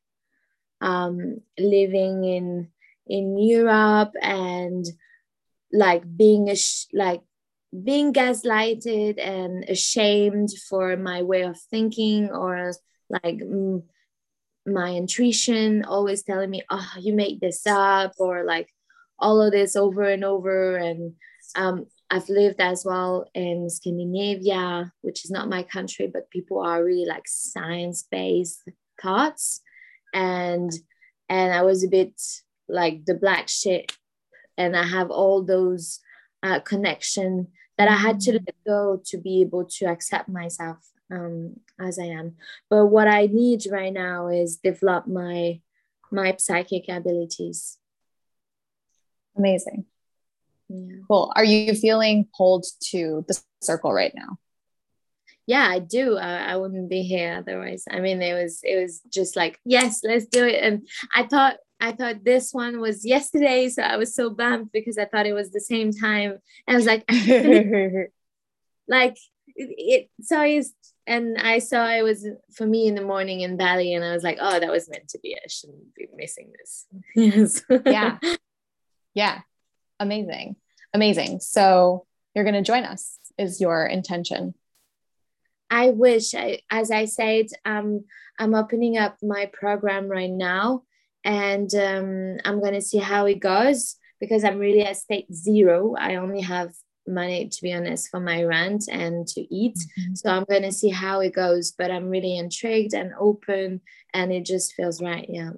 Um 0.80 1.42
living 1.58 2.24
in 2.24 2.70
in 3.08 3.38
Europe 3.38 4.14
and 4.22 4.86
like 5.74 6.04
being 6.18 6.50
a 6.50 6.56
like 6.94 7.22
being 7.84 8.12
gaslighted 8.14 9.16
and 9.18 9.64
ashamed 9.70 10.50
for 10.70 10.98
my 10.98 11.22
way 11.22 11.44
of 11.44 11.60
thinking 11.70 12.30
or 12.30 12.74
like 13.10 13.38
mm, 13.38 13.82
my 14.66 14.94
intuition 14.94 15.84
always 15.86 16.24
telling 16.24 16.50
me 16.50 16.62
oh 16.70 16.92
you 17.00 17.14
make 17.14 17.40
this 17.40 17.66
up 17.66 18.14
or 18.20 18.44
like 18.44 18.68
all 19.20 19.42
of 19.42 19.52
this 19.52 19.76
over 19.76 20.04
and 20.04 20.24
over. 20.24 20.76
And 20.78 21.14
um, 21.56 21.86
i've 22.10 22.28
lived 22.30 22.60
as 22.60 22.84
well 22.86 23.26
in 23.34 23.70
scandinavia 23.70 24.92
which 25.02 25.24
is 25.24 25.32
not 25.32 25.50
my 25.50 25.64
country 25.64 26.10
but 26.12 26.30
people 26.30 26.60
are 26.60 26.84
really 26.84 27.06
like 27.06 27.28
science-based 27.28 28.64
thoughts. 29.02 29.62
And 30.14 30.72
and 31.30 31.54
i 31.54 31.62
was 31.62 31.84
a 31.84 31.88
bit 31.88 32.22
like 32.68 33.06
the 33.06 33.16
black 33.16 33.48
shit 33.48 33.92
and 34.58 34.76
i 34.76 34.84
have 34.84 35.10
all 35.10 35.44
those 35.44 36.00
uh, 36.44 36.60
connection 36.60 37.48
that 37.78 37.88
I 37.88 37.96
had 37.96 38.20
to 38.22 38.32
mm. 38.34 38.46
let 38.46 38.56
go 38.66 39.02
to 39.06 39.18
be 39.18 39.42
able 39.42 39.66
to 39.66 39.86
accept 39.86 40.30
myself 40.30 40.78
um, 41.12 41.60
as 41.80 41.98
I 41.98 42.06
am. 42.06 42.36
But 42.70 42.88
what 42.88 43.08
I 43.08 43.26
need 43.26 43.66
right 43.72 43.94
now 43.94 44.28
is 44.28 44.58
develop 44.58 45.08
my 45.08 45.62
my 46.12 46.36
psychic 46.38 46.90
abilities. 46.90 47.78
Amazing. 49.38 49.86
Yeah. 50.70 50.98
Cool. 51.08 51.32
Are 51.36 51.44
you 51.44 51.74
feeling 51.74 52.28
pulled 52.38 52.66
to 52.92 53.26
the 53.28 53.40
circle 53.62 53.94
right 53.94 54.14
now? 54.14 54.38
Yeah, 55.48 55.68
I 55.68 55.80
do. 55.80 56.18
I, 56.18 56.52
I 56.52 56.58
wouldn't 56.58 56.90
be 56.90 57.02
here 57.02 57.38
otherwise. 57.38 57.86
I 57.90 58.00
mean, 58.00 58.22
it 58.22 58.34
was 58.34 58.60
it 58.64 58.80
was 58.82 59.02
just 59.10 59.36
like 59.36 59.60
yes, 59.66 60.02
let's 60.04 60.28
do 60.28 60.46
it. 60.46 60.62
And 60.62 60.88
I 61.16 61.24
thought 61.24 61.58
I 61.82 61.92
thought 61.92 62.24
this 62.24 62.54
one 62.54 62.80
was 62.80 63.06
yesterday, 63.06 63.68
so 63.70 63.82
I 63.82 63.98
was 63.98 64.16
so 64.16 64.30
bummed 64.30 64.72
because 64.72 64.98
I 64.98 65.06
thought 65.06 65.26
it 65.26 65.34
was 65.34 65.52
the 65.52 65.60
same 65.60 65.92
time. 65.92 66.38
And 66.68 66.76
I 66.76 66.76
was 66.76 66.86
like, 66.86 67.04
like 68.88 69.18
it, 69.56 69.76
it 69.78 70.10
so 70.22 70.42
is 70.44 70.74
and 71.08 71.38
I 71.38 71.60
saw 71.60 71.90
it 71.90 72.04
was 72.04 72.28
for 72.54 72.66
me 72.66 72.88
in 72.88 72.96
the 72.96 73.02
morning 73.02 73.42
in 73.42 73.58
Bali, 73.58 73.94
and 73.94 74.06
I 74.06 74.14
was 74.14 74.24
like, 74.24 74.38
oh, 74.40 74.60
that 74.60 74.72
was 74.72 74.90
meant 74.90 75.10
to 75.10 75.20
be. 75.20 75.36
I 75.36 75.48
shouldn't 75.48 75.96
be 75.96 76.08
missing 76.16 76.52
this. 76.58 76.86
yes. 77.16 77.64
yeah. 77.86 78.18
Yeah. 79.14 79.40
Amazing. 80.00 80.56
Amazing. 80.94 81.40
So 81.40 82.06
you're 82.34 82.46
going 82.46 82.56
to 82.56 82.62
join 82.62 82.84
us, 82.84 83.18
is 83.38 83.60
your 83.60 83.86
intention. 83.86 84.54
I 85.70 85.90
wish, 85.90 86.36
I, 86.36 86.60
as 86.70 86.92
I 86.92 87.06
said, 87.06 87.48
um, 87.66 88.06
I'm 88.38 88.56
opening 88.56 88.98
up 88.98 89.18
my 89.22 89.50
program 89.52 90.08
right 90.08 90.30
now 90.30 90.84
and 91.24 91.74
um, 91.76 92.38
I'm 92.46 92.60
going 92.60 92.74
to 92.74 92.82
see 92.82 92.98
how 92.98 93.26
it 93.26 93.40
goes 93.40 93.98
because 94.20 94.44
I'm 94.44 94.60
really 94.60 94.84
at 94.84 94.98
state 94.98 95.34
zero. 95.34 95.96
I 95.98 96.16
only 96.16 96.42
have 96.42 96.74
money, 97.08 97.50
to 97.50 97.62
be 97.62 97.74
honest, 97.74 98.10
for 98.10 98.20
my 98.20 98.44
rent 98.44 98.86
and 98.92 99.28
to 99.28 99.42
eat. 99.54 99.78
Mm-hmm. 99.78 100.16
So 100.16 100.30
I'm 100.30 100.46
going 100.46 100.64
to 100.64 100.72
see 100.72 100.90
how 100.90 101.20
it 101.20 101.34
goes, 101.34 101.72
but 101.72 101.92
I'm 101.92 102.10
really 102.10 102.38
intrigued 102.38 102.94
and 102.94 103.12
open, 103.20 103.82
and 104.14 104.32
it 104.32 104.46
just 104.46 104.74
feels 104.74 105.02
right. 105.02 105.26
Yeah. 105.30 105.52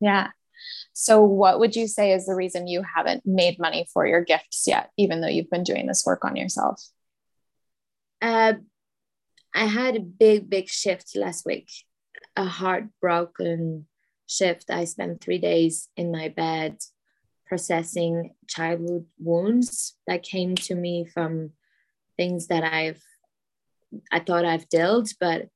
Yeah. 0.00 0.28
So, 0.92 1.22
what 1.22 1.60
would 1.60 1.76
you 1.76 1.86
say 1.86 2.12
is 2.12 2.26
the 2.26 2.34
reason 2.34 2.66
you 2.66 2.82
haven't 2.82 3.24
made 3.24 3.58
money 3.58 3.86
for 3.92 4.06
your 4.06 4.24
gifts 4.24 4.64
yet, 4.66 4.90
even 4.96 5.20
though 5.20 5.28
you've 5.28 5.50
been 5.50 5.62
doing 5.62 5.86
this 5.86 6.04
work 6.04 6.24
on 6.24 6.36
yourself? 6.36 6.82
Uh, 8.20 8.54
I 9.54 9.66
had 9.66 9.96
a 9.96 10.00
big, 10.00 10.50
big 10.50 10.68
shift 10.68 11.16
last 11.16 11.46
week, 11.46 11.70
a 12.36 12.44
heartbroken 12.44 13.86
shift, 14.28 14.70
I 14.70 14.84
spent 14.84 15.20
three 15.20 15.38
days 15.38 15.88
in 15.96 16.12
my 16.12 16.28
bed 16.28 16.76
processing 17.46 18.34
childhood 18.46 19.06
wounds 19.18 19.96
that 20.06 20.22
came 20.22 20.54
to 20.54 20.74
me 20.74 21.06
from 21.06 21.52
things 22.16 22.48
that 22.48 22.62
I've 22.62 23.02
I 24.12 24.20
thought 24.20 24.44
I've 24.44 24.68
dealt, 24.68 25.14
but 25.18 25.48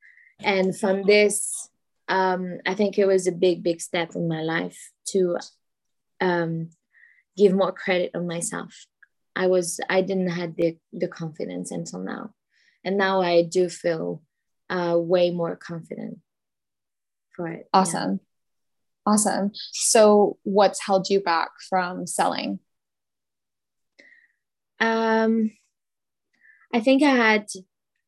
and 0.42 0.76
from 0.76 1.02
this, 1.02 1.68
um, 2.08 2.58
I 2.66 2.74
think 2.74 2.98
it 2.98 3.06
was 3.06 3.26
a 3.26 3.32
big, 3.32 3.62
big 3.62 3.80
step 3.80 4.14
in 4.14 4.26
my 4.26 4.40
life 4.40 4.90
to 5.08 5.36
um, 6.20 6.70
give 7.36 7.52
more 7.52 7.72
credit 7.72 8.12
on 8.14 8.26
myself. 8.26 8.86
I 9.36 9.48
was 9.48 9.80
I 9.88 10.00
didn't 10.00 10.30
have 10.30 10.56
the 10.56 10.78
the 10.92 11.08
confidence 11.08 11.70
until 11.70 12.00
now, 12.00 12.34
and 12.84 12.96
now 12.96 13.20
I 13.20 13.42
do 13.42 13.68
feel 13.68 14.22
uh, 14.70 14.96
way 14.98 15.30
more 15.30 15.56
confident 15.56 16.18
for 17.36 17.48
it. 17.48 17.68
Awesome. 17.72 18.12
Yeah. 18.12 18.31
Awesome. 19.04 19.50
So, 19.72 20.38
what's 20.44 20.84
held 20.84 21.10
you 21.10 21.20
back 21.20 21.50
from 21.68 22.06
selling? 22.06 22.60
Um, 24.78 25.50
I 26.72 26.80
think 26.80 27.02
I 27.02 27.10
had 27.10 27.46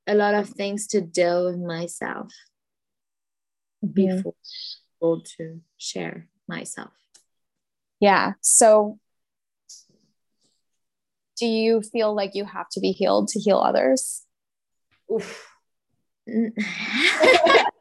a 0.07 0.15
lot 0.15 0.35
of 0.35 0.49
things 0.49 0.87
to 0.89 1.01
deal 1.01 1.47
with 1.47 1.59
myself 1.59 2.33
mm-hmm. 3.85 4.17
before 4.17 4.35
able 5.05 5.21
to 5.37 5.61
share 5.77 6.29
myself. 6.49 6.93
Yeah. 8.01 8.33
So, 8.41 8.99
do 11.39 11.47
you 11.47 11.83
feel 11.83 12.15
like 12.15 12.35
you 12.35 12.45
have 12.45 12.69
to 12.71 12.81
be 12.81 12.93
healed 12.93 13.29
to 13.29 13.41
heal 13.41 13.59
others? 13.59 14.23
Oof. 15.13 15.49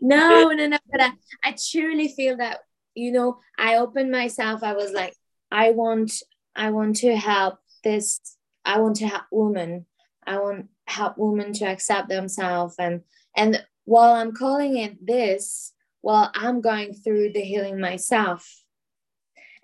no, 0.00 0.48
no, 0.54 0.66
no. 0.66 0.78
But 0.90 1.00
I, 1.00 1.10
I 1.44 1.56
truly 1.70 2.08
feel 2.08 2.36
that, 2.38 2.60
you 2.94 3.12
know, 3.12 3.38
I 3.58 3.76
opened 3.76 4.10
myself. 4.10 4.62
I 4.62 4.74
was 4.74 4.92
like, 4.92 5.14
I 5.50 5.70
want, 5.70 6.12
I 6.54 6.70
want 6.70 6.96
to 6.96 7.16
help 7.16 7.58
this. 7.84 8.20
I 8.64 8.80
want 8.80 8.96
to 8.96 9.08
help 9.08 9.24
women. 9.30 9.86
I 10.26 10.38
want 10.38 10.66
help 10.86 11.14
women 11.16 11.52
to 11.54 11.66
accept 11.66 12.08
themselves. 12.08 12.74
And 12.78 13.02
and 13.36 13.64
while 13.84 14.14
I'm 14.14 14.32
calling 14.32 14.76
it 14.76 15.04
this, 15.04 15.72
while 16.06 16.30
I'm 16.34 16.60
going 16.60 16.94
through 16.94 17.32
the 17.32 17.40
healing 17.40 17.80
myself. 17.80 18.62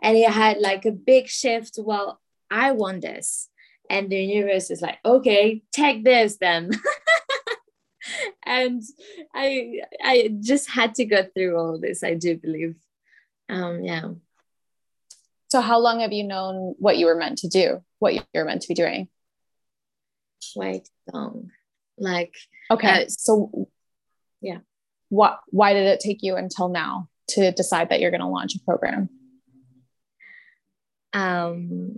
And 0.03 0.17
it 0.17 0.29
had 0.29 0.59
like 0.59 0.85
a 0.85 0.91
big 0.91 1.29
shift. 1.29 1.79
Well, 1.79 2.21
I 2.51 2.73
want 2.73 3.03
this. 3.03 3.49
And 3.89 4.11
the 4.11 4.17
universe 4.17 4.69
is 4.73 4.83
like, 4.83 4.99
okay, 5.05 5.63
take 5.73 6.03
this 6.03 6.39
then. 6.39 6.71
and 8.53 8.83
I 9.35 9.81
I 10.03 10.31
just 10.41 10.71
had 10.71 10.95
to 10.97 11.05
go 11.05 11.25
through 11.35 11.57
all 11.57 11.79
this. 11.81 12.05
I 12.05 12.15
do 12.15 12.37
believe. 12.37 12.77
Um, 13.49 13.83
yeah. 13.83 14.11
So 15.49 15.61
how 15.61 15.79
long 15.79 16.01
have 16.01 16.13
you 16.13 16.25
known 16.25 16.75
what 16.79 16.99
you 16.99 17.07
were 17.07 17.15
meant 17.15 17.39
to 17.39 17.49
do, 17.49 17.83
what 17.99 18.15
you 18.15 18.23
were 18.35 18.45
meant 18.45 18.63
to 18.63 18.69
be 18.69 18.75
doing? 18.75 19.09
Quite 20.55 20.89
long. 21.13 21.51
Like 21.99 22.35
okay. 22.71 23.05
Uh, 23.05 23.09
so 23.09 23.69
yeah. 24.41 24.59
What 25.09 25.41
why 25.49 25.73
did 25.73 25.87
it 25.87 26.01
take 26.01 26.23
you 26.23 26.37
until 26.37 26.69
now 26.69 27.09
to 27.29 27.53
decide 27.53 27.89
that 27.89 28.01
you're 28.01 28.11
going 28.11 28.21
to 28.21 28.27
launch 28.27 28.55
a 28.55 28.61
program? 28.61 29.09
Um 31.15 31.93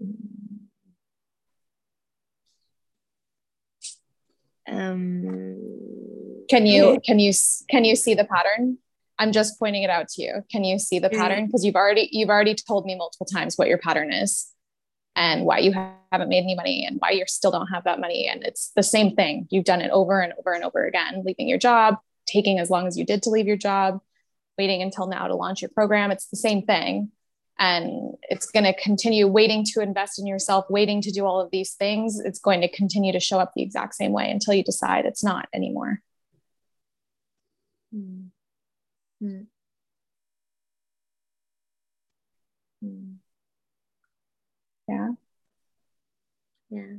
um 4.67 5.75
can 6.49 6.67
you 6.67 7.01
can 7.05 7.19
you 7.19 7.33
can 7.71 7.85
you 7.85 7.97
see 7.97 8.15
the 8.15 8.25
pattern? 8.25 8.79
I'm 9.19 9.33
just 9.33 9.59
pointing 9.59 9.83
it 9.83 9.91
out 9.91 10.09
to 10.09 10.23
you. 10.23 10.43
Can 10.51 10.65
you 10.65 10.79
see 10.79 10.99
the 10.99 11.09
mm. 11.09 11.17
pattern? 11.17 11.47
Because 11.47 11.65
you've 11.65 11.77
already 11.77 12.09
you've 12.13 12.31
already 12.31 12.55
told 12.55 12.85
me 12.85 12.97
multiple 12.97 13.27
times 13.27 13.57
what 13.57 13.69
your 13.69 13.79
pattern 13.79 14.13
is 14.13 14.51
and 15.17 15.45
why 15.45 15.59
you 15.59 15.73
haven't 16.11 16.29
made 16.29 16.43
any 16.43 16.55
money 16.55 16.85
and 16.87 16.97
why 16.99 17.11
you 17.11 17.25
still 17.27 17.51
don't 17.51 17.69
have 17.69 17.85
that 17.85 18.01
money. 18.01 18.29
And 18.29 18.43
it's 18.43 18.73
the 18.75 18.83
same 18.83 19.15
thing. 19.15 19.47
You've 19.51 19.65
done 19.65 19.81
it 19.81 19.91
over 19.91 20.21
and 20.21 20.33
over 20.39 20.53
and 20.53 20.65
over 20.65 20.85
again 20.85 21.23
leaving 21.25 21.49
your 21.49 21.59
job 21.59 21.99
taking 22.27 22.59
as 22.59 22.71
long 22.71 22.87
as 22.87 22.97
you 22.97 23.05
did 23.05 23.23
to 23.23 23.31
leave 23.31 23.47
your 23.47 23.57
job 23.57 24.01
waiting 24.57 24.83
until 24.83 25.07
now 25.07 25.27
to 25.29 25.35
launch 25.35 25.61
your 25.61 25.71
program. 25.75 26.11
It's 26.11 26.29
the 26.29 26.37
same 26.37 26.63
thing. 26.63 27.11
And 27.59 28.15
it's 28.23 28.51
going 28.51 28.65
to 28.65 28.73
continue 28.81 29.29
waiting 29.29 29.65
to 29.75 29.81
invest 29.81 30.19
in 30.19 30.27
yourself 30.27 30.65
waiting 30.69 31.01
to 31.03 31.13
do 31.13 31.25
all 31.25 31.41
of 31.41 31.51
these 31.53 31.75
things. 31.75 32.19
It's 32.19 32.41
going 32.41 32.63
to 32.63 32.69
continue 32.69 33.13
to 33.13 33.21
show 33.21 33.39
up 33.39 33.53
the 33.55 33.63
exact 33.63 33.95
same 33.95 34.13
way 34.13 34.31
until 34.31 34.55
you 34.55 34.65
decide 34.65 35.05
it's 35.05 35.23
not 35.23 35.49
anymore 35.53 36.01
mm. 37.95 38.31
Mm. 39.23 39.47
Mm. 42.83 43.19
yeah 44.89 45.11
yeah 46.71 46.97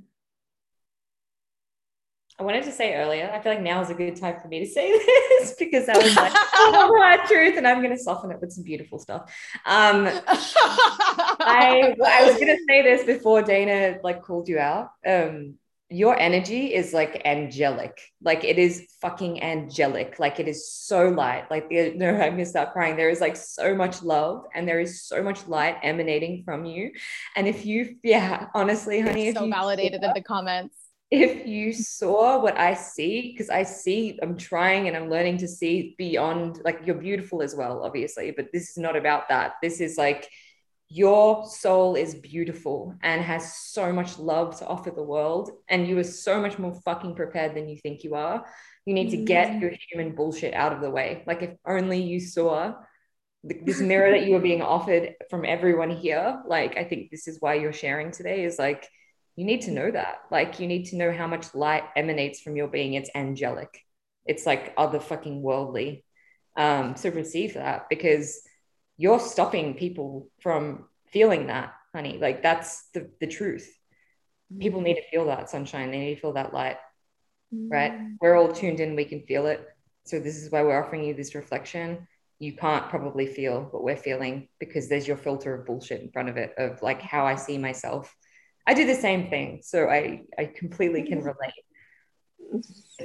I 2.37 2.43
wanted 2.43 2.65
to 2.65 2.71
say 2.73 2.95
earlier, 2.95 3.31
I 3.33 3.39
feel 3.39 3.53
like 3.53 3.61
now 3.61 3.81
is 3.81 3.89
a 3.89 3.93
good 3.93 4.17
time 4.17 4.41
for 4.41 4.49
me 4.49 4.59
to 4.59 4.65
say 4.65 4.91
this 5.39 5.55
because 5.57 5.87
I 5.87 5.97
was 5.97 6.15
like, 6.17 6.33
oh, 6.53 6.93
my 6.97 7.17
truth, 7.27 7.57
and 7.57 7.65
I'm 7.65 7.81
going 7.81 7.95
to 7.95 8.03
soften 8.03 8.29
it 8.31 8.41
with 8.41 8.51
some 8.51 8.65
beautiful 8.65 8.99
stuff. 8.99 9.33
Um, 9.65 10.05
I, 10.27 11.95
I 12.05 12.25
was 12.25 12.35
going 12.35 12.47
to 12.47 12.59
say 12.67 12.81
this 12.81 13.05
before 13.05 13.41
Dayna 13.41 14.03
like 14.03 14.21
called 14.21 14.49
you 14.49 14.59
out. 14.59 14.89
Um, 15.07 15.55
your 15.95 16.19
energy 16.19 16.73
is 16.73 16.93
like 16.93 17.21
angelic, 17.25 17.97
like 18.21 18.43
it 18.43 18.57
is 18.57 18.85
fucking 19.01 19.41
angelic, 19.41 20.19
like 20.19 20.39
it 20.39 20.47
is 20.47 20.69
so 20.69 21.07
light. 21.07 21.49
Like 21.49 21.69
the, 21.69 21.93
no, 21.95 22.09
I'm 22.09 22.31
gonna 22.31 22.45
start 22.45 22.73
crying. 22.73 22.97
There 22.97 23.09
is 23.09 23.21
like 23.21 23.37
so 23.37 23.73
much 23.73 24.03
love, 24.03 24.43
and 24.53 24.67
there 24.67 24.81
is 24.81 25.03
so 25.03 25.23
much 25.23 25.47
light 25.47 25.77
emanating 25.83 26.43
from 26.43 26.65
you. 26.65 26.91
And 27.37 27.47
if 27.47 27.65
you, 27.65 27.95
yeah, 28.03 28.47
honestly, 28.53 28.99
honey, 28.99 29.33
so 29.33 29.49
validated 29.49 30.03
in 30.03 30.11
the 30.13 30.21
comments 30.21 30.75
if 31.11 31.45
you 31.45 31.71
saw 31.71 32.41
what 32.41 32.57
I 32.57 32.73
see, 32.73 33.31
because 33.31 33.49
I 33.49 33.63
see, 33.63 34.19
I'm 34.21 34.35
trying 34.37 34.87
and 34.87 34.97
I'm 34.97 35.09
learning 35.09 35.37
to 35.37 35.47
see 35.47 35.95
beyond, 35.97 36.61
like, 36.65 36.81
you're 36.83 36.95
beautiful 36.95 37.41
as 37.43 37.55
well, 37.55 37.83
obviously, 37.83 38.31
but 38.31 38.47
this 38.51 38.71
is 38.71 38.77
not 38.77 38.95
about 38.95 39.29
that. 39.29 39.53
This 39.61 39.81
is 39.81 39.97
like, 39.97 40.27
your 40.87 41.45
soul 41.47 41.95
is 41.95 42.15
beautiful 42.15 42.95
and 43.01 43.21
has 43.21 43.57
so 43.57 43.91
much 43.91 44.19
love 44.19 44.57
to 44.59 44.67
offer 44.67 44.91
the 44.91 45.03
world. 45.03 45.51
And 45.67 45.87
you 45.87 45.97
are 45.97 46.03
so 46.03 46.39
much 46.39 46.59
more 46.59 46.79
fucking 46.85 47.15
prepared 47.15 47.55
than 47.55 47.67
you 47.67 47.77
think 47.77 48.03
you 48.03 48.15
are. 48.15 48.45
You 48.85 48.93
need 48.93 49.09
to 49.11 49.17
get 49.17 49.49
mm. 49.49 49.61
your 49.61 49.71
human 49.89 50.15
bullshit 50.15 50.53
out 50.53 50.73
of 50.73 50.81
the 50.81 50.91
way. 50.91 51.23
Like, 51.25 51.41
if 51.41 51.51
only 51.65 52.03
you 52.03 52.19
saw 52.19 52.75
this 53.43 53.79
mirror 53.79 54.11
that 54.11 54.27
you 54.27 54.35
are 54.35 54.41
being 54.41 54.61
offered 54.61 55.15
from 55.29 55.43
everyone 55.43 55.89
here, 55.89 56.41
like, 56.47 56.77
I 56.77 56.83
think 56.83 57.09
this 57.09 57.27
is 57.27 57.41
why 57.41 57.55
you're 57.55 57.73
sharing 57.73 58.11
today 58.11 58.43
is 58.43 58.59
like, 58.59 58.87
you 59.35 59.43
need 59.43 59.61
to 59.61 59.71
know 59.71 59.89
that. 59.89 60.19
Like, 60.31 60.59
you 60.59 60.67
need 60.67 60.85
to 60.85 60.97
know 60.97 61.11
how 61.11 61.27
much 61.27 61.53
light 61.55 61.83
emanates 61.95 62.41
from 62.41 62.55
your 62.55 62.67
being. 62.67 62.93
It's 62.93 63.09
angelic, 63.15 63.81
it's 64.25 64.45
like 64.45 64.73
other 64.77 64.99
fucking 64.99 65.41
worldly. 65.41 66.05
Um, 66.57 66.95
so 66.95 67.09
receive 67.09 67.55
that 67.55 67.89
because 67.89 68.41
you're 68.97 69.19
stopping 69.19 69.73
people 69.73 70.29
from 70.41 70.85
feeling 71.07 71.47
that, 71.47 71.73
honey. 71.93 72.17
Like, 72.19 72.41
that's 72.41 72.89
the, 72.93 73.09
the 73.19 73.27
truth. 73.27 73.69
People 74.59 74.81
need 74.81 74.95
to 74.95 75.09
feel 75.09 75.25
that 75.25 75.49
sunshine, 75.49 75.91
they 75.91 75.99
need 75.99 76.15
to 76.15 76.21
feel 76.21 76.33
that 76.33 76.53
light, 76.53 76.77
right? 77.51 77.91
Mm. 77.91 78.17
We're 78.21 78.35
all 78.35 78.51
tuned 78.51 78.79
in, 78.79 78.95
we 78.95 79.05
can 79.05 79.23
feel 79.23 79.47
it. 79.47 79.65
So, 80.05 80.19
this 80.19 80.37
is 80.37 80.51
why 80.51 80.61
we're 80.61 80.81
offering 80.81 81.03
you 81.03 81.13
this 81.13 81.35
reflection 81.35 82.07
you 82.37 82.51
can't 82.51 82.89
probably 82.89 83.25
feel 83.25 83.61
what 83.71 83.81
we're 83.81 83.95
feeling 83.95 84.49
because 84.59 84.89
there's 84.89 85.07
your 85.07 85.15
filter 85.15 85.55
of 85.55 85.65
bullshit 85.65 86.01
in 86.01 86.11
front 86.11 86.27
of 86.27 86.35
it 86.35 86.53
of 86.57 86.81
like 86.81 87.01
how 87.01 87.25
I 87.25 87.35
see 87.35 87.57
myself 87.57 88.13
I 88.67 88.73
do 88.73 88.85
the 88.85 88.95
same 88.95 89.29
thing. 89.29 89.61
So 89.63 89.87
I, 89.87 90.23
I 90.37 90.45
completely 90.45 91.03
can 91.03 91.19
relate. 91.23 91.53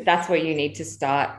That's 0.05 0.28
what 0.28 0.45
you 0.45 0.55
need 0.55 0.76
to 0.76 0.84
start 0.84 1.30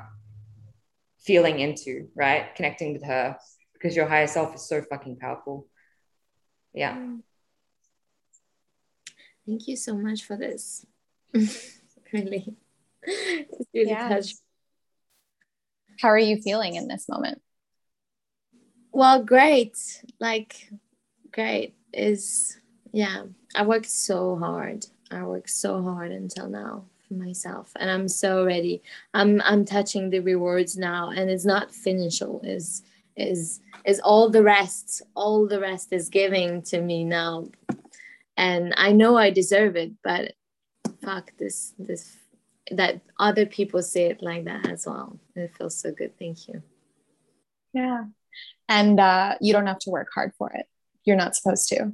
feeling 1.19 1.59
into, 1.59 2.07
right? 2.15 2.53
Connecting 2.55 2.93
with 2.93 3.03
her 3.05 3.37
because 3.81 3.95
your 3.95 4.07
higher 4.07 4.27
self 4.27 4.53
is 4.55 4.61
so 4.61 4.81
fucking 4.81 5.17
powerful. 5.17 5.67
Yeah. 6.73 6.97
Mm. 6.97 7.21
Thank 9.45 9.67
you 9.67 9.75
so 9.75 9.95
much 9.95 10.23
for 10.23 10.37
this. 10.37 10.85
really. 11.33 12.55
It's 13.03 13.67
really 13.73 13.89
yes. 13.89 14.41
How 15.99 16.09
are 16.09 16.19
you 16.19 16.41
feeling 16.41 16.75
in 16.75 16.87
this 16.87 17.09
moment? 17.09 17.41
Well, 18.91 19.23
great. 19.23 20.03
Like, 20.19 20.69
great 21.31 21.73
is 21.93 22.57
yeah 22.91 23.23
i 23.55 23.65
worked 23.65 23.89
so 23.89 24.35
hard 24.35 24.85
i 25.11 25.23
worked 25.23 25.49
so 25.49 25.81
hard 25.81 26.11
until 26.11 26.47
now 26.47 26.83
for 27.07 27.13
myself 27.13 27.71
and 27.77 27.89
i'm 27.89 28.07
so 28.07 28.45
ready 28.45 28.81
i'm 29.13 29.41
i'm 29.45 29.65
touching 29.65 30.09
the 30.09 30.19
rewards 30.19 30.77
now 30.77 31.09
and 31.09 31.29
it's 31.29 31.45
not 31.45 31.73
finishable 31.73 32.41
is 32.43 32.83
is 33.15 33.61
is 33.85 33.99
all 33.99 34.29
the 34.29 34.43
rest 34.43 35.01
all 35.15 35.47
the 35.47 35.59
rest 35.59 35.91
is 35.91 36.09
giving 36.09 36.61
to 36.63 36.81
me 36.81 37.03
now. 37.03 37.47
And 38.37 38.73
i 38.77 38.91
know 38.91 39.17
i 39.17 39.29
deserve 39.29 39.75
it 39.75 39.91
but 40.03 40.33
fuck 41.03 41.31
this 41.37 41.73
this 41.77 42.17
that 42.71 43.01
other 43.19 43.45
people 43.45 43.81
say 43.81 44.05
it 44.05 44.21
like 44.21 44.45
that 44.45 44.67
as 44.69 44.85
well. 44.85 45.19
It 45.35 45.53
feels 45.57 45.77
so 45.77 45.91
good. 45.91 46.17
Thank 46.17 46.47
you. 46.47 46.61
Yeah. 47.73 48.05
And 48.69 48.99
uh, 48.99 49.35
you 49.41 49.53
don't 49.53 49.67
have 49.67 49.79
to 49.79 49.89
work 49.89 50.09
hard 50.13 50.31
for 50.37 50.51
it. 50.53 50.65
You're 51.03 51.17
not 51.17 51.35
supposed 51.35 51.67
to. 51.69 51.93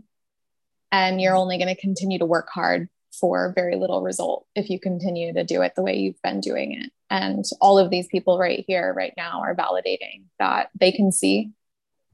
And 0.91 1.19
you're 1.19 1.35
only 1.35 1.57
going 1.57 1.73
to 1.73 1.79
continue 1.79 2.19
to 2.19 2.25
work 2.25 2.49
hard 2.49 2.89
for 3.19 3.53
very 3.55 3.75
little 3.75 4.01
result 4.01 4.45
if 4.55 4.69
you 4.69 4.79
continue 4.79 5.33
to 5.33 5.43
do 5.43 5.61
it 5.61 5.73
the 5.75 5.83
way 5.83 5.97
you've 5.97 6.21
been 6.21 6.39
doing 6.39 6.73
it. 6.73 6.91
And 7.09 7.45
all 7.61 7.79
of 7.79 7.89
these 7.89 8.07
people 8.07 8.37
right 8.37 8.63
here, 8.67 8.93
right 8.93 9.13
now, 9.17 9.41
are 9.41 9.55
validating 9.55 10.25
that 10.39 10.69
they 10.79 10.91
can 10.91 11.11
see 11.11 11.51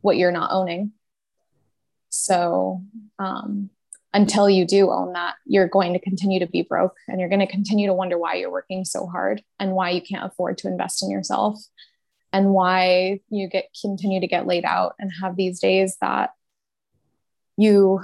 what 0.01 0.17
you're 0.17 0.31
not 0.31 0.51
owning. 0.51 0.91
So, 2.09 2.83
um, 3.19 3.69
until 4.13 4.47
you 4.47 4.65
do 4.65 4.91
own 4.91 5.13
that, 5.13 5.35
you're 5.45 5.67
going 5.67 5.93
to 5.93 5.99
continue 5.99 6.39
to 6.39 6.47
be 6.47 6.61
broke 6.61 6.95
and 7.07 7.19
you're 7.19 7.29
going 7.29 7.39
to 7.39 7.47
continue 7.47 7.87
to 7.87 7.95
wonder 7.95 8.17
why 8.17 8.35
you're 8.35 8.51
working 8.51 8.85
so 8.85 9.07
hard 9.07 9.41
and 9.59 9.71
why 9.71 9.89
you 9.89 10.01
can't 10.01 10.25
afford 10.25 10.59
to 10.59 10.67
invest 10.67 11.01
in 11.01 11.09
yourself 11.09 11.59
and 12.31 12.49
why 12.51 13.21
you 13.29 13.47
get 13.47 13.69
continue 13.79 14.19
to 14.19 14.27
get 14.27 14.45
laid 14.45 14.65
out 14.65 14.93
and 14.99 15.11
have 15.21 15.35
these 15.35 15.59
days 15.59 15.97
that 16.01 16.31
you 17.57 17.99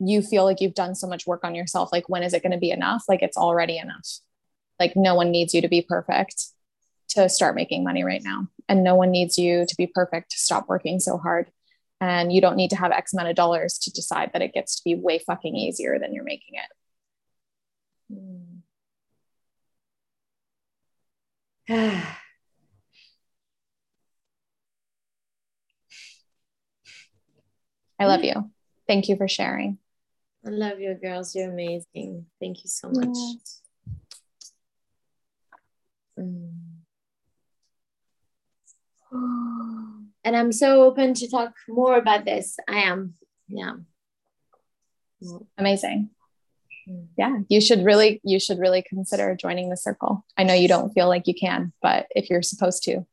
you 0.00 0.22
feel 0.22 0.44
like 0.44 0.60
you've 0.60 0.74
done 0.74 0.94
so 0.94 1.06
much 1.06 1.26
work 1.26 1.44
on 1.44 1.54
yourself 1.54 1.90
like 1.92 2.08
when 2.08 2.22
is 2.22 2.32
it 2.32 2.42
going 2.42 2.52
to 2.52 2.58
be 2.58 2.70
enough? 2.70 3.04
Like 3.08 3.22
it's 3.22 3.36
already 3.36 3.78
enough. 3.78 4.06
Like 4.78 4.94
no 4.94 5.14
one 5.14 5.30
needs 5.30 5.54
you 5.54 5.60
to 5.60 5.68
be 5.68 5.82
perfect 5.82 6.44
to 7.10 7.28
start 7.28 7.54
making 7.54 7.84
money 7.84 8.04
right 8.04 8.22
now. 8.22 8.48
And 8.68 8.84
no 8.84 8.94
one 8.94 9.10
needs 9.10 9.38
you 9.38 9.64
to 9.66 9.74
be 9.76 9.86
perfect 9.86 10.30
to 10.30 10.38
stop 10.38 10.68
working 10.68 11.00
so 11.00 11.18
hard. 11.18 11.50
And 12.00 12.32
you 12.32 12.40
don't 12.40 12.56
need 12.56 12.70
to 12.70 12.76
have 12.76 12.92
x 12.92 13.12
amount 13.12 13.28
of 13.28 13.36
dollars 13.36 13.78
to 13.78 13.90
decide 13.90 14.30
that 14.32 14.42
it 14.42 14.52
gets 14.52 14.76
to 14.76 14.82
be 14.84 14.94
way 14.94 15.18
fucking 15.18 15.56
easier 15.56 15.98
than 15.98 16.12
you're 16.12 16.22
making 16.24 16.54
it. 16.54 16.70
I 28.00 28.06
love 28.06 28.22
you. 28.24 28.50
Thank 28.86 29.08
you 29.08 29.16
for 29.16 29.28
sharing. 29.28 29.78
I 30.48 30.50
love 30.50 30.80
you, 30.80 30.94
girls. 30.94 31.34
You're 31.34 31.50
amazing. 31.50 32.24
Thank 32.40 32.64
you 32.64 32.70
so 32.70 32.88
much. 32.88 33.18
Mm. 36.18 36.52
And 40.24 40.36
I'm 40.36 40.52
so 40.52 40.84
open 40.84 41.12
to 41.12 41.30
talk 41.30 41.52
more 41.68 41.98
about 41.98 42.24
this. 42.24 42.56
I 42.66 42.78
am. 42.84 43.14
Yeah. 43.46 43.74
Amazing. 45.58 46.08
Mm. 46.88 47.08
Yeah, 47.18 47.38
you 47.50 47.60
should 47.60 47.84
really 47.84 48.18
you 48.24 48.40
should 48.40 48.58
really 48.58 48.82
consider 48.82 49.36
joining 49.36 49.68
the 49.68 49.76
circle. 49.76 50.24
I 50.38 50.44
know 50.44 50.54
you 50.54 50.68
don't 50.68 50.94
feel 50.94 51.08
like 51.08 51.26
you 51.26 51.34
can, 51.34 51.74
but 51.82 52.06
if 52.12 52.30
you're 52.30 52.40
supposed 52.40 52.84
to, 52.84 53.06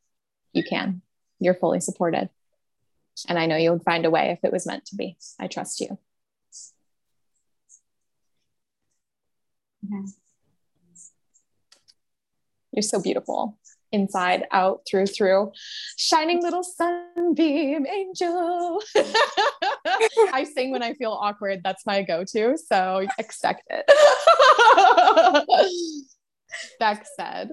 you 0.54 0.64
can. 0.64 1.02
You're 1.38 1.52
fully 1.52 1.80
supported. 1.80 2.30
And 3.28 3.38
I 3.38 3.44
know 3.44 3.56
you'll 3.56 3.80
find 3.80 4.06
a 4.06 4.10
way 4.10 4.30
if 4.30 4.38
it 4.42 4.52
was 4.52 4.66
meant 4.66 4.86
to 4.86 4.96
be. 4.96 5.18
I 5.38 5.48
trust 5.48 5.80
you. 5.80 5.98
You're 12.72 12.82
so 12.82 13.00
beautiful. 13.00 13.58
Inside 13.92 14.44
out 14.50 14.80
through 14.86 15.06
through. 15.06 15.52
Shining 15.96 16.42
little 16.42 16.62
sunbeam 16.62 17.86
angel. 17.86 18.82
I 20.32 20.46
sing 20.52 20.72
when 20.72 20.82
i 20.82 20.92
feel 20.94 21.12
awkward. 21.12 21.60
That's 21.64 21.86
my 21.86 22.02
go-to 22.02 22.58
so 22.58 23.06
expect 23.18 23.62
it. 23.70 23.86
Beck 26.80 27.06
said 27.16 27.50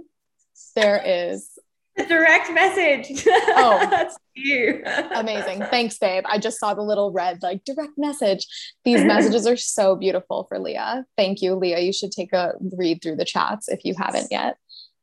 there 0.75 1.01
is 1.05 1.57
a 1.97 2.05
direct 2.05 2.51
message. 2.51 3.25
Oh. 3.55 3.88
That's 3.89 4.17
you 4.36 4.81
amazing 5.15 5.59
thanks 5.71 5.97
babe 5.97 6.23
i 6.27 6.38
just 6.38 6.59
saw 6.59 6.73
the 6.73 6.81
little 6.81 7.11
red 7.11 7.41
like 7.43 7.63
direct 7.63 7.93
message 7.97 8.47
these 8.84 9.03
messages 9.03 9.45
are 9.45 9.57
so 9.57 9.95
beautiful 9.95 10.45
for 10.49 10.59
leah 10.59 11.05
thank 11.17 11.41
you 11.41 11.53
leah 11.53 11.79
you 11.79 11.93
should 11.93 12.11
take 12.11 12.34
a 12.34 12.53
read 12.77 13.01
through 13.01 13.15
the 13.15 13.25
chats 13.25 13.69
if 13.69 13.86
you 13.86 13.93
haven't 13.97 14.27
yet 14.31 14.57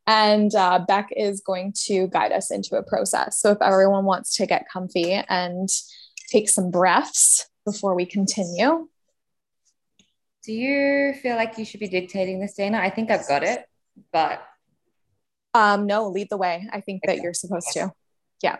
and 0.07 0.53
uh, 0.57 0.81
Beck 0.89 1.11
is 1.17 1.41
going 1.41 1.73
to 1.85 2.09
guide 2.09 2.33
us 2.33 2.51
into 2.51 2.75
a 2.75 2.83
process. 2.83 3.39
So 3.39 3.53
if 3.53 3.59
everyone 3.63 4.05
wants 4.05 4.35
to 4.37 4.47
get 4.47 4.67
comfy 4.69 5.13
and 5.13 5.69
take 6.29 6.49
some 6.49 6.71
breaths 6.71 7.49
before 7.65 7.95
we 7.95 8.07
continue. 8.07 8.89
Do 10.45 10.53
you 10.53 11.15
feel 11.23 11.37
like 11.37 11.59
you 11.59 11.65
should 11.65 11.81
be 11.81 11.89
dictating 11.89 12.41
this, 12.41 12.55
Dayna? 12.59 12.81
I 12.81 12.91
think 12.91 13.11
I've 13.11 13.29
got 13.29 13.43
it, 13.43 13.65
but. 14.13 14.43
Um, 15.53 15.87
no, 15.87 16.09
lead 16.09 16.29
the 16.31 16.37
way. 16.37 16.69
I 16.73 16.81
think 16.81 17.03
that 17.07 17.19
you're 17.19 17.35
supposed 17.35 17.69
to. 17.75 17.93
Yeah. 18.43 18.57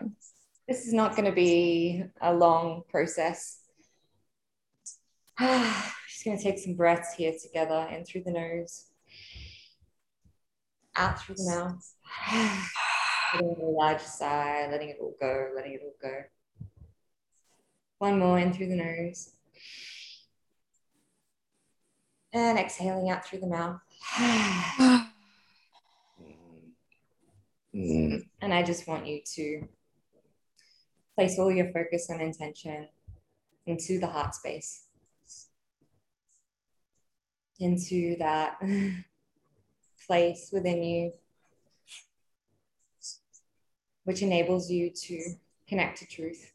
This 0.67 0.85
is 0.87 0.93
not 0.93 1.15
going 1.15 1.25
to 1.25 1.35
be 1.35 2.03
a 2.21 2.33
long 2.33 2.83
process. 2.89 3.59
Just 5.39 6.25
going 6.25 6.37
to 6.37 6.43
take 6.43 6.59
some 6.59 6.75
breaths 6.75 7.13
here 7.15 7.33
together 7.41 7.87
in 7.91 8.05
through 8.05 8.23
the 8.23 8.31
nose 8.31 8.91
out 10.95 11.19
through 11.19 11.35
the 11.35 11.43
mouth. 11.45 11.93
letting 13.35 13.63
a 13.63 13.65
large 13.65 14.01
sigh, 14.01 14.67
letting 14.69 14.89
it 14.89 14.97
all 14.99 15.15
go, 15.19 15.49
letting 15.55 15.73
it 15.73 15.81
all 15.83 15.93
go. 16.01 16.23
One 17.99 18.19
more 18.19 18.39
in 18.39 18.53
through 18.53 18.67
the 18.67 18.75
nose. 18.75 19.33
And 22.33 22.57
exhaling 22.57 23.09
out 23.09 23.25
through 23.25 23.39
the 23.39 23.47
mouth. 23.47 23.79
and 27.73 28.53
I 28.53 28.63
just 28.63 28.87
want 28.87 29.05
you 29.05 29.21
to 29.35 29.67
place 31.15 31.37
all 31.37 31.51
your 31.51 31.71
focus 31.71 32.09
and 32.09 32.21
intention 32.21 32.87
into 33.65 33.99
the 33.99 34.07
heart 34.07 34.33
space, 34.35 34.85
into 37.59 38.15
that 38.17 38.59
place 40.07 40.49
within 40.51 40.83
you, 40.83 41.11
which 44.03 44.21
enables 44.21 44.69
you 44.69 44.89
to 44.89 45.35
connect 45.67 45.99
to 45.99 46.07
truth. 46.07 46.53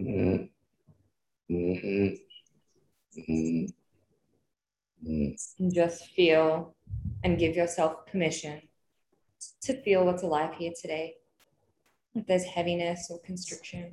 Mm-hmm. 0.00 0.44
Mm-hmm. 1.54 2.14
Mm-hmm. 3.30 3.66
And 5.06 5.74
just 5.74 6.06
feel 6.10 6.74
and 7.22 7.38
give 7.38 7.54
yourself 7.54 8.06
permission 8.06 8.60
to 9.62 9.80
feel 9.82 10.04
what's 10.04 10.22
alive 10.22 10.54
here 10.54 10.72
today. 10.80 11.14
If 12.16 12.26
there's 12.26 12.44
heaviness 12.44 13.08
or 13.10 13.20
constriction. 13.20 13.92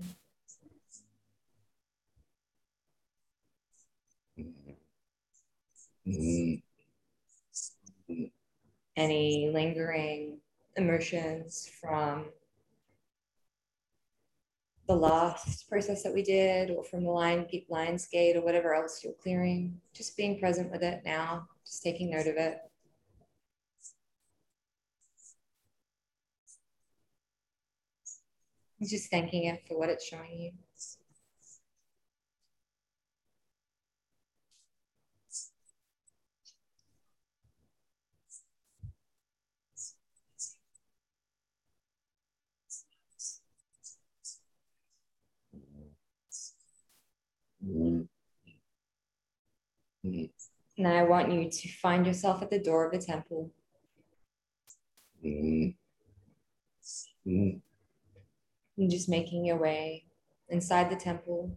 Mm-hmm 6.07 6.55
any 8.95 9.49
lingering 9.53 10.39
emotions 10.75 11.69
from 11.79 12.25
the 14.87 14.95
last 14.95 15.69
process 15.69 16.03
that 16.03 16.13
we 16.13 16.21
did 16.21 16.69
or 16.69 16.83
from 16.83 17.03
the 17.03 17.09
line 17.09 17.47
lion's 17.69 18.05
gate 18.07 18.35
or 18.35 18.41
whatever 18.41 18.73
else 18.73 19.03
you're 19.03 19.13
clearing 19.13 19.79
just 19.93 20.17
being 20.17 20.39
present 20.39 20.69
with 20.71 20.83
it 20.83 21.01
now 21.05 21.47
just 21.65 21.81
taking 21.81 22.11
note 22.11 22.27
of 22.27 22.35
it 22.35 22.57
just 28.89 29.09
thanking 29.09 29.45
it 29.45 29.63
for 29.67 29.77
what 29.77 29.89
it's 29.89 30.05
showing 30.05 30.39
you. 30.39 30.51
Now 50.77 50.95
I 50.95 51.03
want 51.03 51.31
you 51.31 51.49
to 51.49 51.67
find 51.69 52.05
yourself 52.05 52.41
at 52.41 52.49
the 52.49 52.59
door 52.59 52.85
of 52.85 52.91
the 52.91 53.05
temple. 53.05 53.51
Mm-hmm. 55.23 55.69
And 58.77 58.89
just 58.89 59.07
making 59.07 59.45
your 59.45 59.57
way 59.57 60.05
inside 60.49 60.89
the 60.89 60.95
temple, 60.95 61.55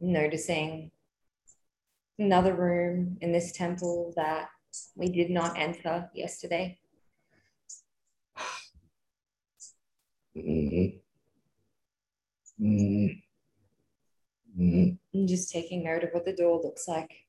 noticing 0.00 0.90
another 2.18 2.54
room 2.54 3.18
in 3.20 3.32
this 3.32 3.52
temple 3.52 4.12
that 4.16 4.48
we 4.94 5.10
did 5.10 5.30
not 5.30 5.58
enter 5.58 6.08
yesterday. 6.14 6.78
Mm-hmm. 10.36 10.98
Mm-hmm. 14.58 14.90
And 15.14 15.28
just 15.28 15.50
taking 15.50 15.84
note 15.84 16.04
of 16.04 16.10
what 16.12 16.24
the 16.24 16.32
door 16.32 16.60
looks 16.62 16.86
like. 16.86 17.26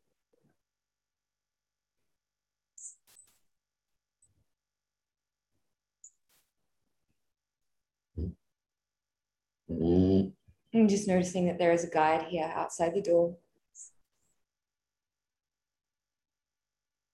And 10.73 10.89
just 10.89 11.07
noticing 11.07 11.47
that 11.47 11.57
there 11.57 11.71
is 11.71 11.83
a 11.83 11.89
guide 11.89 12.25
here 12.29 12.51
outside 12.55 12.93
the 12.93 13.01
door. 13.01 13.35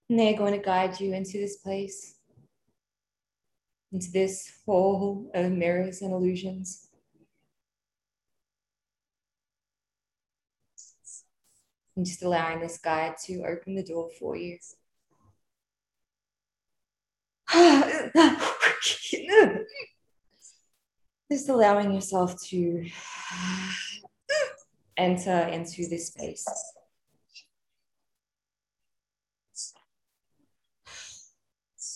And 0.10 0.20
they're 0.20 0.38
going 0.38 0.54
to 0.54 0.66
guide 0.66 1.00
you 1.00 1.14
into 1.14 1.34
this 1.34 1.58
place, 1.58 2.16
into 3.92 4.10
this 4.12 4.52
hall 4.66 5.30
of 5.34 5.52
mirrors 5.52 6.02
and 6.02 6.14
illusions. 6.14 6.88
and 11.98 12.06
just 12.06 12.22
allowing 12.22 12.62
this 12.62 12.78
guide 12.78 13.16
to 13.26 13.44
open 13.44 13.76
the 13.76 13.84
door 13.84 14.10
for 14.20 14.38
you. 14.38 14.58
just 21.32 21.50
allowing 21.50 21.94
yourself 21.94 22.42
to 22.46 22.86
enter 24.98 25.40
into 25.52 25.88
this 25.90 26.08
space. 26.08 26.46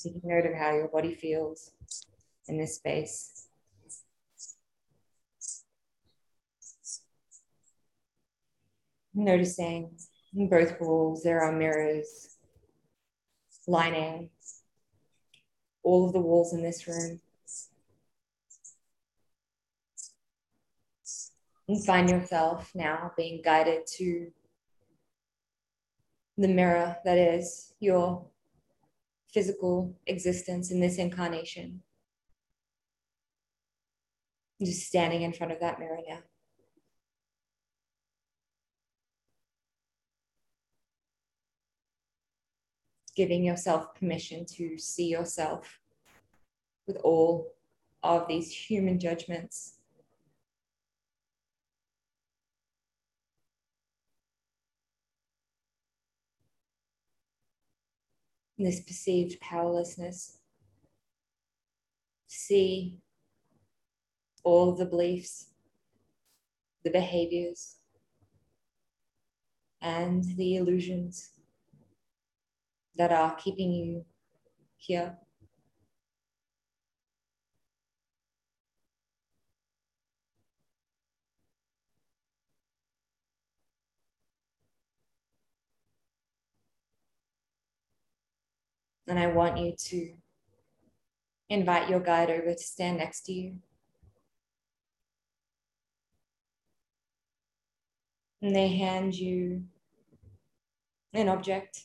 Taking 0.04 0.22
note 0.24 0.46
of 0.48 0.56
how 0.56 0.74
your 0.74 0.88
body 0.88 1.14
feels 1.14 1.72
in 2.48 2.58
this 2.58 2.76
space. 2.76 3.42
noticing 9.14 9.92
in 10.34 10.50
both 10.50 10.80
walls 10.80 11.24
there 11.24 11.42
are 11.42 11.52
mirrors 11.52 12.38
lining 13.68 14.30
all 15.84 16.08
of 16.08 16.14
the 16.14 16.20
walls 16.20 16.54
in 16.54 16.62
this 16.62 16.88
room. 16.88 17.20
And 21.72 21.86
find 21.86 22.10
yourself 22.10 22.70
now 22.76 23.14
being 23.16 23.42
guided 23.42 23.88
to 23.96 24.30
the 26.38 26.50
mirror 26.50 26.98
that 27.06 27.18
is 27.18 27.72
your 27.80 28.26
physical 29.34 29.96
existence 30.06 30.70
in 30.70 30.82
this 30.82 30.98
incarnation. 30.98 31.82
Just 34.62 34.86
standing 34.86 35.22
in 35.22 35.32
front 35.32 35.54
of 35.54 35.62
that 35.62 35.80
mirror 35.80 36.00
now. 36.06 36.20
giving 43.16 43.44
yourself 43.46 43.96
permission 43.96 44.46
to 44.46 44.78
see 44.78 45.08
yourself 45.08 45.80
with 46.88 46.98
all 46.98 47.54
of 48.04 48.28
these 48.28 48.52
human 48.52 49.00
judgments 49.00 49.81
this 58.64 58.80
perceived 58.80 59.40
powerlessness. 59.40 60.38
See 62.28 63.00
all 64.44 64.74
the 64.74 64.86
beliefs, 64.86 65.48
the 66.84 66.90
behaviors, 66.90 67.78
and 69.82 70.24
the 70.38 70.58
illusions 70.58 71.32
that 72.96 73.12
are 73.12 73.36
keeping 73.36 73.72
you 73.72 74.06
here. 74.78 75.18
And 89.08 89.20
I 89.20 89.28
want 89.28 89.58
you 89.58 89.74
to 89.78 90.14
invite 91.50 91.90
your 91.90 92.00
guide 92.00 92.30
over 92.30 92.54
to 92.54 92.64
stand 92.64 92.98
next 92.98 93.24
to 93.24 93.34
you. 93.34 93.56
And 98.42 98.56
they 98.56 98.70
hand 98.70 99.14
you 99.14 99.64
an 101.14 101.28
object. 101.28 101.84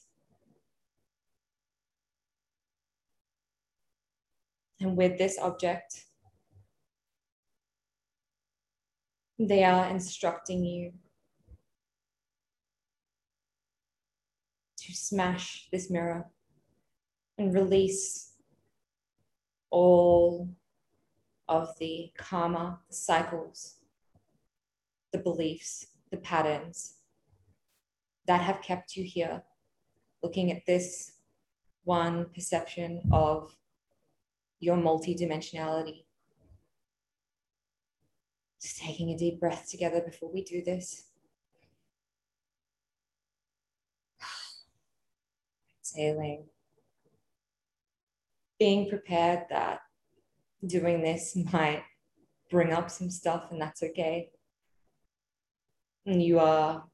And 4.80 4.96
with 4.96 5.18
this 5.18 5.38
object, 5.38 6.04
they 9.38 9.64
are 9.64 9.88
instructing 9.88 10.64
you 10.64 10.92
to 14.78 14.94
smash 14.94 15.68
this 15.72 15.90
mirror 15.90 16.26
and 17.38 17.54
release 17.54 18.32
all 19.70 20.48
of 21.48 21.68
the 21.78 22.10
karma, 22.16 22.80
the 22.88 22.94
cycles, 22.94 23.76
the 25.12 25.18
beliefs, 25.18 25.86
the 26.10 26.16
patterns 26.16 26.94
that 28.26 28.40
have 28.40 28.62
kept 28.62 28.96
you 28.96 29.04
here, 29.04 29.42
looking 30.22 30.50
at 30.50 30.66
this 30.66 31.12
one 31.84 32.26
perception 32.34 33.00
of 33.12 33.54
your 34.58 34.76
multidimensionality. 34.76 36.04
Just 38.60 38.78
taking 38.80 39.10
a 39.10 39.16
deep 39.16 39.38
breath 39.38 39.68
together 39.70 40.00
before 40.00 40.32
we 40.32 40.42
do 40.42 40.64
this. 40.64 41.04
Exhaling 45.80 46.46
being 48.58 48.88
prepared 48.88 49.44
that 49.50 49.80
doing 50.66 51.02
this 51.02 51.36
might 51.52 51.82
bring 52.50 52.72
up 52.72 52.90
some 52.90 53.10
stuff 53.10 53.48
and 53.50 53.60
that's 53.60 53.82
okay. 53.82 54.30
And 56.06 56.22
you 56.22 56.38
are 56.38 56.84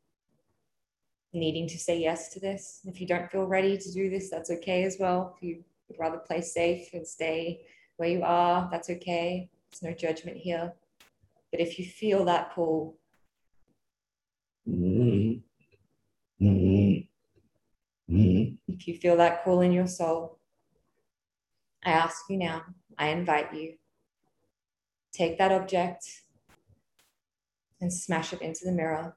needing 1.34 1.68
to 1.68 1.78
say 1.78 1.98
yes 1.98 2.30
to 2.30 2.40
this. 2.40 2.80
If 2.84 3.00
you 3.00 3.06
don't 3.06 3.30
feel 3.30 3.44
ready 3.44 3.76
to 3.76 3.92
do 3.92 4.10
this, 4.10 4.30
that's 4.30 4.50
okay 4.50 4.84
as 4.84 4.96
well. 4.98 5.34
If 5.36 5.42
you 5.42 5.64
would 5.88 5.98
rather 5.98 6.18
play 6.18 6.40
safe 6.40 6.88
and 6.92 7.06
stay 7.06 7.62
where 7.96 8.08
you 8.08 8.22
are, 8.22 8.68
that's 8.70 8.90
okay. 8.90 9.50
There's 9.70 9.82
no 9.82 9.92
judgment 9.92 10.38
here. 10.38 10.72
But 11.50 11.60
if 11.60 11.78
you 11.78 11.84
feel 11.84 12.24
that 12.24 12.54
pull, 12.54 12.96
mm-hmm. 14.68 15.38
Mm-hmm. 16.42 17.02
if 18.68 18.88
you 18.88 18.96
feel 18.96 19.16
that 19.16 19.44
call 19.44 19.60
in 19.60 19.72
your 19.72 19.86
soul, 19.86 20.38
I 21.84 21.90
ask 21.90 22.24
you 22.28 22.36
now, 22.36 22.62
I 22.98 23.08
invite 23.08 23.52
you, 23.52 23.74
take 25.12 25.38
that 25.38 25.52
object 25.52 26.22
and 27.80 27.92
smash 27.92 28.32
it 28.32 28.40
into 28.40 28.64
the 28.64 28.72
mirror 28.72 29.16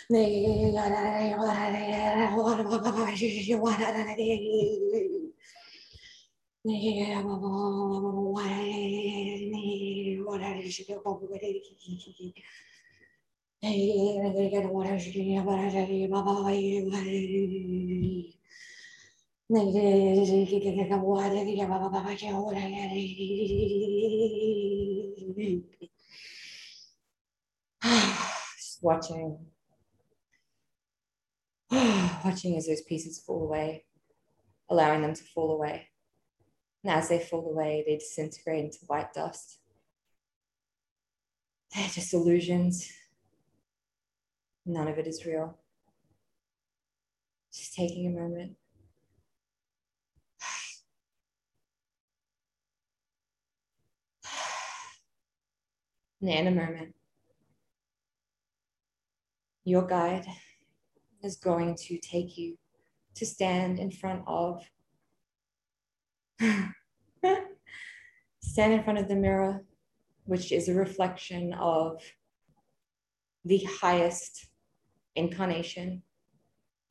watching 28.81 29.37
watching 32.23 32.57
as 32.57 32.67
those 32.67 32.81
pieces 32.81 33.19
fall 33.19 33.43
away, 33.43 33.85
allowing 34.69 35.01
them 35.01 35.13
to 35.13 35.23
fall 35.23 35.51
away. 35.51 35.87
And 36.83 36.93
as 36.93 37.09
they 37.09 37.19
fall 37.19 37.49
away, 37.49 37.83
they 37.85 37.97
disintegrate 37.97 38.65
into 38.65 38.77
white 38.87 39.13
dust. 39.13 39.59
They're 41.73 41.87
just 41.87 42.13
illusions. 42.13 42.91
None 44.65 44.87
of 44.87 44.97
it 44.97 45.07
is 45.07 45.25
real. 45.25 45.57
Just 47.53 47.73
taking 47.73 48.07
a 48.07 48.19
moment. 48.19 48.55
And 56.21 56.29
in 56.29 56.47
a 56.47 56.51
moment, 56.51 56.95
your 59.63 59.87
guide 59.87 60.25
is 61.23 61.35
going 61.37 61.75
to 61.75 61.97
take 61.99 62.37
you 62.37 62.57
to 63.15 63.25
stand 63.25 63.79
in 63.79 63.91
front 63.91 64.23
of 64.27 64.63
stand 68.41 68.73
in 68.73 68.83
front 68.83 68.99
of 68.99 69.07
the 69.07 69.15
mirror 69.15 69.63
which 70.25 70.51
is 70.51 70.69
a 70.69 70.73
reflection 70.73 71.53
of 71.53 72.01
the 73.45 73.67
highest 73.81 74.47
incarnation 75.15 76.01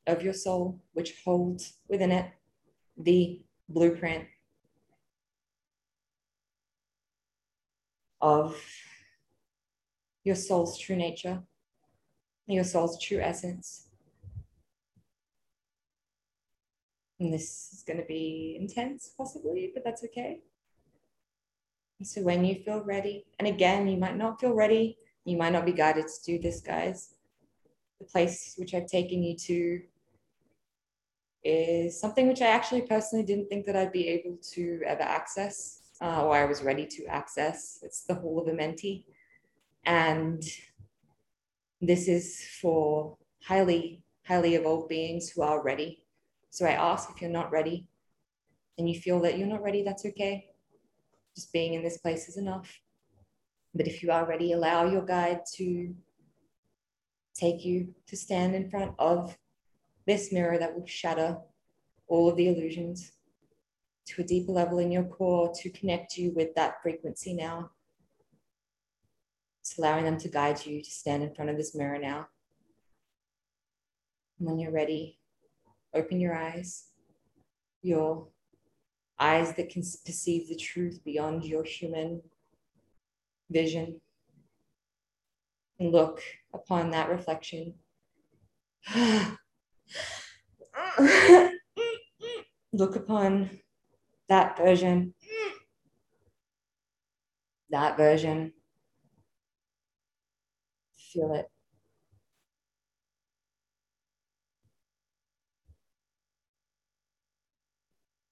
of 0.07 0.21
your 0.21 0.33
soul 0.33 0.79
which 0.93 1.15
holds 1.23 1.73
within 1.87 2.11
it 2.11 2.29
the 2.97 3.41
blueprint 3.69 4.25
of 8.21 8.55
your 10.23 10.35
soul's 10.35 10.77
true 10.77 10.95
nature 10.95 11.41
your 12.47 12.63
soul's 12.63 13.01
true 13.01 13.19
essence 13.19 13.88
And 17.19 17.33
this 17.33 17.73
is 17.73 17.83
going 17.85 17.99
to 17.99 18.05
be 18.05 18.57
intense, 18.59 19.11
possibly, 19.17 19.71
but 19.73 19.83
that's 19.83 20.03
okay. 20.05 20.39
So 22.01 22.21
when 22.21 22.45
you 22.45 22.55
feel 22.63 22.81
ready, 22.81 23.25
and 23.39 23.47
again, 23.47 23.87
you 23.87 23.97
might 23.97 24.15
not 24.15 24.39
feel 24.39 24.53
ready, 24.53 24.97
you 25.25 25.37
might 25.37 25.51
not 25.51 25.65
be 25.65 25.73
guided 25.73 26.07
to 26.07 26.25
do 26.25 26.39
this, 26.39 26.61
guys. 26.61 27.15
The 27.99 28.05
place 28.05 28.55
which 28.57 28.73
I've 28.73 28.87
taken 28.87 29.21
you 29.21 29.35
to 29.35 29.81
is 31.43 31.99
something 31.99 32.27
which 32.27 32.41
I 32.41 32.47
actually 32.47 32.81
personally 32.81 33.25
didn't 33.25 33.49
think 33.49 33.65
that 33.65 33.75
I'd 33.75 33.91
be 33.91 34.07
able 34.07 34.37
to 34.53 34.81
ever 34.85 35.03
access 35.03 35.79
uh, 36.01 36.25
or 36.25 36.35
I 36.35 36.45
was 36.45 36.63
ready 36.63 36.85
to 36.85 37.05
access. 37.05 37.79
It's 37.83 38.03
the 38.03 38.15
Hall 38.15 38.39
of 38.39 38.47
Amenti. 38.47 39.05
And 39.85 40.43
this 41.81 42.07
is 42.07 42.45
for 42.61 43.17
highly, 43.43 44.03
highly 44.25 44.55
evolved 44.55 44.89
beings 44.89 45.29
who 45.29 45.41
are 45.41 45.61
ready. 45.63 46.03
So 46.49 46.65
I 46.65 46.71
ask 46.71 47.09
if 47.09 47.21
you're 47.21 47.29
not 47.29 47.51
ready 47.51 47.87
and 48.77 48.89
you 48.89 48.99
feel 48.99 49.19
that 49.21 49.37
you're 49.37 49.47
not 49.47 49.63
ready, 49.63 49.83
that's 49.83 50.05
okay. 50.05 50.47
Just 51.35 51.53
being 51.53 51.73
in 51.73 51.83
this 51.83 51.97
place 51.97 52.27
is 52.27 52.37
enough. 52.37 52.79
But 53.75 53.87
if 53.87 54.01
you 54.01 54.11
are 54.11 54.25
ready, 54.25 54.51
allow 54.51 54.89
your 54.89 55.05
guide 55.05 55.41
to 55.55 55.93
take 57.35 57.63
you 57.63 57.93
to 58.07 58.17
stand 58.17 58.55
in 58.55 58.69
front 58.69 58.93
of 58.99 59.37
this 60.05 60.31
mirror 60.31 60.57
that 60.57 60.75
will 60.75 60.87
shatter 60.87 61.37
all 62.07 62.29
of 62.29 62.35
the 62.35 62.47
illusions 62.47 63.11
to 64.07 64.21
a 64.21 64.25
deeper 64.25 64.51
level 64.51 64.79
in 64.79 64.91
your 64.91 65.03
core 65.03 65.53
to 65.53 65.69
connect 65.69 66.17
you 66.17 66.31
with 66.35 66.55
that 66.55 66.81
frequency 66.81 67.33
now. 67.33 67.69
It's 69.61 69.77
allowing 69.77 70.05
them 70.05 70.17
to 70.17 70.27
guide 70.29 70.65
you 70.65 70.81
to 70.81 70.89
stand 70.89 71.21
in 71.21 71.35
front 71.35 71.51
of 71.51 71.57
this 71.57 71.75
mirror 71.75 71.99
now. 71.99 72.27
And 74.39 74.47
when 74.47 74.57
you're 74.57 74.71
ready, 74.71 75.18
open 75.93 76.19
your 76.19 76.35
eyes, 76.35 76.85
your 77.81 78.27
eyes 79.19 79.53
that 79.53 79.69
can 79.69 79.83
perceive 80.05 80.47
the 80.47 80.55
truth 80.55 80.99
beyond 81.03 81.43
your 81.43 81.63
human 81.63 82.21
vision. 83.49 83.99
And 85.79 85.91
look 85.91 86.21
upon 86.53 86.91
that 86.91 87.09
reflection. 87.09 87.73
look 92.73 92.95
upon 92.95 93.49
that 94.27 94.57
version. 94.57 95.13
That 97.69 97.97
version. 97.97 98.53
Feel 100.97 101.33
it. 101.33 101.49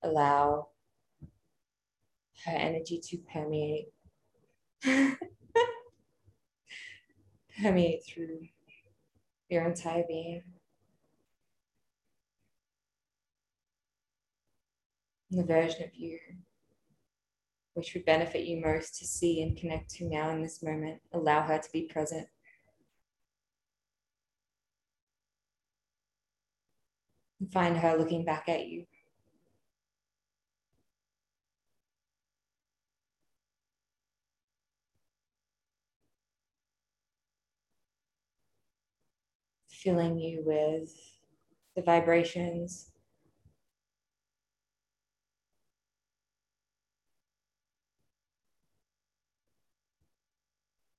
Allow 0.04 0.70
her 2.46 2.52
energy 2.52 3.02
to 3.10 3.18
permeate. 3.32 3.88
permeate 7.62 8.04
through 8.06 8.48
your 9.50 9.66
entire 9.66 10.04
being. 10.08 10.44
And 15.32 15.40
the 15.40 15.46
version 15.46 15.84
of 15.84 15.96
you 15.96 16.20
which 17.78 17.94
would 17.94 18.06
benefit 18.06 18.48
you 18.48 18.60
most 18.60 18.98
to 18.98 19.06
see 19.06 19.44
and 19.44 19.56
connect 19.56 19.88
to 19.88 20.10
now 20.10 20.32
in 20.32 20.42
this 20.42 20.64
moment. 20.64 21.00
Allow 21.14 21.44
her 21.44 21.60
to 21.60 21.70
be 21.72 21.84
present. 21.84 22.28
Find 27.54 27.78
her 27.78 27.96
looking 27.96 28.26
back 28.26 28.50
at 28.50 28.66
you. 28.66 28.88
Filling 39.84 40.20
you 40.20 40.42
with 40.44 40.92
the 41.76 41.84
vibrations 41.84 42.92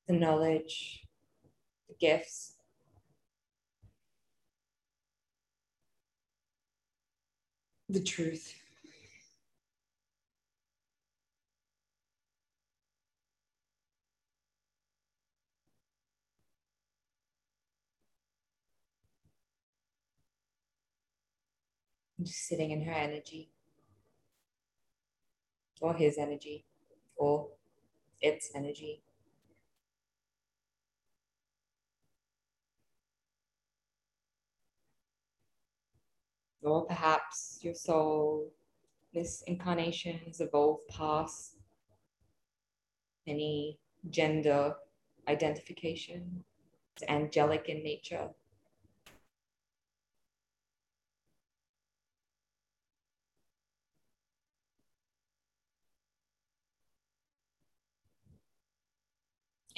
the 0.09 0.15
knowledge, 0.15 1.07
the 1.89 1.95
gifts. 2.01 2.55
The 7.91 8.03
truth. 8.03 8.55
Just 22.23 22.47
sitting 22.49 22.71
in 22.71 22.83
her 22.83 22.93
energy 22.93 23.51
or 25.81 25.95
his 25.95 26.19
energy 26.19 26.65
or 27.17 27.49
its 28.21 28.51
energy. 28.55 29.03
or 36.69 36.85
perhaps 36.87 37.59
your 37.63 37.75
soul, 37.75 38.53
this 39.15 39.43
incarnation 39.47 40.19
has 40.27 40.41
evolved 40.41 40.87
past 40.89 41.57
any 43.27 43.79
gender 44.11 44.75
identification. 45.29 46.45
It's 46.95 47.09
angelic 47.09 47.69
in 47.69 47.83
nature. 47.83 48.29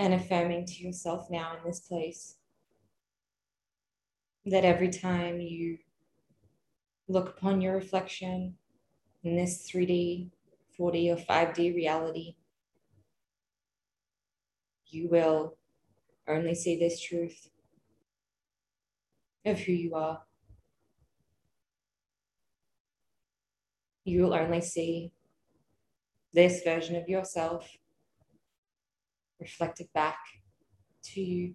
And 0.00 0.14
affirming 0.14 0.64
to 0.64 0.82
yourself 0.82 1.28
now 1.28 1.58
in 1.58 1.68
this 1.68 1.80
place 1.80 2.36
that 4.46 4.64
every 4.64 4.88
time 4.88 5.42
you 5.42 5.76
look 7.06 7.28
upon 7.28 7.60
your 7.60 7.74
reflection 7.74 8.54
in 9.22 9.36
this 9.36 9.70
3D, 9.70 10.30
4D, 10.78 11.12
or 11.12 11.16
5D 11.16 11.74
reality, 11.74 12.36
you 14.86 15.10
will 15.10 15.58
only 16.26 16.54
see 16.54 16.78
this 16.78 16.98
truth 16.98 17.50
of 19.44 19.58
who 19.58 19.72
you 19.72 19.94
are. 19.96 20.22
You 24.06 24.22
will 24.22 24.32
only 24.32 24.62
see 24.62 25.12
this 26.32 26.62
version 26.62 26.96
of 26.96 27.06
yourself 27.06 27.68
reflected 29.40 29.88
back 29.94 30.18
to 31.02 31.20
you 31.20 31.54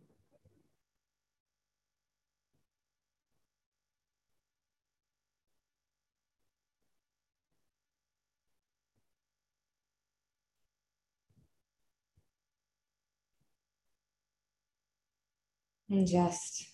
And 15.90 16.08
just 16.08 16.68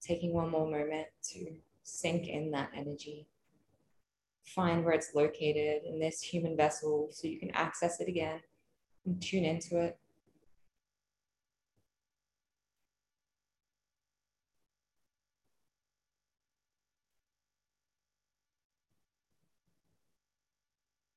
taking 0.00 0.32
one 0.32 0.50
more 0.50 0.70
moment 0.70 1.08
to 1.32 1.56
sink 1.82 2.28
in 2.28 2.52
that 2.52 2.70
energy. 2.74 3.26
Find 4.44 4.84
where 4.84 4.94
it's 4.94 5.14
located 5.14 5.82
in 5.84 5.98
this 5.98 6.22
human 6.22 6.56
vessel 6.56 7.08
so 7.10 7.26
you 7.26 7.38
can 7.38 7.50
access 7.50 8.00
it 8.00 8.08
again 8.08 8.40
and 9.06 9.22
tune 9.22 9.44
into 9.44 9.80
it. 9.80 9.98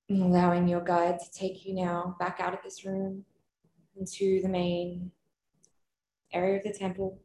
And 0.08 0.24
allowing 0.24 0.68
your 0.68 0.82
guide 0.82 1.20
to 1.20 1.32
take 1.32 1.66
you 1.66 1.76
now 1.76 2.16
back 2.20 2.40
out 2.40 2.54
of 2.54 2.62
this 2.64 2.84
room 2.84 3.26
into 3.96 4.42
the 4.42 4.50
main 4.50 5.12
area 6.34 6.58
of 6.58 6.64
the 6.64 6.74
temple. 6.74 7.20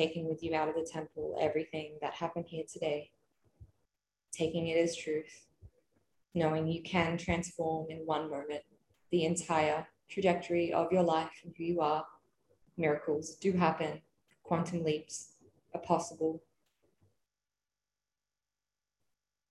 Taking 0.00 0.30
with 0.30 0.42
you 0.42 0.54
out 0.54 0.66
of 0.66 0.76
the 0.76 0.90
temple 0.90 1.36
everything 1.38 1.98
that 2.00 2.14
happened 2.14 2.46
here 2.48 2.64
today, 2.66 3.10
taking 4.32 4.68
it 4.68 4.78
as 4.78 4.96
truth, 4.96 5.44
knowing 6.32 6.66
you 6.66 6.82
can 6.82 7.18
transform 7.18 7.90
in 7.90 7.98
one 8.06 8.30
moment 8.30 8.62
the 9.10 9.26
entire 9.26 9.86
trajectory 10.08 10.72
of 10.72 10.90
your 10.90 11.02
life 11.02 11.42
and 11.44 11.52
who 11.54 11.64
you 11.64 11.80
are. 11.82 12.06
Miracles 12.78 13.34
do 13.34 13.52
happen, 13.52 14.00
quantum 14.42 14.84
leaps 14.84 15.34
are 15.74 15.82
possible 15.82 16.42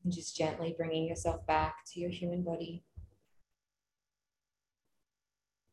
and 0.03 0.11
just 0.11 0.35
gently 0.35 0.73
bringing 0.75 1.05
yourself 1.05 1.45
back 1.45 1.85
to 1.93 1.99
your 1.99 2.09
human 2.09 2.41
body. 2.41 2.83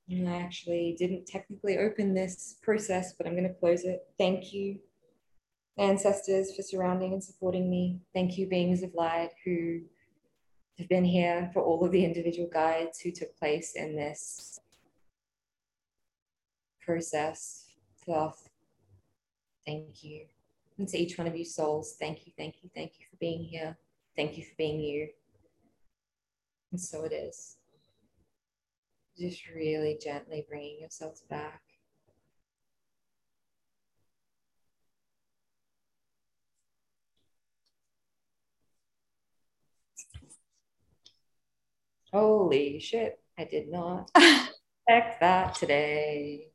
I 0.09 0.37
actually 0.37 0.95
didn't 0.99 1.27
technically 1.27 1.79
open 1.79 2.15
this 2.15 2.57
process, 2.63 3.13
but 3.13 3.27
I'm 3.27 3.35
going 3.35 3.49
to 3.49 3.55
close 3.55 3.85
it. 3.85 4.07
Thank 4.19 4.53
you, 4.53 4.79
ancestors, 5.79 6.55
for 6.55 6.63
surrounding 6.63 7.13
and 7.13 7.23
supporting 7.23 7.69
me. 7.69 8.01
Thank 8.15 8.39
you, 8.39 8.47
beings 8.47 8.83
of 8.83 8.95
light, 8.95 9.31
who 9.45 9.81
have 10.79 10.89
been 10.89 11.05
here 11.05 11.51
for 11.53 11.63
all 11.63 11.85
of 11.85 11.91
the 11.91 12.05
individual 12.05 12.49
guides 12.53 13.01
who 13.01 13.11
took 13.11 13.37
place 13.37 13.73
in 13.75 13.97
this 13.97 14.61
process. 16.81 17.65
Thank 19.67 20.05
you. 20.05 20.27
And 20.79 20.87
to 20.89 20.99
each 20.99 21.19
one 21.19 21.27
of 21.27 21.37
you 21.37 21.45
souls, 21.45 21.97
thank 21.99 22.27
you, 22.27 22.33
thank 22.37 22.57
you, 22.63 22.71
thank 22.75 22.93
you 23.01 23.07
for 23.11 23.17
being 23.17 23.43
here. 23.43 23.77
Thank 24.15 24.39
you 24.39 24.45
for 24.45 24.55
being 24.57 24.79
you. 24.79 25.09
And 26.71 26.81
so 26.81 27.05
it 27.05 27.13
is. 27.13 27.56
Just 29.19 29.49
really 29.49 29.99
gently 30.03 30.45
bringing 30.47 30.81
yourselves 30.81 31.23
back. 31.31 31.63
Holy 42.13 42.79
shit, 42.79 43.19
I 43.39 43.45
did 43.45 43.69
not 43.71 44.11
expect 44.17 45.21
that 45.21 45.55
today. 45.55 46.49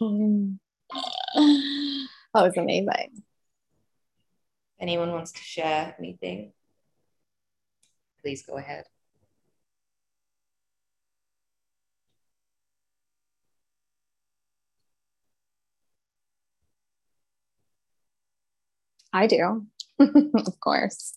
that 0.00 0.58
was 2.34 2.56
amazing. 2.56 3.22
Anyone 4.80 5.12
wants 5.12 5.32
to 5.32 5.42
share 5.42 5.94
anything? 5.98 6.52
Please 8.22 8.42
go 8.46 8.56
ahead. 8.56 8.84
I 19.12 19.26
do, 19.26 19.66
of 19.98 20.60
course. 20.60 21.14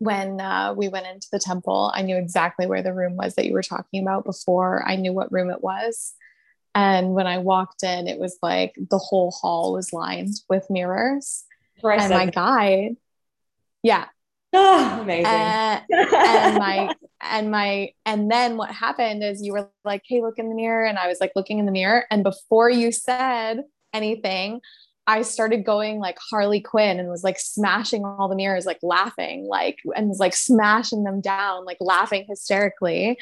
when 0.00 0.40
uh, 0.40 0.72
we 0.74 0.88
went 0.88 1.06
into 1.06 1.28
the 1.30 1.38
temple, 1.38 1.92
I 1.94 2.02
knew 2.02 2.16
exactly 2.16 2.66
where 2.66 2.82
the 2.82 2.94
room 2.94 3.16
was 3.16 3.34
that 3.34 3.44
you 3.44 3.52
were 3.52 3.62
talking 3.62 4.02
about 4.02 4.24
before 4.24 4.82
I 4.86 4.96
knew 4.96 5.12
what 5.12 5.30
room 5.30 5.50
it 5.50 5.62
was. 5.62 6.14
And 6.74 7.14
when 7.14 7.26
I 7.26 7.38
walked 7.38 7.82
in, 7.82 8.08
it 8.08 8.18
was 8.18 8.38
like 8.42 8.74
the 8.76 8.98
whole 8.98 9.30
hall 9.30 9.74
was 9.74 9.92
lined 9.92 10.36
with 10.48 10.70
mirrors. 10.70 11.44
and 12.04 12.14
my 12.14 12.26
guide, 12.30 12.96
yeah. 13.82 14.06
Oh, 14.52 14.98
amazing. 15.02 15.26
Uh, 15.26 15.80
and 15.90 16.58
my 16.58 16.94
and 17.20 17.50
my 17.50 17.90
and 18.06 18.30
then 18.30 18.56
what 18.56 18.70
happened 18.70 19.22
is 19.22 19.42
you 19.42 19.52
were 19.52 19.70
like, 19.84 20.02
"Hey, 20.06 20.20
look 20.22 20.38
in 20.38 20.48
the 20.48 20.54
mirror," 20.54 20.84
and 20.84 20.98
I 20.98 21.08
was 21.08 21.18
like 21.20 21.32
looking 21.36 21.58
in 21.58 21.66
the 21.66 21.72
mirror, 21.72 22.06
and 22.10 22.22
before 22.22 22.70
you 22.70 22.92
said 22.92 23.62
anything, 23.92 24.60
I 25.06 25.22
started 25.22 25.64
going 25.64 25.98
like 25.98 26.18
Harley 26.30 26.60
Quinn 26.60 27.00
and 27.00 27.08
was 27.08 27.24
like 27.24 27.38
smashing 27.38 28.04
all 28.04 28.28
the 28.28 28.36
mirrors, 28.36 28.66
like 28.66 28.78
laughing, 28.82 29.46
like 29.48 29.78
and 29.96 30.08
was 30.08 30.18
like 30.20 30.34
smashing 30.34 31.04
them 31.04 31.20
down, 31.20 31.64
like 31.64 31.78
laughing 31.80 32.26
hysterically. 32.28 33.18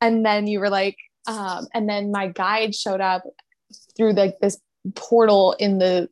And 0.00 0.24
then 0.24 0.46
you 0.46 0.60
were 0.60 0.70
like, 0.70 0.96
um, 1.26 1.66
and 1.74 1.88
then 1.88 2.12
my 2.12 2.28
guide 2.28 2.74
showed 2.74 3.00
up 3.00 3.24
through 3.96 4.12
like 4.12 4.38
this 4.40 4.58
portal 4.94 5.56
in 5.58 5.78
the 5.78 6.08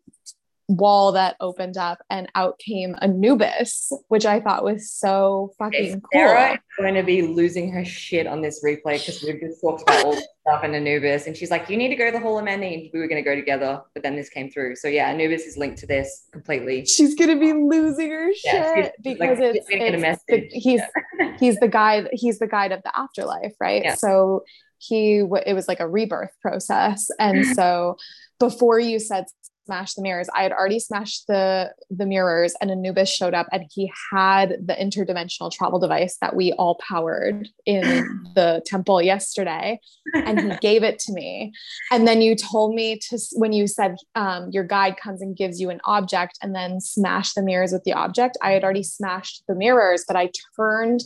wall 0.68 1.12
that 1.12 1.36
opened 1.40 1.76
up 1.76 1.98
and 2.10 2.28
out 2.34 2.58
came 2.58 2.96
Anubis, 3.00 3.92
which 4.08 4.26
I 4.26 4.40
thought 4.40 4.64
was 4.64 4.90
so 4.90 5.52
fucking 5.58 6.00
cool. 6.00 6.10
Sarah 6.12 6.58
cool. 6.76 6.84
going 6.84 6.94
to 6.94 7.04
be 7.04 7.22
losing 7.22 7.70
her 7.72 7.84
shit 7.84 8.26
on 8.26 8.40
this 8.40 8.64
replay 8.64 8.98
because 8.98 9.22
we've 9.22 9.40
just 9.40 9.60
talked 9.60 9.82
about 9.82 10.04
all 10.04 10.12
this 10.14 10.26
stuff 10.40 10.64
and 10.64 10.74
Anubis. 10.74 11.26
And 11.26 11.36
she's 11.36 11.50
like, 11.50 11.70
you 11.70 11.76
need 11.76 11.88
to 11.88 11.96
go 11.96 12.06
to 12.06 12.10
the 12.10 12.18
Hall 12.18 12.38
of 12.38 12.44
Amenti. 12.44 12.90
We 12.92 12.98
were 12.98 13.06
going 13.06 13.22
to 13.22 13.28
go 13.28 13.36
together, 13.36 13.80
but 13.94 14.02
then 14.02 14.16
this 14.16 14.28
came 14.28 14.50
through. 14.50 14.76
So 14.76 14.88
yeah, 14.88 15.08
Anubis 15.08 15.42
is 15.42 15.56
linked 15.56 15.78
to 15.78 15.86
this 15.86 16.28
completely. 16.32 16.84
She's 16.84 17.14
going 17.14 17.30
to 17.30 17.40
be 17.40 17.52
losing 17.52 18.10
her 18.10 18.30
yeah, 18.44 18.74
shit 18.74 18.92
because 19.02 19.38
like, 19.38 19.54
it's, 19.54 19.66
it's 19.70 20.24
the, 20.28 20.48
he's, 20.50 20.80
yeah. 21.20 21.36
he's 21.38 21.56
the 21.56 21.68
guy, 21.68 22.08
he's 22.12 22.40
the 22.40 22.48
guide 22.48 22.72
of 22.72 22.82
the 22.82 22.98
afterlife. 22.98 23.54
Right. 23.60 23.84
Yeah. 23.84 23.94
So 23.94 24.42
he, 24.78 25.18
it 25.46 25.54
was 25.54 25.68
like 25.68 25.80
a 25.80 25.88
rebirth 25.88 26.32
process. 26.42 27.08
And 27.20 27.46
so 27.56 27.96
before 28.40 28.80
you 28.80 28.98
said 28.98 29.26
smash 29.66 29.94
the 29.94 30.02
mirrors. 30.02 30.28
I 30.34 30.42
had 30.42 30.52
already 30.52 30.78
smashed 30.78 31.26
the 31.26 31.72
the 31.90 32.06
mirrors 32.06 32.54
and 32.60 32.70
Anubis 32.70 33.12
showed 33.12 33.34
up 33.34 33.48
and 33.52 33.64
he 33.70 33.92
had 34.12 34.50
the 34.64 34.74
interdimensional 34.74 35.52
travel 35.52 35.78
device 35.78 36.16
that 36.20 36.36
we 36.36 36.52
all 36.52 36.76
powered 36.76 37.48
in 37.66 37.82
the 38.34 38.62
temple 38.64 39.02
yesterday 39.02 39.80
and 40.14 40.40
he 40.40 40.56
gave 40.58 40.82
it 40.82 40.98
to 41.00 41.12
me. 41.12 41.52
And 41.90 42.06
then 42.06 42.22
you 42.22 42.36
told 42.36 42.74
me 42.74 42.98
to 43.10 43.18
when 43.34 43.52
you 43.52 43.66
said 43.66 43.96
um, 44.14 44.50
your 44.52 44.64
guide 44.64 44.96
comes 44.96 45.20
and 45.20 45.36
gives 45.36 45.60
you 45.60 45.70
an 45.70 45.80
object 45.84 46.38
and 46.42 46.54
then 46.54 46.80
smash 46.80 47.32
the 47.34 47.42
mirrors 47.42 47.72
with 47.72 47.84
the 47.84 47.92
object. 47.92 48.38
I 48.42 48.52
had 48.52 48.62
already 48.62 48.84
smashed 48.84 49.42
the 49.48 49.54
mirrors, 49.54 50.04
but 50.06 50.16
I 50.16 50.30
turned 50.56 51.02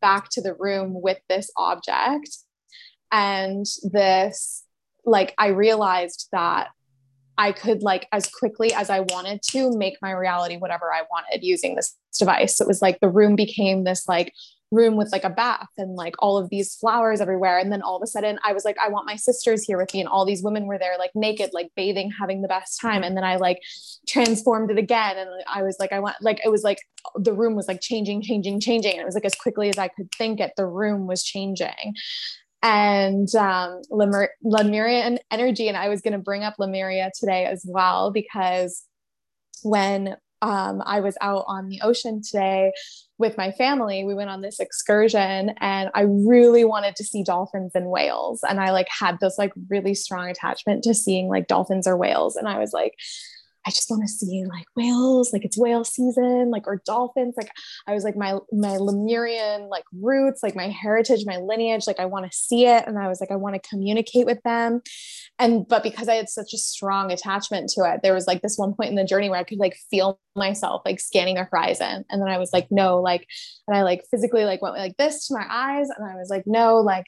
back 0.00 0.28
to 0.32 0.42
the 0.42 0.54
room 0.54 1.00
with 1.00 1.18
this 1.28 1.50
object 1.56 2.36
and 3.10 3.64
this 3.82 4.64
like 5.04 5.34
I 5.38 5.48
realized 5.48 6.28
that 6.32 6.68
I 7.42 7.50
could 7.50 7.82
like 7.82 8.06
as 8.12 8.28
quickly 8.28 8.72
as 8.72 8.88
I 8.88 9.00
wanted 9.00 9.42
to 9.50 9.76
make 9.76 9.96
my 10.00 10.12
reality 10.12 10.58
whatever 10.58 10.92
I 10.94 11.02
wanted 11.10 11.42
using 11.42 11.74
this 11.74 11.98
device. 12.16 12.60
It 12.60 12.68
was 12.68 12.80
like 12.80 13.00
the 13.00 13.08
room 13.08 13.34
became 13.34 13.82
this 13.82 14.06
like 14.06 14.32
room 14.70 14.94
with 14.94 15.10
like 15.10 15.24
a 15.24 15.28
bath 15.28 15.68
and 15.76 15.96
like 15.96 16.14
all 16.20 16.38
of 16.38 16.50
these 16.50 16.76
flowers 16.76 17.20
everywhere. 17.20 17.58
And 17.58 17.72
then 17.72 17.82
all 17.82 17.96
of 17.96 18.02
a 18.02 18.06
sudden 18.06 18.38
I 18.44 18.52
was 18.52 18.64
like, 18.64 18.76
I 18.78 18.90
want 18.90 19.06
my 19.06 19.16
sisters 19.16 19.64
here 19.64 19.76
with 19.76 19.92
me. 19.92 19.98
And 19.98 20.08
all 20.08 20.24
these 20.24 20.44
women 20.44 20.66
were 20.66 20.78
there 20.78 20.96
like 21.00 21.10
naked, 21.16 21.50
like 21.52 21.72
bathing, 21.74 22.12
having 22.16 22.42
the 22.42 22.48
best 22.48 22.80
time. 22.80 23.02
And 23.02 23.16
then 23.16 23.24
I 23.24 23.36
like 23.36 23.60
transformed 24.08 24.70
it 24.70 24.78
again. 24.78 25.18
And 25.18 25.28
I 25.52 25.64
was 25.64 25.76
like, 25.80 25.92
I 25.92 25.98
want 25.98 26.14
like 26.20 26.40
it 26.44 26.48
was 26.48 26.62
like 26.62 26.78
the 27.16 27.32
room 27.32 27.56
was 27.56 27.66
like 27.66 27.80
changing, 27.80 28.22
changing, 28.22 28.60
changing. 28.60 28.92
And 28.92 29.00
it 29.00 29.04
was 29.04 29.16
like 29.16 29.24
as 29.24 29.34
quickly 29.34 29.68
as 29.68 29.78
I 29.78 29.88
could 29.88 30.12
think 30.12 30.38
it, 30.38 30.52
the 30.56 30.66
room 30.66 31.08
was 31.08 31.24
changing 31.24 31.96
and 32.62 33.34
um, 33.34 33.82
Lemuria 33.90 35.18
energy. 35.30 35.68
And 35.68 35.76
I 35.76 35.88
was 35.88 36.00
going 36.00 36.12
to 36.12 36.18
bring 36.18 36.44
up 36.44 36.54
Lemuria 36.58 37.10
today 37.18 37.44
as 37.44 37.64
well, 37.66 38.10
because 38.12 38.84
when 39.62 40.16
um, 40.42 40.82
I 40.84 41.00
was 41.00 41.16
out 41.20 41.44
on 41.46 41.68
the 41.68 41.80
ocean 41.82 42.20
today 42.20 42.72
with 43.16 43.36
my 43.36 43.52
family, 43.52 44.04
we 44.04 44.14
went 44.14 44.30
on 44.30 44.40
this 44.40 44.58
excursion 44.58 45.54
and 45.60 45.88
I 45.94 46.02
really 46.02 46.64
wanted 46.64 46.96
to 46.96 47.04
see 47.04 47.22
dolphins 47.22 47.72
and 47.74 47.90
whales. 47.90 48.40
And 48.42 48.58
I 48.60 48.72
like 48.72 48.88
had 48.88 49.18
this 49.20 49.38
like 49.38 49.52
really 49.70 49.94
strong 49.94 50.28
attachment 50.28 50.82
to 50.82 50.94
seeing 50.94 51.28
like 51.28 51.46
dolphins 51.46 51.86
or 51.86 51.96
whales. 51.96 52.34
And 52.34 52.48
I 52.48 52.58
was 52.58 52.72
like, 52.72 52.94
I 53.66 53.70
just 53.70 53.90
want 53.90 54.02
to 54.02 54.08
see 54.08 54.44
like 54.44 54.66
whales, 54.76 55.32
like 55.32 55.44
it's 55.44 55.58
whale 55.58 55.84
season, 55.84 56.50
like 56.50 56.66
or 56.66 56.82
dolphins. 56.84 57.34
Like 57.36 57.50
I 57.86 57.94
was 57.94 58.04
like 58.04 58.16
my 58.16 58.38
my 58.50 58.76
Lemurian 58.76 59.68
like 59.68 59.84
roots, 59.92 60.42
like 60.42 60.56
my 60.56 60.68
heritage, 60.68 61.24
my 61.26 61.36
lineage, 61.36 61.86
like 61.86 62.00
I 62.00 62.06
want 62.06 62.30
to 62.30 62.36
see 62.36 62.66
it. 62.66 62.84
And 62.86 62.98
I 62.98 63.08
was 63.08 63.20
like, 63.20 63.30
I 63.30 63.36
want 63.36 63.54
to 63.54 63.68
communicate 63.68 64.26
with 64.26 64.42
them. 64.42 64.82
And 65.38 65.66
but 65.66 65.82
because 65.82 66.08
I 66.08 66.14
had 66.14 66.28
such 66.28 66.52
a 66.52 66.58
strong 66.58 67.12
attachment 67.12 67.70
to 67.74 67.84
it, 67.84 68.00
there 68.02 68.14
was 68.14 68.26
like 68.26 68.42
this 68.42 68.56
one 68.56 68.74
point 68.74 68.90
in 68.90 68.96
the 68.96 69.04
journey 69.04 69.30
where 69.30 69.38
I 69.38 69.44
could 69.44 69.58
like 69.58 69.76
feel 69.90 70.18
myself 70.34 70.82
like 70.84 71.00
scanning 71.00 71.36
the 71.36 71.44
horizon. 71.44 72.04
And 72.10 72.20
then 72.20 72.28
I 72.28 72.38
was 72.38 72.52
like, 72.52 72.68
no, 72.70 73.00
like, 73.00 73.26
and 73.68 73.76
I 73.76 73.82
like 73.82 74.02
physically 74.10 74.44
like 74.44 74.62
went 74.62 74.76
like 74.76 74.96
this 74.96 75.26
to 75.28 75.34
my 75.34 75.46
eyes. 75.48 75.88
And 75.96 76.08
I 76.08 76.16
was 76.16 76.30
like, 76.30 76.44
no, 76.46 76.76
like 76.76 77.06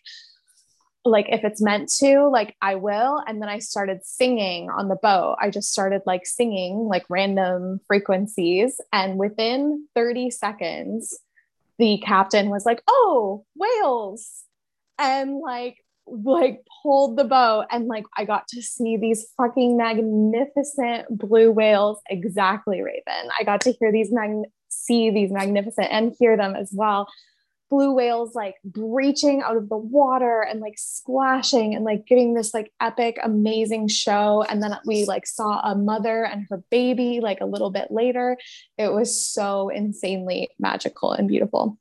like 1.05 1.27
if 1.29 1.45
it's 1.45 1.61
meant 1.61 1.91
to 1.99 2.29
like 2.29 2.57
i 2.63 2.75
will. 2.75 3.23
And 3.27 3.41
then 3.41 3.49
i 3.49 3.59
started 3.59 4.01
singing 4.05 4.71
on 4.71 4.89
the 4.89 4.97
boat. 4.97 5.37
I 5.41 5.51
just 5.51 5.71
started 5.71 6.03
like 6.07 6.27
singing 6.27 6.87
like 6.89 7.05
random 7.09 7.81
frequencies. 7.87 8.81
And 8.93 9.19
within 9.19 9.87
30 9.95 10.31
seconds 10.31 11.19
the 11.79 11.99
captain 12.05 12.51
was 12.51 12.65
like 12.65 12.83
oh 12.89 13.45
whales! 13.57 14.45
And 14.99 15.39
like 15.41 15.79
like 16.07 16.61
pulled 16.83 17.17
the 17.17 17.25
boat. 17.25 17.67
And 17.71 17.87
like 17.87 18.05
i 18.17 18.25
got 18.25 18.49
to 18.49 18.63
see 18.63 18.97
these 18.97 19.27
fucking 19.37 19.77
magnificent 19.77 21.07
blue 21.11 21.51
whales. 21.51 22.01
Exactly 22.09 22.81
raven. 22.83 23.31
I 23.39 23.45
got 23.45 23.61
to 23.63 23.73
hear 23.73 23.93
these 23.93 24.11
mag- 24.11 24.51
see 24.69 25.11
these 25.11 25.31
magnificent 25.31 25.89
and 25.91 26.15
hear 26.19 26.37
them 26.37 26.57
as 26.57 26.71
well 26.73 27.09
blue 27.75 27.93
whales 27.93 28.37
like 28.37 28.55
breaching 28.64 29.43
out 29.43 29.57
of 29.57 29.68
the 29.68 29.77
water 29.77 30.43
and 30.43 30.61
like 30.61 30.75
splashing 30.77 31.75
and 31.75 31.85
like 31.85 32.07
giving 32.07 32.35
this 32.35 32.55
like 32.55 32.72
epic 32.81 33.18
amazing 33.20 33.89
show. 33.89 34.45
And 34.49 34.62
then 34.62 34.77
we 34.87 35.07
like 35.07 35.27
saw 35.27 35.61
a 35.61 35.75
mother 35.75 36.25
and 36.25 36.47
her 36.51 36.62
baby 36.70 37.18
like 37.20 37.41
a 37.41 37.47
little 37.47 37.70
bit 37.70 37.89
later. 37.91 38.39
It 38.79 38.93
was 38.93 39.20
so 39.20 39.70
insanely 39.70 40.51
magical 40.59 41.12
and 41.12 41.29
beautiful. 41.29 41.79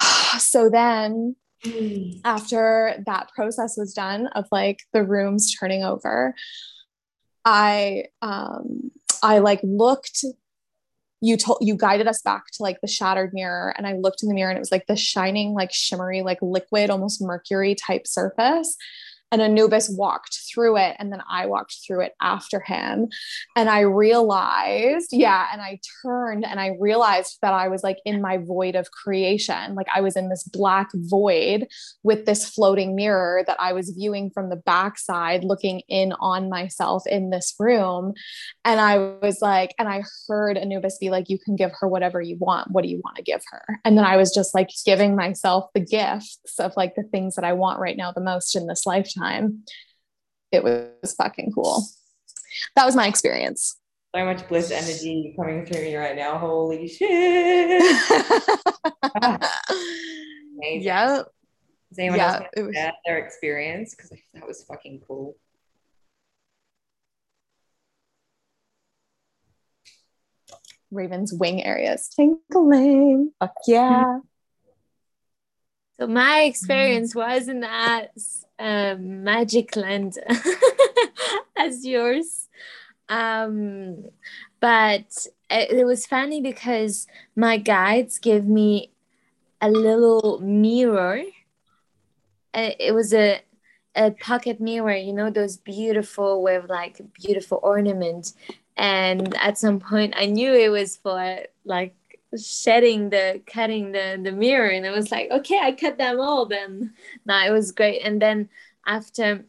So 0.38 0.68
then 0.68 1.36
mm. 1.64 2.20
after 2.24 3.00
that 3.06 3.30
process 3.36 3.76
was 3.76 3.94
done 3.94 4.26
of 4.26 4.46
like 4.50 4.80
the 4.92 5.04
rooms 5.04 5.54
turning 5.54 5.84
over 5.84 6.34
i 7.44 8.06
um 8.20 8.90
i 9.22 9.38
like 9.38 9.60
looked 9.62 10.24
you 11.24 11.38
told 11.38 11.58
you 11.62 11.74
guided 11.74 12.06
us 12.06 12.20
back 12.20 12.50
to 12.52 12.62
like 12.62 12.78
the 12.82 12.86
shattered 12.86 13.32
mirror 13.32 13.74
and 13.78 13.86
i 13.86 13.94
looked 13.94 14.22
in 14.22 14.28
the 14.28 14.34
mirror 14.34 14.50
and 14.50 14.58
it 14.58 14.60
was 14.60 14.70
like 14.70 14.86
the 14.86 14.96
shining 14.96 15.54
like 15.54 15.72
shimmery 15.72 16.22
like 16.22 16.38
liquid 16.42 16.90
almost 16.90 17.22
mercury 17.22 17.74
type 17.74 18.06
surface 18.06 18.76
and 19.34 19.42
Anubis 19.42 19.90
walked 19.90 20.38
through 20.48 20.76
it 20.76 20.94
and 21.00 21.12
then 21.12 21.20
I 21.28 21.46
walked 21.46 21.78
through 21.84 22.02
it 22.02 22.12
after 22.22 22.60
him. 22.60 23.08
And 23.56 23.68
I 23.68 23.80
realized 23.80 25.08
yeah 25.10 25.48
and 25.52 25.60
I 25.60 25.80
turned 26.02 26.44
and 26.44 26.60
I 26.60 26.76
realized 26.78 27.38
that 27.42 27.52
I 27.52 27.66
was 27.66 27.82
like 27.82 27.98
in 28.04 28.22
my 28.22 28.38
void 28.38 28.76
of 28.76 28.92
creation. 28.92 29.74
Like 29.74 29.88
I 29.92 30.02
was 30.02 30.14
in 30.14 30.28
this 30.28 30.44
black 30.44 30.90
void 30.94 31.66
with 32.04 32.26
this 32.26 32.48
floating 32.48 32.94
mirror 32.94 33.42
that 33.48 33.56
I 33.58 33.72
was 33.72 33.90
viewing 33.90 34.30
from 34.30 34.50
the 34.50 34.56
backside 34.56 35.42
looking 35.42 35.82
in 35.88 36.12
on 36.20 36.48
myself 36.48 37.04
in 37.04 37.30
this 37.30 37.56
room. 37.58 38.14
And 38.64 38.78
I 38.78 38.98
was 38.98 39.42
like 39.42 39.74
and 39.80 39.88
I 39.88 40.04
heard 40.28 40.56
Anubis 40.56 40.98
be 40.98 41.10
like 41.10 41.28
you 41.28 41.40
can 41.40 41.56
give 41.56 41.72
her 41.80 41.88
whatever 41.88 42.20
you 42.20 42.36
want. 42.38 42.70
What 42.70 42.84
do 42.84 42.88
you 42.88 43.00
want 43.02 43.16
to 43.16 43.22
give 43.22 43.42
her? 43.50 43.80
And 43.84 43.98
then 43.98 44.04
I 44.04 44.16
was 44.16 44.32
just 44.32 44.54
like 44.54 44.70
giving 44.86 45.16
myself 45.16 45.70
the 45.74 45.80
gifts 45.80 46.60
of 46.60 46.72
like 46.76 46.94
the 46.94 47.02
things 47.02 47.34
that 47.34 47.44
I 47.44 47.52
want 47.52 47.80
right 47.80 47.96
now 47.96 48.12
the 48.12 48.20
most 48.20 48.54
in 48.54 48.68
this 48.68 48.86
lifetime 48.86 49.23
time. 49.24 49.64
It 50.52 50.62
was 50.62 51.14
fucking 51.16 51.52
cool. 51.52 51.84
That 52.76 52.86
was 52.86 52.94
my 52.94 53.08
experience. 53.08 53.78
So 54.14 54.24
much 54.24 54.46
bliss 54.48 54.70
energy 54.70 55.34
coming 55.36 55.66
through 55.66 55.82
me 55.82 55.96
right 55.96 56.14
now. 56.14 56.38
Holy 56.38 56.86
shit. 56.86 57.82
yeah. 60.62 61.22
Does 61.88 61.98
anyone 61.98 62.18
yeah, 62.18 62.34
else 62.34 62.44
was- 62.56 62.74
share 62.74 62.92
their 63.04 63.18
experience? 63.18 63.94
Because 63.94 64.12
that 64.34 64.46
was 64.46 64.62
fucking 64.64 65.02
cool. 65.06 65.34
Raven's 70.92 71.32
wing 71.34 71.64
areas 71.64 72.08
tinkling. 72.08 73.32
Fuck 73.40 73.54
yeah. 73.66 74.18
So 76.00 76.08
my 76.08 76.40
experience 76.40 77.14
was 77.14 77.46
in 77.46 77.62
as 77.62 78.43
um, 78.58 79.24
magic 79.24 79.76
land 79.76 80.18
as 81.56 81.84
yours. 81.84 82.48
Um, 83.08 84.04
but 84.60 85.26
it, 85.50 85.70
it 85.70 85.84
was 85.84 86.06
funny 86.06 86.40
because 86.40 87.06
my 87.36 87.58
guides 87.58 88.18
gave 88.18 88.44
me 88.44 88.90
a 89.60 89.70
little 89.70 90.40
mirror. 90.40 91.22
It 92.54 92.94
was 92.94 93.12
a 93.12 93.40
a 93.96 94.10
pocket 94.10 94.60
mirror, 94.60 94.96
you 94.96 95.12
know, 95.12 95.30
those 95.30 95.56
beautiful 95.56 96.42
with 96.42 96.68
like 96.68 97.00
beautiful 97.14 97.60
ornament. 97.62 98.32
And 98.76 99.36
at 99.36 99.56
some 99.56 99.78
point, 99.78 100.14
I 100.16 100.26
knew 100.26 100.52
it 100.52 100.68
was 100.68 100.96
for 100.96 101.40
like 101.64 101.94
shedding 102.36 103.10
the 103.10 103.40
cutting 103.46 103.92
the 103.92 104.20
the 104.22 104.32
mirror 104.32 104.68
and 104.68 104.86
i 104.86 104.90
was 104.90 105.10
like 105.10 105.30
okay 105.30 105.58
i 105.62 105.72
cut 105.72 105.98
them 105.98 106.20
all 106.20 106.46
then. 106.46 106.92
No 107.26 107.38
it 107.46 107.50
was 107.50 107.72
great. 107.72 108.00
And 108.02 108.20
then 108.20 108.48
after 108.86 109.44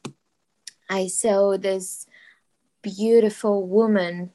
i 0.89 1.07
saw 1.07 1.57
this 1.57 2.07
beautiful 2.81 3.67
woman 3.67 4.31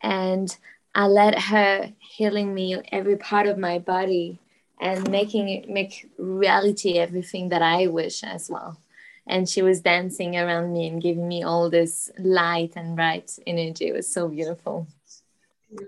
and 0.00 0.56
i 0.94 1.06
let 1.06 1.38
her 1.38 1.92
healing 1.98 2.52
me 2.54 2.82
every 2.90 3.16
part 3.16 3.46
of 3.46 3.58
my 3.58 3.78
body 3.78 4.40
and 4.80 5.10
making 5.10 5.48
it 5.48 5.68
make 5.68 6.10
reality 6.18 6.98
everything 6.98 7.48
that 7.50 7.62
i 7.62 7.86
wish 7.86 8.24
as 8.24 8.50
well. 8.50 8.78
And 9.24 9.48
she 9.48 9.62
was 9.62 9.80
dancing 9.80 10.36
around 10.36 10.72
me 10.72 10.88
and 10.88 11.00
giving 11.00 11.28
me 11.28 11.44
all 11.44 11.70
this 11.70 12.10
light 12.18 12.72
and 12.74 12.96
bright 12.96 13.38
energy. 13.46 13.86
It 13.86 13.94
was 13.94 14.12
so 14.12 14.26
beautiful. 14.26 14.88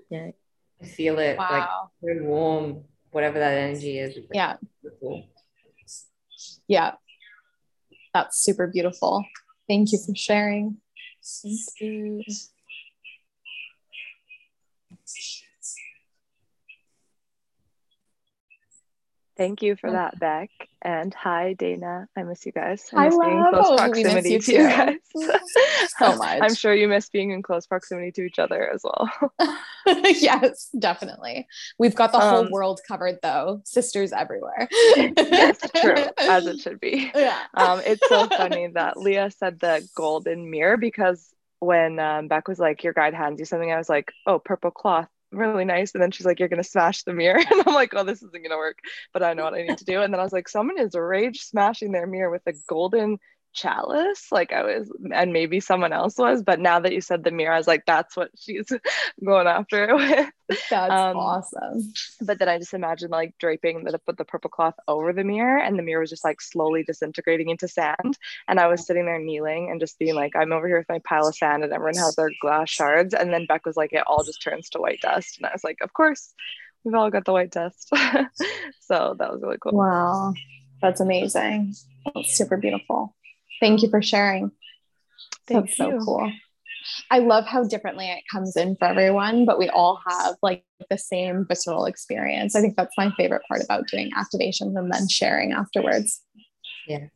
Yeah 0.08 0.30
feel 0.84 1.18
it 1.18 1.36
wow. 1.38 1.90
like 2.02 2.20
warm, 2.20 2.84
whatever 3.10 3.38
that 3.38 3.54
energy 3.54 3.98
is. 3.98 4.18
Yeah. 4.32 4.56
Beautiful. 4.82 5.28
Yeah. 6.68 6.92
That's 8.12 8.42
super 8.42 8.66
beautiful. 8.66 9.24
Thank 9.68 9.92
you 9.92 9.98
for 10.04 10.14
sharing. 10.14 10.78
Thank 11.42 11.60
you. 11.80 12.22
Thank 19.36 19.62
you 19.62 19.74
for 19.74 19.90
that, 19.90 20.18
Beck. 20.20 20.50
And 20.82 21.12
hi, 21.12 21.56
Dayna. 21.58 22.06
I 22.16 22.22
miss 22.22 22.46
you 22.46 22.52
guys. 22.52 22.88
I 22.92 23.06
miss 23.06 23.18
being 23.18 23.38
in 23.38 23.50
close 23.50 23.80
proximity 23.80 24.30
you 24.30 24.38
to 24.38 24.52
you 24.52 24.68
guys. 24.68 24.96
so 25.98 26.16
much. 26.16 26.40
I'm 26.40 26.54
sure 26.54 26.72
you 26.72 26.86
miss 26.86 27.08
being 27.08 27.30
in 27.30 27.42
close 27.42 27.66
proximity 27.66 28.12
to 28.12 28.22
each 28.22 28.38
other 28.38 28.70
as 28.70 28.84
well. 28.84 29.10
yes, 29.86 30.68
definitely. 30.78 31.48
We've 31.78 31.96
got 31.96 32.12
the 32.12 32.18
um, 32.18 32.34
whole 32.34 32.52
world 32.52 32.80
covered 32.86 33.18
though. 33.22 33.60
Sisters 33.64 34.12
everywhere. 34.12 34.68
yes, 34.96 35.58
true. 35.76 36.06
As 36.18 36.46
it 36.46 36.60
should 36.60 36.78
be. 36.78 37.10
Yeah. 37.14 37.40
Um, 37.54 37.80
it's 37.84 38.06
so 38.08 38.28
funny 38.28 38.68
that 38.68 38.96
Leah 38.96 39.32
said 39.32 39.58
the 39.58 39.88
golden 39.96 40.48
mirror 40.50 40.76
because 40.76 41.34
when 41.58 41.98
um, 41.98 42.28
Beck 42.28 42.46
was 42.46 42.60
like, 42.60 42.84
your 42.84 42.92
guide 42.92 43.14
hands 43.14 43.40
you 43.40 43.46
something, 43.46 43.72
I 43.72 43.78
was 43.78 43.88
like, 43.88 44.12
oh, 44.26 44.38
purple 44.38 44.70
cloth 44.70 45.08
really 45.36 45.64
nice. 45.64 45.94
And 45.94 46.02
then 46.02 46.10
she's 46.10 46.26
like, 46.26 46.38
You're 46.40 46.48
gonna 46.48 46.64
smash 46.64 47.02
the 47.04 47.12
mirror. 47.14 47.40
And 47.50 47.62
I'm 47.66 47.74
like, 47.74 47.94
Oh, 47.94 48.04
this 48.04 48.22
isn't 48.22 48.42
gonna 48.42 48.56
work. 48.56 48.78
But 49.12 49.22
I 49.22 49.34
know 49.34 49.44
what 49.44 49.54
I 49.54 49.62
need 49.62 49.78
to 49.78 49.84
do. 49.84 50.02
And 50.02 50.12
then 50.12 50.20
I 50.20 50.24
was 50.24 50.32
like, 50.32 50.48
someone 50.48 50.78
is 50.78 50.94
rage 50.94 51.40
smashing 51.42 51.92
their 51.92 52.06
mirror 52.06 52.30
with 52.30 52.42
a 52.46 52.54
golden 52.68 53.18
chalice 53.54 54.26
like 54.32 54.52
i 54.52 54.62
was 54.62 54.90
and 55.12 55.32
maybe 55.32 55.60
someone 55.60 55.92
else 55.92 56.18
was 56.18 56.42
but 56.42 56.58
now 56.58 56.80
that 56.80 56.92
you 56.92 57.00
said 57.00 57.22
the 57.22 57.30
mirror 57.30 57.54
i 57.54 57.56
was 57.56 57.68
like 57.68 57.84
that's 57.86 58.16
what 58.16 58.30
she's 58.36 58.70
going 59.24 59.46
after 59.46 59.84
it 59.84 59.94
with. 59.94 60.30
That's 60.68 60.92
um, 60.92 61.16
awesome. 61.16 61.92
but 62.20 62.38
then 62.38 62.48
i 62.48 62.58
just 62.58 62.74
imagined 62.74 63.12
like 63.12 63.34
draping 63.38 63.84
the 63.84 63.98
put 63.98 64.18
the 64.18 64.24
purple 64.24 64.50
cloth 64.50 64.74
over 64.88 65.12
the 65.12 65.24
mirror 65.24 65.58
and 65.58 65.78
the 65.78 65.82
mirror 65.82 66.00
was 66.00 66.10
just 66.10 66.24
like 66.24 66.40
slowly 66.40 66.82
disintegrating 66.82 67.48
into 67.48 67.68
sand. 67.68 68.18
And 68.48 68.60
i 68.60 68.66
was 68.66 68.86
sitting 68.86 69.06
there 69.06 69.18
kneeling 69.18 69.70
and 69.70 69.80
just 69.80 69.98
being 69.98 70.14
like 70.14 70.34
i'm 70.36 70.52
over 70.52 70.66
here 70.66 70.78
with 70.78 70.88
my 70.88 70.98
pile 70.98 71.28
of 71.28 71.36
sand 71.36 71.64
and 71.64 71.72
everyone 71.72 71.96
has 71.96 72.16
their 72.16 72.30
glass 72.42 72.68
shards. 72.68 73.14
And 73.14 73.32
then 73.32 73.46
beck 73.46 73.64
was 73.64 73.76
like 73.76 73.92
it 73.92 74.04
all 74.06 74.24
just 74.24 74.42
turns 74.42 74.68
to 74.70 74.80
white 74.80 75.00
dust. 75.00 75.38
And 75.38 75.46
i 75.46 75.50
was 75.52 75.64
like 75.64 75.78
of 75.80 75.92
course. 75.92 76.34
We've 76.82 76.94
all 76.94 77.10
got 77.10 77.24
the 77.24 77.32
white 77.32 77.50
dust. 77.50 77.90
So 78.80 79.16
that 79.18 79.32
was 79.32 79.40
really 79.42 79.56
cool. 79.62 79.72
Wow. 79.72 80.34
That's 80.82 81.00
amazing. 81.00 81.74
That's 82.14 82.36
super 82.36 82.58
beautiful 82.58 83.14
Thank 83.60 83.82
you 83.82 83.90
for 83.90 84.02
sharing. 84.02 84.50
Thank 85.46 85.66
That's 85.66 85.78
you. 85.78 85.98
so 85.98 86.04
cool. 86.04 86.32
I 87.10 87.20
love 87.20 87.46
how 87.46 87.64
differently 87.64 88.10
it 88.10 88.24
comes 88.30 88.56
in 88.56 88.76
for 88.76 88.86
everyone, 88.86 89.46
but 89.46 89.58
we 89.58 89.68
all 89.70 90.00
have 90.06 90.36
like 90.42 90.64
the 90.90 90.98
same 90.98 91.46
visceral 91.48 91.86
experience. 91.86 92.54
I 92.54 92.60
think 92.60 92.76
that's 92.76 92.96
my 92.98 93.10
favorite 93.16 93.42
part 93.48 93.62
about 93.62 93.86
doing 93.88 94.10
activations 94.12 94.76
and 94.76 94.92
then 94.92 95.08
sharing 95.08 95.52
afterwards. 95.52 96.22
Yeah. 96.86 97.06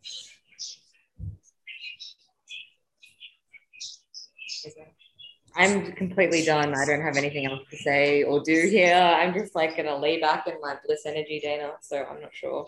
I'm 5.57 5.93
completely 5.93 6.45
done. 6.45 6.73
I 6.75 6.85
don't 6.85 7.03
have 7.03 7.17
anything 7.17 7.47
else 7.47 7.63
to 7.71 7.77
say 7.77 8.23
or 8.23 8.41
do 8.41 8.69
here. 8.69 8.95
I'm 8.95 9.35
just 9.35 9.57
like 9.57 9.77
gonna 9.77 9.97
lay 9.97 10.21
back 10.21 10.47
in 10.47 10.55
my 10.61 10.77
bliss 10.87 11.05
energy, 11.05 11.43
Dayna. 11.45 11.73
So 11.81 12.05
I'm 12.05 12.21
not 12.21 12.33
sure. 12.33 12.67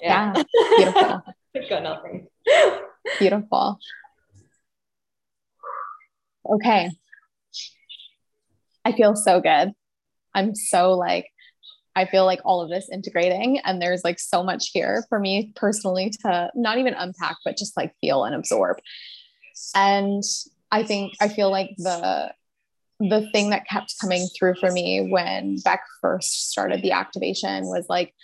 Yeah, 0.00 0.32
yeah. 0.36 0.42
beautiful. 0.76 1.22
got 1.68 1.82
nothing. 1.82 2.26
Beautiful. 3.18 3.78
Okay. 6.48 6.90
I 8.84 8.92
feel 8.92 9.14
so 9.14 9.40
good. 9.40 9.72
I'm 10.34 10.54
so 10.54 10.92
like, 10.92 11.26
I 11.94 12.06
feel 12.06 12.24
like 12.24 12.40
all 12.44 12.62
of 12.62 12.70
this 12.70 12.88
integrating, 12.90 13.60
and 13.64 13.80
there's 13.80 14.02
like 14.02 14.18
so 14.18 14.42
much 14.42 14.70
here 14.72 15.04
for 15.08 15.20
me 15.20 15.52
personally 15.54 16.10
to 16.22 16.50
not 16.54 16.78
even 16.78 16.94
unpack, 16.94 17.36
but 17.44 17.56
just 17.56 17.76
like 17.76 17.94
feel 18.00 18.24
and 18.24 18.34
absorb. 18.34 18.78
And 19.74 20.22
I 20.70 20.84
think 20.84 21.12
I 21.20 21.28
feel 21.28 21.50
like 21.50 21.70
the 21.76 22.32
the 22.98 23.28
thing 23.32 23.50
that 23.50 23.66
kept 23.68 23.94
coming 24.00 24.26
through 24.38 24.54
for 24.60 24.70
me 24.70 25.08
when 25.10 25.56
Beck 25.64 25.82
first 26.00 26.50
started 26.50 26.82
the 26.82 26.92
activation 26.92 27.64
was 27.66 27.86
like 27.88 28.14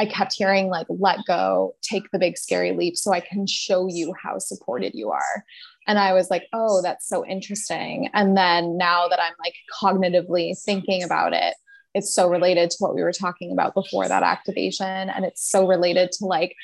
I 0.00 0.06
kept 0.06 0.32
hearing 0.32 0.68
like, 0.68 0.86
let 0.88 1.18
go, 1.26 1.74
take 1.82 2.10
the 2.10 2.18
big 2.18 2.38
scary 2.38 2.72
leap 2.72 2.96
so 2.96 3.12
I 3.12 3.20
can 3.20 3.46
show 3.46 3.86
you 3.86 4.14
how 4.20 4.38
supported 4.38 4.94
you 4.94 5.10
are. 5.10 5.44
And 5.86 5.98
I 5.98 6.14
was 6.14 6.30
like, 6.30 6.44
oh, 6.54 6.80
that's 6.80 7.06
so 7.06 7.26
interesting. 7.26 8.08
And 8.14 8.34
then 8.34 8.78
now 8.78 9.08
that 9.08 9.20
I'm 9.20 9.34
like 9.38 9.54
cognitively 9.78 10.58
thinking 10.58 11.02
about 11.02 11.34
it, 11.34 11.54
it's 11.94 12.14
so 12.14 12.30
related 12.30 12.70
to 12.70 12.76
what 12.78 12.94
we 12.94 13.02
were 13.02 13.12
talking 13.12 13.52
about 13.52 13.74
before 13.74 14.08
that 14.08 14.22
activation. 14.22 14.86
And 14.86 15.26
it's 15.26 15.50
so 15.50 15.66
related 15.66 16.12
to 16.12 16.24
like, 16.24 16.54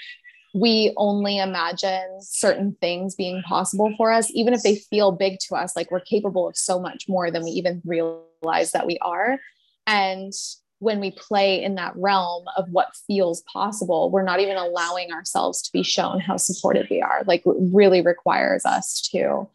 we 0.55 0.95
only 0.97 1.37
imagine 1.37 2.21
certain 2.23 2.75
things 2.81 3.15
being 3.17 3.43
possible 3.43 3.93
for 3.99 4.13
us, 4.13 4.31
even 4.33 4.55
if 4.55 4.63
they 4.63 4.77
feel 4.77 5.13
big 5.13 5.41
to 5.41 5.57
us, 5.57 5.77
like 5.77 5.91
we're 5.91 6.01
capable 6.01 6.49
of 6.49 6.57
so 6.57 6.81
much 6.81 7.05
more 7.07 7.31
than 7.31 7.45
we 7.45 7.51
even 7.51 7.83
realize 7.85 8.71
that 8.73 8.87
we 8.87 8.97
are. 9.03 9.39
And 9.87 10.33
when 10.79 11.01
we 11.01 11.11
play 11.11 11.63
in 11.63 11.77
that 11.77 11.95
realm 11.97 12.45
of 12.57 12.69
what 12.71 12.89
feels 13.07 13.43
possible, 13.53 14.11
we're 14.11 14.23
not 14.23 14.41
even 14.41 14.57
allowing 14.57 15.13
ourselves 15.13 15.63
to 15.63 15.73
be 15.73 15.83
shown 15.83 16.21
how 16.21 16.37
supported 16.37 16.87
we 16.91 17.01
are. 17.01 17.23
Like 17.27 17.43
really 17.47 18.03
requires 18.03 18.65
us 18.65 19.01
to 19.13 19.49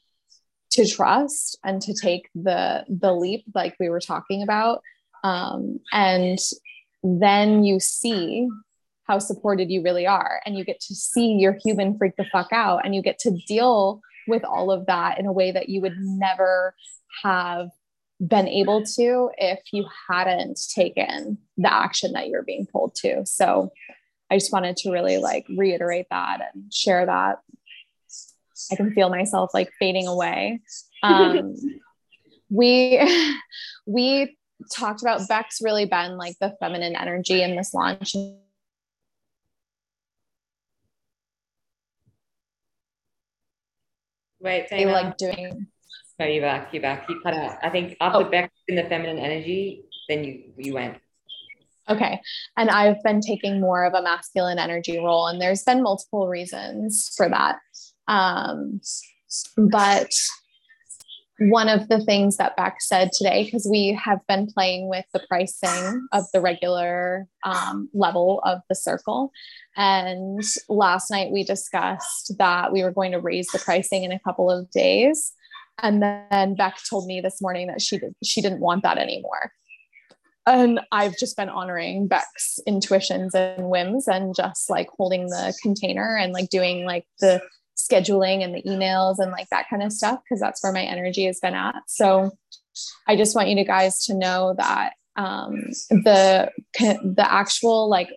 to 0.72 0.88
trust 0.88 1.58
and 1.64 1.82
to 1.82 1.94
take 1.94 2.30
the 2.34 2.86
the 2.88 3.14
leap 3.14 3.44
like 3.54 3.76
we 3.80 3.90
were 3.90 4.00
talking 4.00 4.42
about 4.42 4.82
Um, 5.24 5.80
and 5.92 6.40
then 7.04 7.64
you 7.64 7.80
see 7.80 8.50
how 9.08 9.20
supported 9.20 9.70
you 9.70 9.84
really 9.84 10.08
are. 10.08 10.42
And 10.46 10.58
you 10.58 10.64
get 10.64 10.80
to 10.82 10.96
see 10.96 11.34
your 11.34 11.58
human 11.64 11.98
freak 11.98 12.16
the 12.18 12.26
fuck 12.32 12.50
out 12.52 12.86
and 12.86 12.96
you 12.96 13.02
get 13.02 13.20
to 13.20 13.32
deal 13.48 14.02
with 14.28 14.44
all 14.44 14.72
of 14.72 14.86
that 14.86 15.20
in 15.20 15.26
a 15.26 15.32
way 15.32 15.52
that 15.52 15.70
you 15.70 15.82
would 15.82 15.98
never 15.98 16.74
have 17.24 17.70
been 18.26 18.48
able 18.48 18.84
to 18.84 19.32
if 19.38 19.60
you 19.72 19.86
hadn't 20.10 20.60
taken 20.74 21.40
the 21.58 21.74
action 21.74 22.14
that 22.14 22.28
you're 22.28 22.44
being 22.44 22.68
pulled 22.72 22.94
to. 22.96 23.26
So 23.26 23.72
I 24.30 24.38
just 24.38 24.54
wanted 24.54 24.78
to 24.78 24.92
really 24.92 25.18
like 25.18 25.46
reiterate 25.50 26.06
that 26.12 26.40
and 26.54 26.72
share 26.72 27.06
that. 27.06 27.40
I 28.72 28.76
can 28.76 28.94
feel 28.94 29.10
myself 29.10 29.52
like 29.54 29.72
fading 29.80 30.08
away. 30.08 30.62
Um, 31.04 31.56
we 32.52 33.02
we 33.88 34.38
talked 34.72 35.02
about 35.02 35.28
Beck's 35.28 35.62
really 35.64 35.86
been 35.86 36.16
like 36.16 36.36
the 36.40 36.56
feminine 36.60 36.96
energy 36.96 37.42
in 37.42 37.56
this 37.56 37.74
launch. 37.74 38.14
Wait, 44.40 44.68
they 44.70 44.86
like 44.86 45.18
doing. 45.18 45.71
No, 46.22 46.28
you 46.28 46.40
back. 46.40 46.72
You're 46.72 46.84
back. 46.84 47.10
You 47.10 47.20
cut 47.24 47.34
out. 47.34 47.58
I 47.64 47.70
think 47.72 47.98
after 48.00 48.20
oh. 48.20 48.30
Beck 48.30 48.52
in 48.68 48.76
the 48.76 48.84
feminine 48.84 49.18
energy, 49.18 49.86
then 50.08 50.24
you 50.24 50.44
you 50.56 50.76
went. 50.76 51.00
Okay. 51.90 52.22
And 52.56 52.70
I've 52.70 53.02
been 53.02 53.22
taking 53.22 53.60
more 53.60 53.86
of 53.86 53.96
a 53.96 54.04
masculine 54.04 54.60
energy 54.60 55.00
role, 55.00 55.26
and 55.26 55.42
there's 55.42 55.64
been 55.64 55.82
multiple 55.82 56.28
reasons 56.28 57.12
for 57.18 57.28
that. 57.28 57.58
Um, 58.08 58.82
but 59.58 60.12
one 61.40 61.68
of 61.68 61.90
the 61.90 62.06
things 62.06 62.38
that 62.38 62.56
Beck 62.56 62.82
said 62.82 63.10
today, 63.14 63.46
because 63.46 63.68
we 63.68 64.00
have 64.00 64.20
been 64.28 64.46
playing 64.46 64.90
with 64.90 65.06
the 65.14 65.26
pricing 65.28 66.08
of 66.12 66.26
the 66.34 66.40
regular 66.40 67.26
um, 67.44 67.90
level 67.96 68.42
of 68.46 68.60
the 68.70 68.76
circle. 68.76 69.32
And 69.76 70.44
last 70.70 71.10
night 71.10 71.32
we 71.32 71.44
discussed 71.44 72.38
that 72.38 72.72
we 72.72 72.84
were 72.84 72.92
going 72.92 73.14
to 73.14 73.20
raise 73.20 73.48
the 73.48 73.58
pricing 73.58 74.04
in 74.04 74.12
a 74.12 74.20
couple 74.20 74.52
of 74.52 74.70
days. 74.70 75.34
And 75.82 76.02
then 76.02 76.56
Beck 76.56 76.78
told 76.90 77.08
me 77.08 77.22
this 77.22 77.42
morning 77.42 77.68
that 77.68 77.82
she 77.82 77.98
did, 77.98 78.16
she 78.24 78.42
didn't 78.42 78.60
want 78.60 78.84
that 78.84 78.98
anymore. 78.98 79.52
And 80.48 80.80
I've 80.92 81.18
just 81.18 81.38
been 81.38 81.50
honoring 81.50 82.08
Beck's 82.08 82.60
intuitions 82.66 83.36
and 83.36 83.70
whims 83.70 84.08
and 84.08 84.36
just 84.36 84.70
like 84.70 84.90
holding 84.98 85.28
the 85.28 85.54
container 85.62 86.18
and 86.18 86.34
like 86.34 86.50
doing 86.50 86.86
like 86.86 87.06
the 87.20 87.42
scheduling 87.78 88.44
and 88.44 88.56
the 88.56 88.64
emails 88.64 89.20
and 89.20 89.32
like 89.32 89.48
that 89.50 89.70
kind 89.70 89.84
of 89.84 89.92
stuff 89.92 90.20
because 90.24 90.40
that's 90.40 90.64
where 90.64 90.74
my 90.74 90.84
energy 90.84 91.26
has 91.26 91.40
been 91.40 91.54
at. 91.54 91.76
So 91.88 92.32
I 93.08 93.16
just 93.16 93.36
want 93.36 93.50
you 93.50 93.56
to 93.58 93.64
guys 93.64 94.06
to 94.06 94.16
know 94.16 94.56
that 94.58 94.94
um, 95.16 95.56
the 95.90 96.52
the 96.80 97.26
actual 97.28 97.90
like 97.90 98.10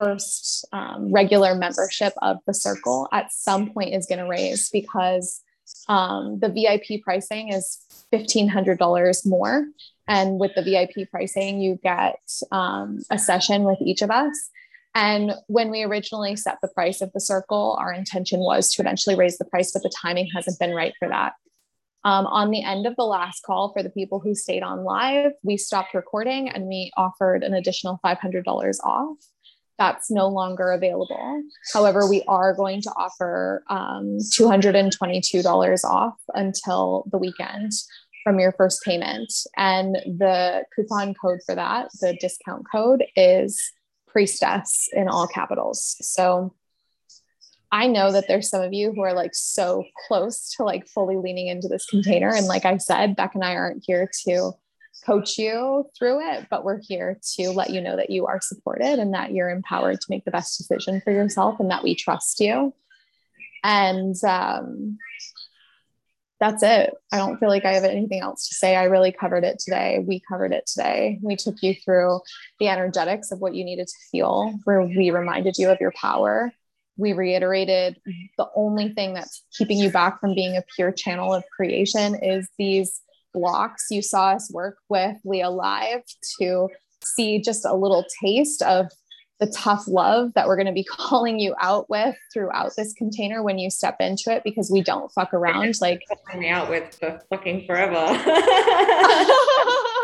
first 0.00 0.66
um, 0.72 1.12
regular 1.12 1.54
membership 1.54 2.12
of 2.22 2.38
the 2.46 2.54
circle 2.54 3.08
at 3.12 3.32
some 3.32 3.72
point 3.72 3.94
is 3.94 4.06
going 4.06 4.18
to 4.18 4.28
raise 4.28 4.70
because 4.70 5.42
um, 5.88 6.38
the 6.40 6.48
VIP 6.48 7.02
pricing 7.02 7.52
is 7.52 7.78
$1,500 8.12 9.26
more. 9.26 9.66
And 10.08 10.38
with 10.38 10.54
the 10.54 10.62
VIP 10.62 11.10
pricing, 11.10 11.60
you 11.60 11.78
get 11.82 12.20
um, 12.52 13.02
a 13.10 13.18
session 13.18 13.64
with 13.64 13.78
each 13.80 14.02
of 14.02 14.10
us. 14.10 14.50
And 14.94 15.32
when 15.48 15.70
we 15.70 15.82
originally 15.82 16.36
set 16.36 16.58
the 16.62 16.68
price 16.68 17.00
of 17.00 17.12
the 17.12 17.20
circle, 17.20 17.76
our 17.78 17.92
intention 17.92 18.40
was 18.40 18.72
to 18.72 18.82
eventually 18.82 19.14
raise 19.14 19.36
the 19.36 19.44
price, 19.44 19.72
but 19.72 19.82
the 19.82 19.92
timing 19.94 20.28
hasn't 20.34 20.58
been 20.58 20.74
right 20.74 20.94
for 20.98 21.08
that. 21.08 21.34
Um, 22.04 22.26
on 22.28 22.50
the 22.50 22.62
end 22.62 22.86
of 22.86 22.94
the 22.96 23.04
last 23.04 23.42
call, 23.42 23.72
for 23.72 23.82
the 23.82 23.90
people 23.90 24.20
who 24.20 24.34
stayed 24.34 24.62
on 24.62 24.84
live, 24.84 25.32
we 25.42 25.56
stopped 25.56 25.92
recording 25.92 26.48
and 26.48 26.66
we 26.66 26.92
offered 26.96 27.42
an 27.42 27.52
additional 27.52 28.00
$500 28.04 28.44
off. 28.84 29.16
That's 29.78 30.10
no 30.10 30.28
longer 30.28 30.72
available. 30.72 31.42
However, 31.72 32.08
we 32.08 32.22
are 32.26 32.54
going 32.54 32.80
to 32.82 32.90
offer 32.96 33.62
um, 33.68 34.18
$222 34.32 35.84
off 35.84 36.14
until 36.34 37.04
the 37.10 37.18
weekend 37.18 37.72
from 38.24 38.40
your 38.40 38.52
first 38.52 38.82
payment. 38.82 39.32
And 39.56 39.96
the 40.04 40.64
coupon 40.74 41.14
code 41.14 41.40
for 41.44 41.54
that, 41.54 41.90
the 42.00 42.16
discount 42.20 42.66
code 42.70 43.04
is 43.14 43.72
priestess 44.08 44.88
in 44.94 45.08
all 45.08 45.26
capitals. 45.26 45.96
So 46.00 46.54
I 47.70 47.86
know 47.86 48.12
that 48.12 48.28
there's 48.28 48.48
some 48.48 48.62
of 48.62 48.72
you 48.72 48.92
who 48.92 49.02
are 49.02 49.12
like 49.12 49.34
so 49.34 49.84
close 50.06 50.54
to 50.56 50.64
like 50.64 50.88
fully 50.88 51.16
leaning 51.16 51.48
into 51.48 51.68
this 51.68 51.86
container. 51.86 52.34
And 52.34 52.46
like 52.46 52.64
I 52.64 52.78
said, 52.78 53.16
Beck 53.16 53.34
and 53.34 53.44
I 53.44 53.54
aren't 53.54 53.84
here 53.86 54.08
to 54.26 54.52
coach 55.04 55.38
you 55.38 55.88
through 55.96 56.32
it, 56.32 56.46
but 56.50 56.64
we're 56.64 56.80
here 56.80 57.18
to 57.36 57.50
let 57.50 57.70
you 57.70 57.80
know 57.80 57.96
that 57.96 58.10
you 58.10 58.26
are 58.26 58.40
supported 58.40 58.98
and 58.98 59.14
that 59.14 59.32
you're 59.32 59.50
empowered 59.50 60.00
to 60.00 60.06
make 60.10 60.24
the 60.24 60.30
best 60.30 60.58
decision 60.58 61.00
for 61.00 61.12
yourself 61.12 61.60
and 61.60 61.70
that 61.70 61.82
we 61.82 61.94
trust 61.94 62.40
you. 62.40 62.74
And 63.62 64.14
um, 64.24 64.98
that's 66.38 66.62
it. 66.62 66.94
I 67.12 67.18
don't 67.18 67.38
feel 67.38 67.48
like 67.48 67.64
I 67.64 67.72
have 67.72 67.84
anything 67.84 68.20
else 68.20 68.48
to 68.48 68.54
say. 68.54 68.76
I 68.76 68.84
really 68.84 69.12
covered 69.12 69.44
it 69.44 69.58
today. 69.58 70.04
We 70.06 70.20
covered 70.28 70.52
it 70.52 70.66
today. 70.66 71.18
We 71.22 71.36
took 71.36 71.56
you 71.62 71.74
through 71.74 72.20
the 72.60 72.68
energetics 72.68 73.32
of 73.32 73.40
what 73.40 73.54
you 73.54 73.64
needed 73.64 73.86
to 73.86 73.96
feel, 74.10 74.54
where 74.64 74.82
we 74.82 75.10
reminded 75.10 75.56
you 75.58 75.70
of 75.70 75.80
your 75.80 75.92
power. 75.92 76.52
We 76.98 77.12
reiterated 77.12 78.00
the 78.38 78.48
only 78.54 78.90
thing 78.90 79.14
that's 79.14 79.44
keeping 79.56 79.78
you 79.78 79.90
back 79.90 80.20
from 80.20 80.34
being 80.34 80.56
a 80.56 80.64
pure 80.76 80.92
channel 80.92 81.32
of 81.32 81.44
creation 81.54 82.14
is 82.22 82.48
these 82.58 83.02
blocks. 83.36 83.86
You 83.90 84.02
saw 84.02 84.30
us 84.30 84.50
work 84.50 84.78
with 84.88 85.16
Leah 85.24 85.50
Live 85.50 86.02
to 86.40 86.68
see 87.04 87.40
just 87.40 87.64
a 87.64 87.74
little 87.74 88.04
taste 88.22 88.62
of 88.62 88.86
the 89.38 89.46
tough 89.48 89.86
love 89.86 90.32
that 90.34 90.46
we're 90.46 90.56
going 90.56 90.66
to 90.66 90.72
be 90.72 90.84
calling 90.90 91.38
you 91.38 91.54
out 91.60 91.88
with 91.90 92.16
throughout 92.32 92.72
this 92.76 92.94
container 92.94 93.42
when 93.42 93.58
you 93.58 93.70
step 93.70 93.96
into 94.00 94.30
it 94.30 94.42
because 94.42 94.70
we 94.70 94.80
don't 94.80 95.12
fuck 95.12 95.34
around 95.34 95.74
like 95.80 96.00
me 96.36 96.48
out 96.48 96.70
with 96.70 96.98
the 97.00 97.20
fucking 97.28 97.66
forever 97.66 97.94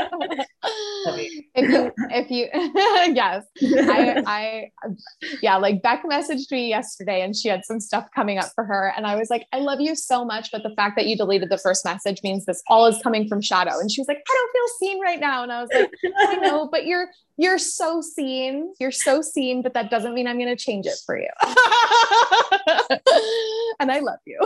if 1.54 1.70
you 1.70 1.92
if 2.10 2.30
you 2.30 2.48
yes. 3.14 3.44
I, 3.62 4.22
I 4.26 4.70
yeah 5.42 5.56
like 5.56 5.82
beck 5.82 6.04
messaged 6.04 6.50
me 6.50 6.68
yesterday 6.68 7.22
and 7.22 7.34
she 7.34 7.48
had 7.48 7.64
some 7.64 7.80
stuff 7.80 8.08
coming 8.14 8.38
up 8.38 8.50
for 8.54 8.64
her 8.64 8.92
and 8.96 9.06
i 9.06 9.16
was 9.16 9.30
like 9.30 9.46
i 9.52 9.58
love 9.58 9.80
you 9.80 9.94
so 9.94 10.24
much 10.24 10.50
but 10.50 10.62
the 10.62 10.74
fact 10.76 10.96
that 10.96 11.06
you 11.06 11.16
deleted 11.16 11.50
the 11.50 11.58
first 11.58 11.84
message 11.84 12.22
means 12.22 12.44
this 12.44 12.62
all 12.68 12.86
is 12.86 13.00
coming 13.02 13.28
from 13.28 13.40
shadow. 13.40 13.78
And 13.78 13.90
she 13.90 14.00
was 14.00 14.08
like 14.08 14.18
i 14.18 14.34
don't 14.34 14.52
feel 14.52 14.88
seen 14.88 15.00
right 15.00 15.20
now. 15.20 15.42
And 15.42 15.52
i 15.52 15.60
was 15.60 15.70
like 15.74 15.90
i 16.18 16.36
know 16.36 16.68
but 16.70 16.86
you're 16.86 17.08
you're 17.36 17.58
so 17.58 18.00
seen 18.00 18.72
you're 18.78 18.90
so 18.90 19.22
seen 19.22 19.62
but 19.62 19.74
that 19.74 19.90
doesn't 19.90 20.14
mean 20.14 20.26
i'm 20.26 20.38
going 20.38 20.54
to 20.54 20.56
change 20.56 20.86
it 20.86 20.98
for 21.06 21.18
you. 21.18 21.28
And 23.78 23.90
i 23.90 24.00
love 24.00 24.18
you. 24.26 24.38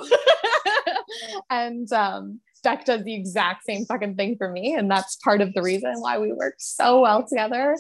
And 1.51 1.93
um 1.93 2.41
Beck 2.65 2.85
does 2.85 3.05
the 3.05 3.15
exact 3.15 3.65
same 3.65 3.85
fucking 3.85 4.17
thing 4.17 4.37
for 4.37 4.51
me. 4.51 4.75
And 4.75 4.91
that's 4.91 5.17
part 5.17 5.41
of 5.41 5.53
the 5.55 5.63
reason 5.63 5.95
why 6.01 6.19
we 6.19 6.33
work 6.33 6.55
so 6.59 7.01
well 7.03 7.27
together. 7.27 7.77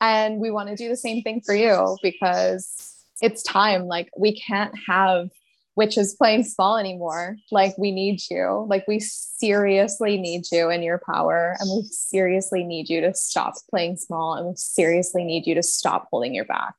And 0.00 0.40
we 0.40 0.50
want 0.50 0.70
to 0.70 0.76
do 0.76 0.88
the 0.88 0.96
same 0.96 1.22
thing 1.22 1.42
for 1.44 1.54
you 1.54 1.98
because 2.02 3.04
it's 3.20 3.42
time. 3.42 3.86
Like, 3.86 4.08
we 4.16 4.40
can't 4.40 4.72
have 4.88 5.28
witches 5.76 6.14
playing 6.14 6.44
small 6.44 6.78
anymore. 6.78 7.36
Like, 7.50 7.76
we 7.76 7.90
need 7.90 8.20
you. 8.30 8.66
Like, 8.68 8.88
we 8.88 9.00
seriously 9.00 10.16
need 10.16 10.44
you 10.50 10.70
and 10.70 10.82
your 10.82 11.00
power. 11.12 11.56
And 11.60 11.68
we 11.70 11.88
seriously 11.90 12.64
need 12.64 12.88
you 12.88 13.02
to 13.02 13.12
stop 13.14 13.54
playing 13.68 13.96
small. 13.96 14.34
And 14.34 14.48
we 14.48 14.54
seriously 14.56 15.24
need 15.24 15.46
you 15.46 15.54
to 15.54 15.62
stop 15.62 16.08
holding 16.10 16.34
your 16.34 16.46
back, 16.46 16.74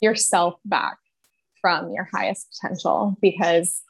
yourself 0.00 0.54
back 0.64 0.98
from 1.60 1.90
your 1.90 2.08
highest 2.12 2.48
potential 2.52 3.16
because 3.20 3.82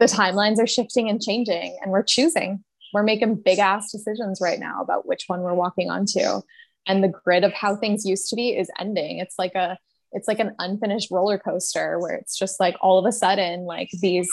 the 0.00 0.06
timelines 0.06 0.58
are 0.58 0.66
shifting 0.66 1.08
and 1.08 1.20
changing 1.20 1.78
and 1.82 1.90
we're 1.90 2.02
choosing. 2.02 2.64
We're 2.92 3.02
making 3.02 3.42
big 3.44 3.58
ass 3.58 3.92
decisions 3.92 4.40
right 4.40 4.58
now 4.58 4.80
about 4.82 5.06
which 5.06 5.24
one 5.26 5.40
we're 5.40 5.54
walking 5.54 5.90
onto. 5.90 6.40
And 6.86 7.04
the 7.04 7.08
grid 7.08 7.44
of 7.44 7.52
how 7.52 7.76
things 7.76 8.06
used 8.06 8.30
to 8.30 8.36
be 8.36 8.56
is 8.56 8.70
ending. 8.78 9.18
It's 9.18 9.38
like 9.38 9.54
a 9.54 9.78
it's 10.12 10.28
like 10.28 10.38
an 10.38 10.54
unfinished 10.58 11.10
roller 11.10 11.38
coaster 11.38 11.98
where 12.00 12.14
it's 12.14 12.38
just 12.38 12.58
like 12.58 12.76
all 12.80 12.98
of 12.98 13.04
a 13.04 13.12
sudden 13.12 13.64
like 13.64 13.90
these 14.00 14.28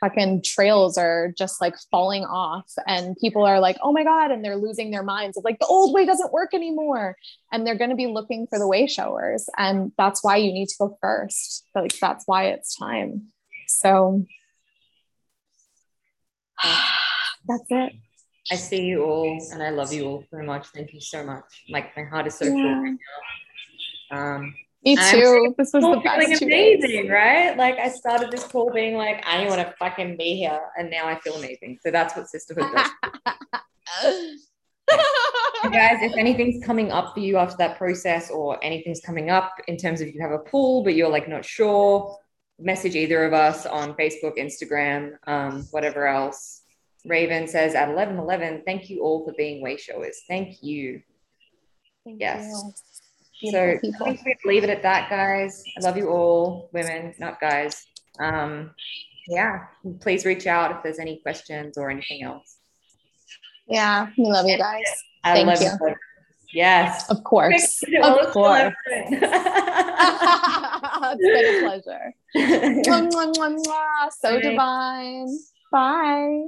fucking 0.00 0.42
trails 0.42 0.96
are 0.96 1.32
just 1.36 1.60
like 1.60 1.74
falling 1.90 2.24
off 2.24 2.72
and 2.86 3.16
people 3.20 3.44
are 3.44 3.60
like 3.60 3.76
oh 3.82 3.92
my 3.92 4.02
god 4.02 4.30
and 4.30 4.42
they're 4.42 4.56
losing 4.56 4.90
their 4.90 5.02
minds 5.02 5.36
of 5.36 5.44
like 5.44 5.58
the 5.58 5.66
old 5.66 5.92
way 5.92 6.06
doesn't 6.06 6.32
work 6.32 6.54
anymore. 6.54 7.16
And 7.52 7.66
they're 7.66 7.78
going 7.78 7.90
to 7.90 7.96
be 7.96 8.06
looking 8.06 8.46
for 8.48 8.58
the 8.58 8.66
way 8.66 8.86
showers 8.86 9.48
and 9.56 9.92
that's 9.98 10.24
why 10.24 10.36
you 10.36 10.52
need 10.52 10.68
to 10.68 10.74
go 10.78 10.98
first. 11.00 11.66
Like 11.74 11.98
that's 11.98 12.24
why 12.26 12.46
it's 12.46 12.76
time. 12.76 13.28
So 13.68 14.24
That's 17.48 17.66
it. 17.70 17.92
I 18.50 18.56
see 18.56 18.84
you 18.84 19.04
all 19.04 19.38
and 19.52 19.62
I 19.62 19.70
love 19.70 19.92
you 19.92 20.06
all 20.06 20.24
so 20.30 20.42
much. 20.42 20.66
Thank 20.68 20.92
you 20.92 21.00
so 21.00 21.24
much. 21.24 21.64
Like 21.68 21.96
my 21.96 22.04
heart 22.04 22.26
is 22.26 22.34
so 22.34 22.46
yeah. 22.46 22.52
full 22.52 22.82
right 22.82 22.96
now. 24.10 24.34
Um, 24.36 24.54
me 24.84 24.96
too. 24.96 25.54
This 25.58 25.72
was 25.74 25.82
the 25.84 26.00
best. 26.02 26.42
amazing, 26.42 27.08
right? 27.08 27.56
Like 27.56 27.78
I 27.78 27.88
started 27.90 28.30
this 28.30 28.44
call 28.44 28.72
being 28.72 28.96
like, 28.96 29.24
I 29.26 29.36
don't 29.36 29.48
want 29.48 29.60
to 29.60 29.74
fucking 29.78 30.16
be 30.16 30.36
here, 30.36 30.58
and 30.78 30.90
now 30.90 31.06
I 31.06 31.20
feel 31.20 31.34
amazing. 31.34 31.78
So 31.82 31.90
that's 31.90 32.16
what 32.16 32.28
sisterhood 32.28 32.64
does. 32.74 32.88
guys, 35.70 35.98
if 36.02 36.16
anything's 36.16 36.64
coming 36.64 36.90
up 36.90 37.12
for 37.14 37.20
you 37.20 37.36
after 37.36 37.56
that 37.58 37.76
process 37.76 38.30
or 38.30 38.62
anything's 38.64 39.00
coming 39.00 39.28
up 39.28 39.52
in 39.68 39.76
terms 39.76 40.00
of 40.00 40.08
you 40.08 40.20
have 40.20 40.32
a 40.32 40.38
pool, 40.38 40.82
but 40.82 40.94
you're 40.94 41.10
like 41.10 41.28
not 41.28 41.44
sure, 41.44 42.16
message 42.60 42.94
either 42.94 43.24
of 43.24 43.32
us 43.32 43.66
on 43.66 43.94
Facebook, 43.94 44.38
Instagram, 44.38 45.16
um, 45.26 45.66
whatever 45.70 46.06
else. 46.06 46.62
Raven 47.06 47.48
says 47.48 47.74
at 47.74 47.88
11 47.88 48.18
11, 48.18 48.62
thank 48.66 48.90
you 48.90 49.02
all 49.02 49.24
for 49.24 49.32
being 49.36 49.62
way 49.62 49.76
showers. 49.76 50.20
Thank 50.28 50.62
you. 50.62 51.00
Thank 52.04 52.20
yes. 52.20 52.46
You. 53.40 53.52
So 53.52 53.78
people. 53.80 54.06
I 54.06 54.16
think 54.16 54.38
we 54.44 54.54
leave 54.54 54.64
it 54.64 54.70
at 54.70 54.82
that, 54.82 55.08
guys. 55.08 55.62
I 55.78 55.80
love 55.80 55.96
you 55.96 56.10
all, 56.10 56.68
women, 56.72 57.14
not 57.18 57.40
guys. 57.40 57.86
Um, 58.18 58.72
yeah, 59.28 59.60
please 60.00 60.26
reach 60.26 60.46
out 60.46 60.72
if 60.72 60.82
there's 60.82 60.98
any 60.98 61.20
questions 61.22 61.78
or 61.78 61.90
anything 61.90 62.22
else. 62.22 62.58
Yeah, 63.66 64.08
we 64.18 64.24
love 64.24 64.46
you 64.46 64.58
guys. 64.58 64.84
I 65.24 65.44
Thank 65.44 65.60
you. 65.60 65.66
you. 65.66 65.94
Yes. 66.52 67.08
Of 67.10 67.24
course. 67.24 67.82
Of 68.02 68.30
course. 68.32 68.74
it's 71.02 71.22
been 71.22 71.54
a 71.54 71.80
pleasure. 71.80 72.14
so 74.20 74.40
divine. 74.40 75.28
Bye. 75.72 76.42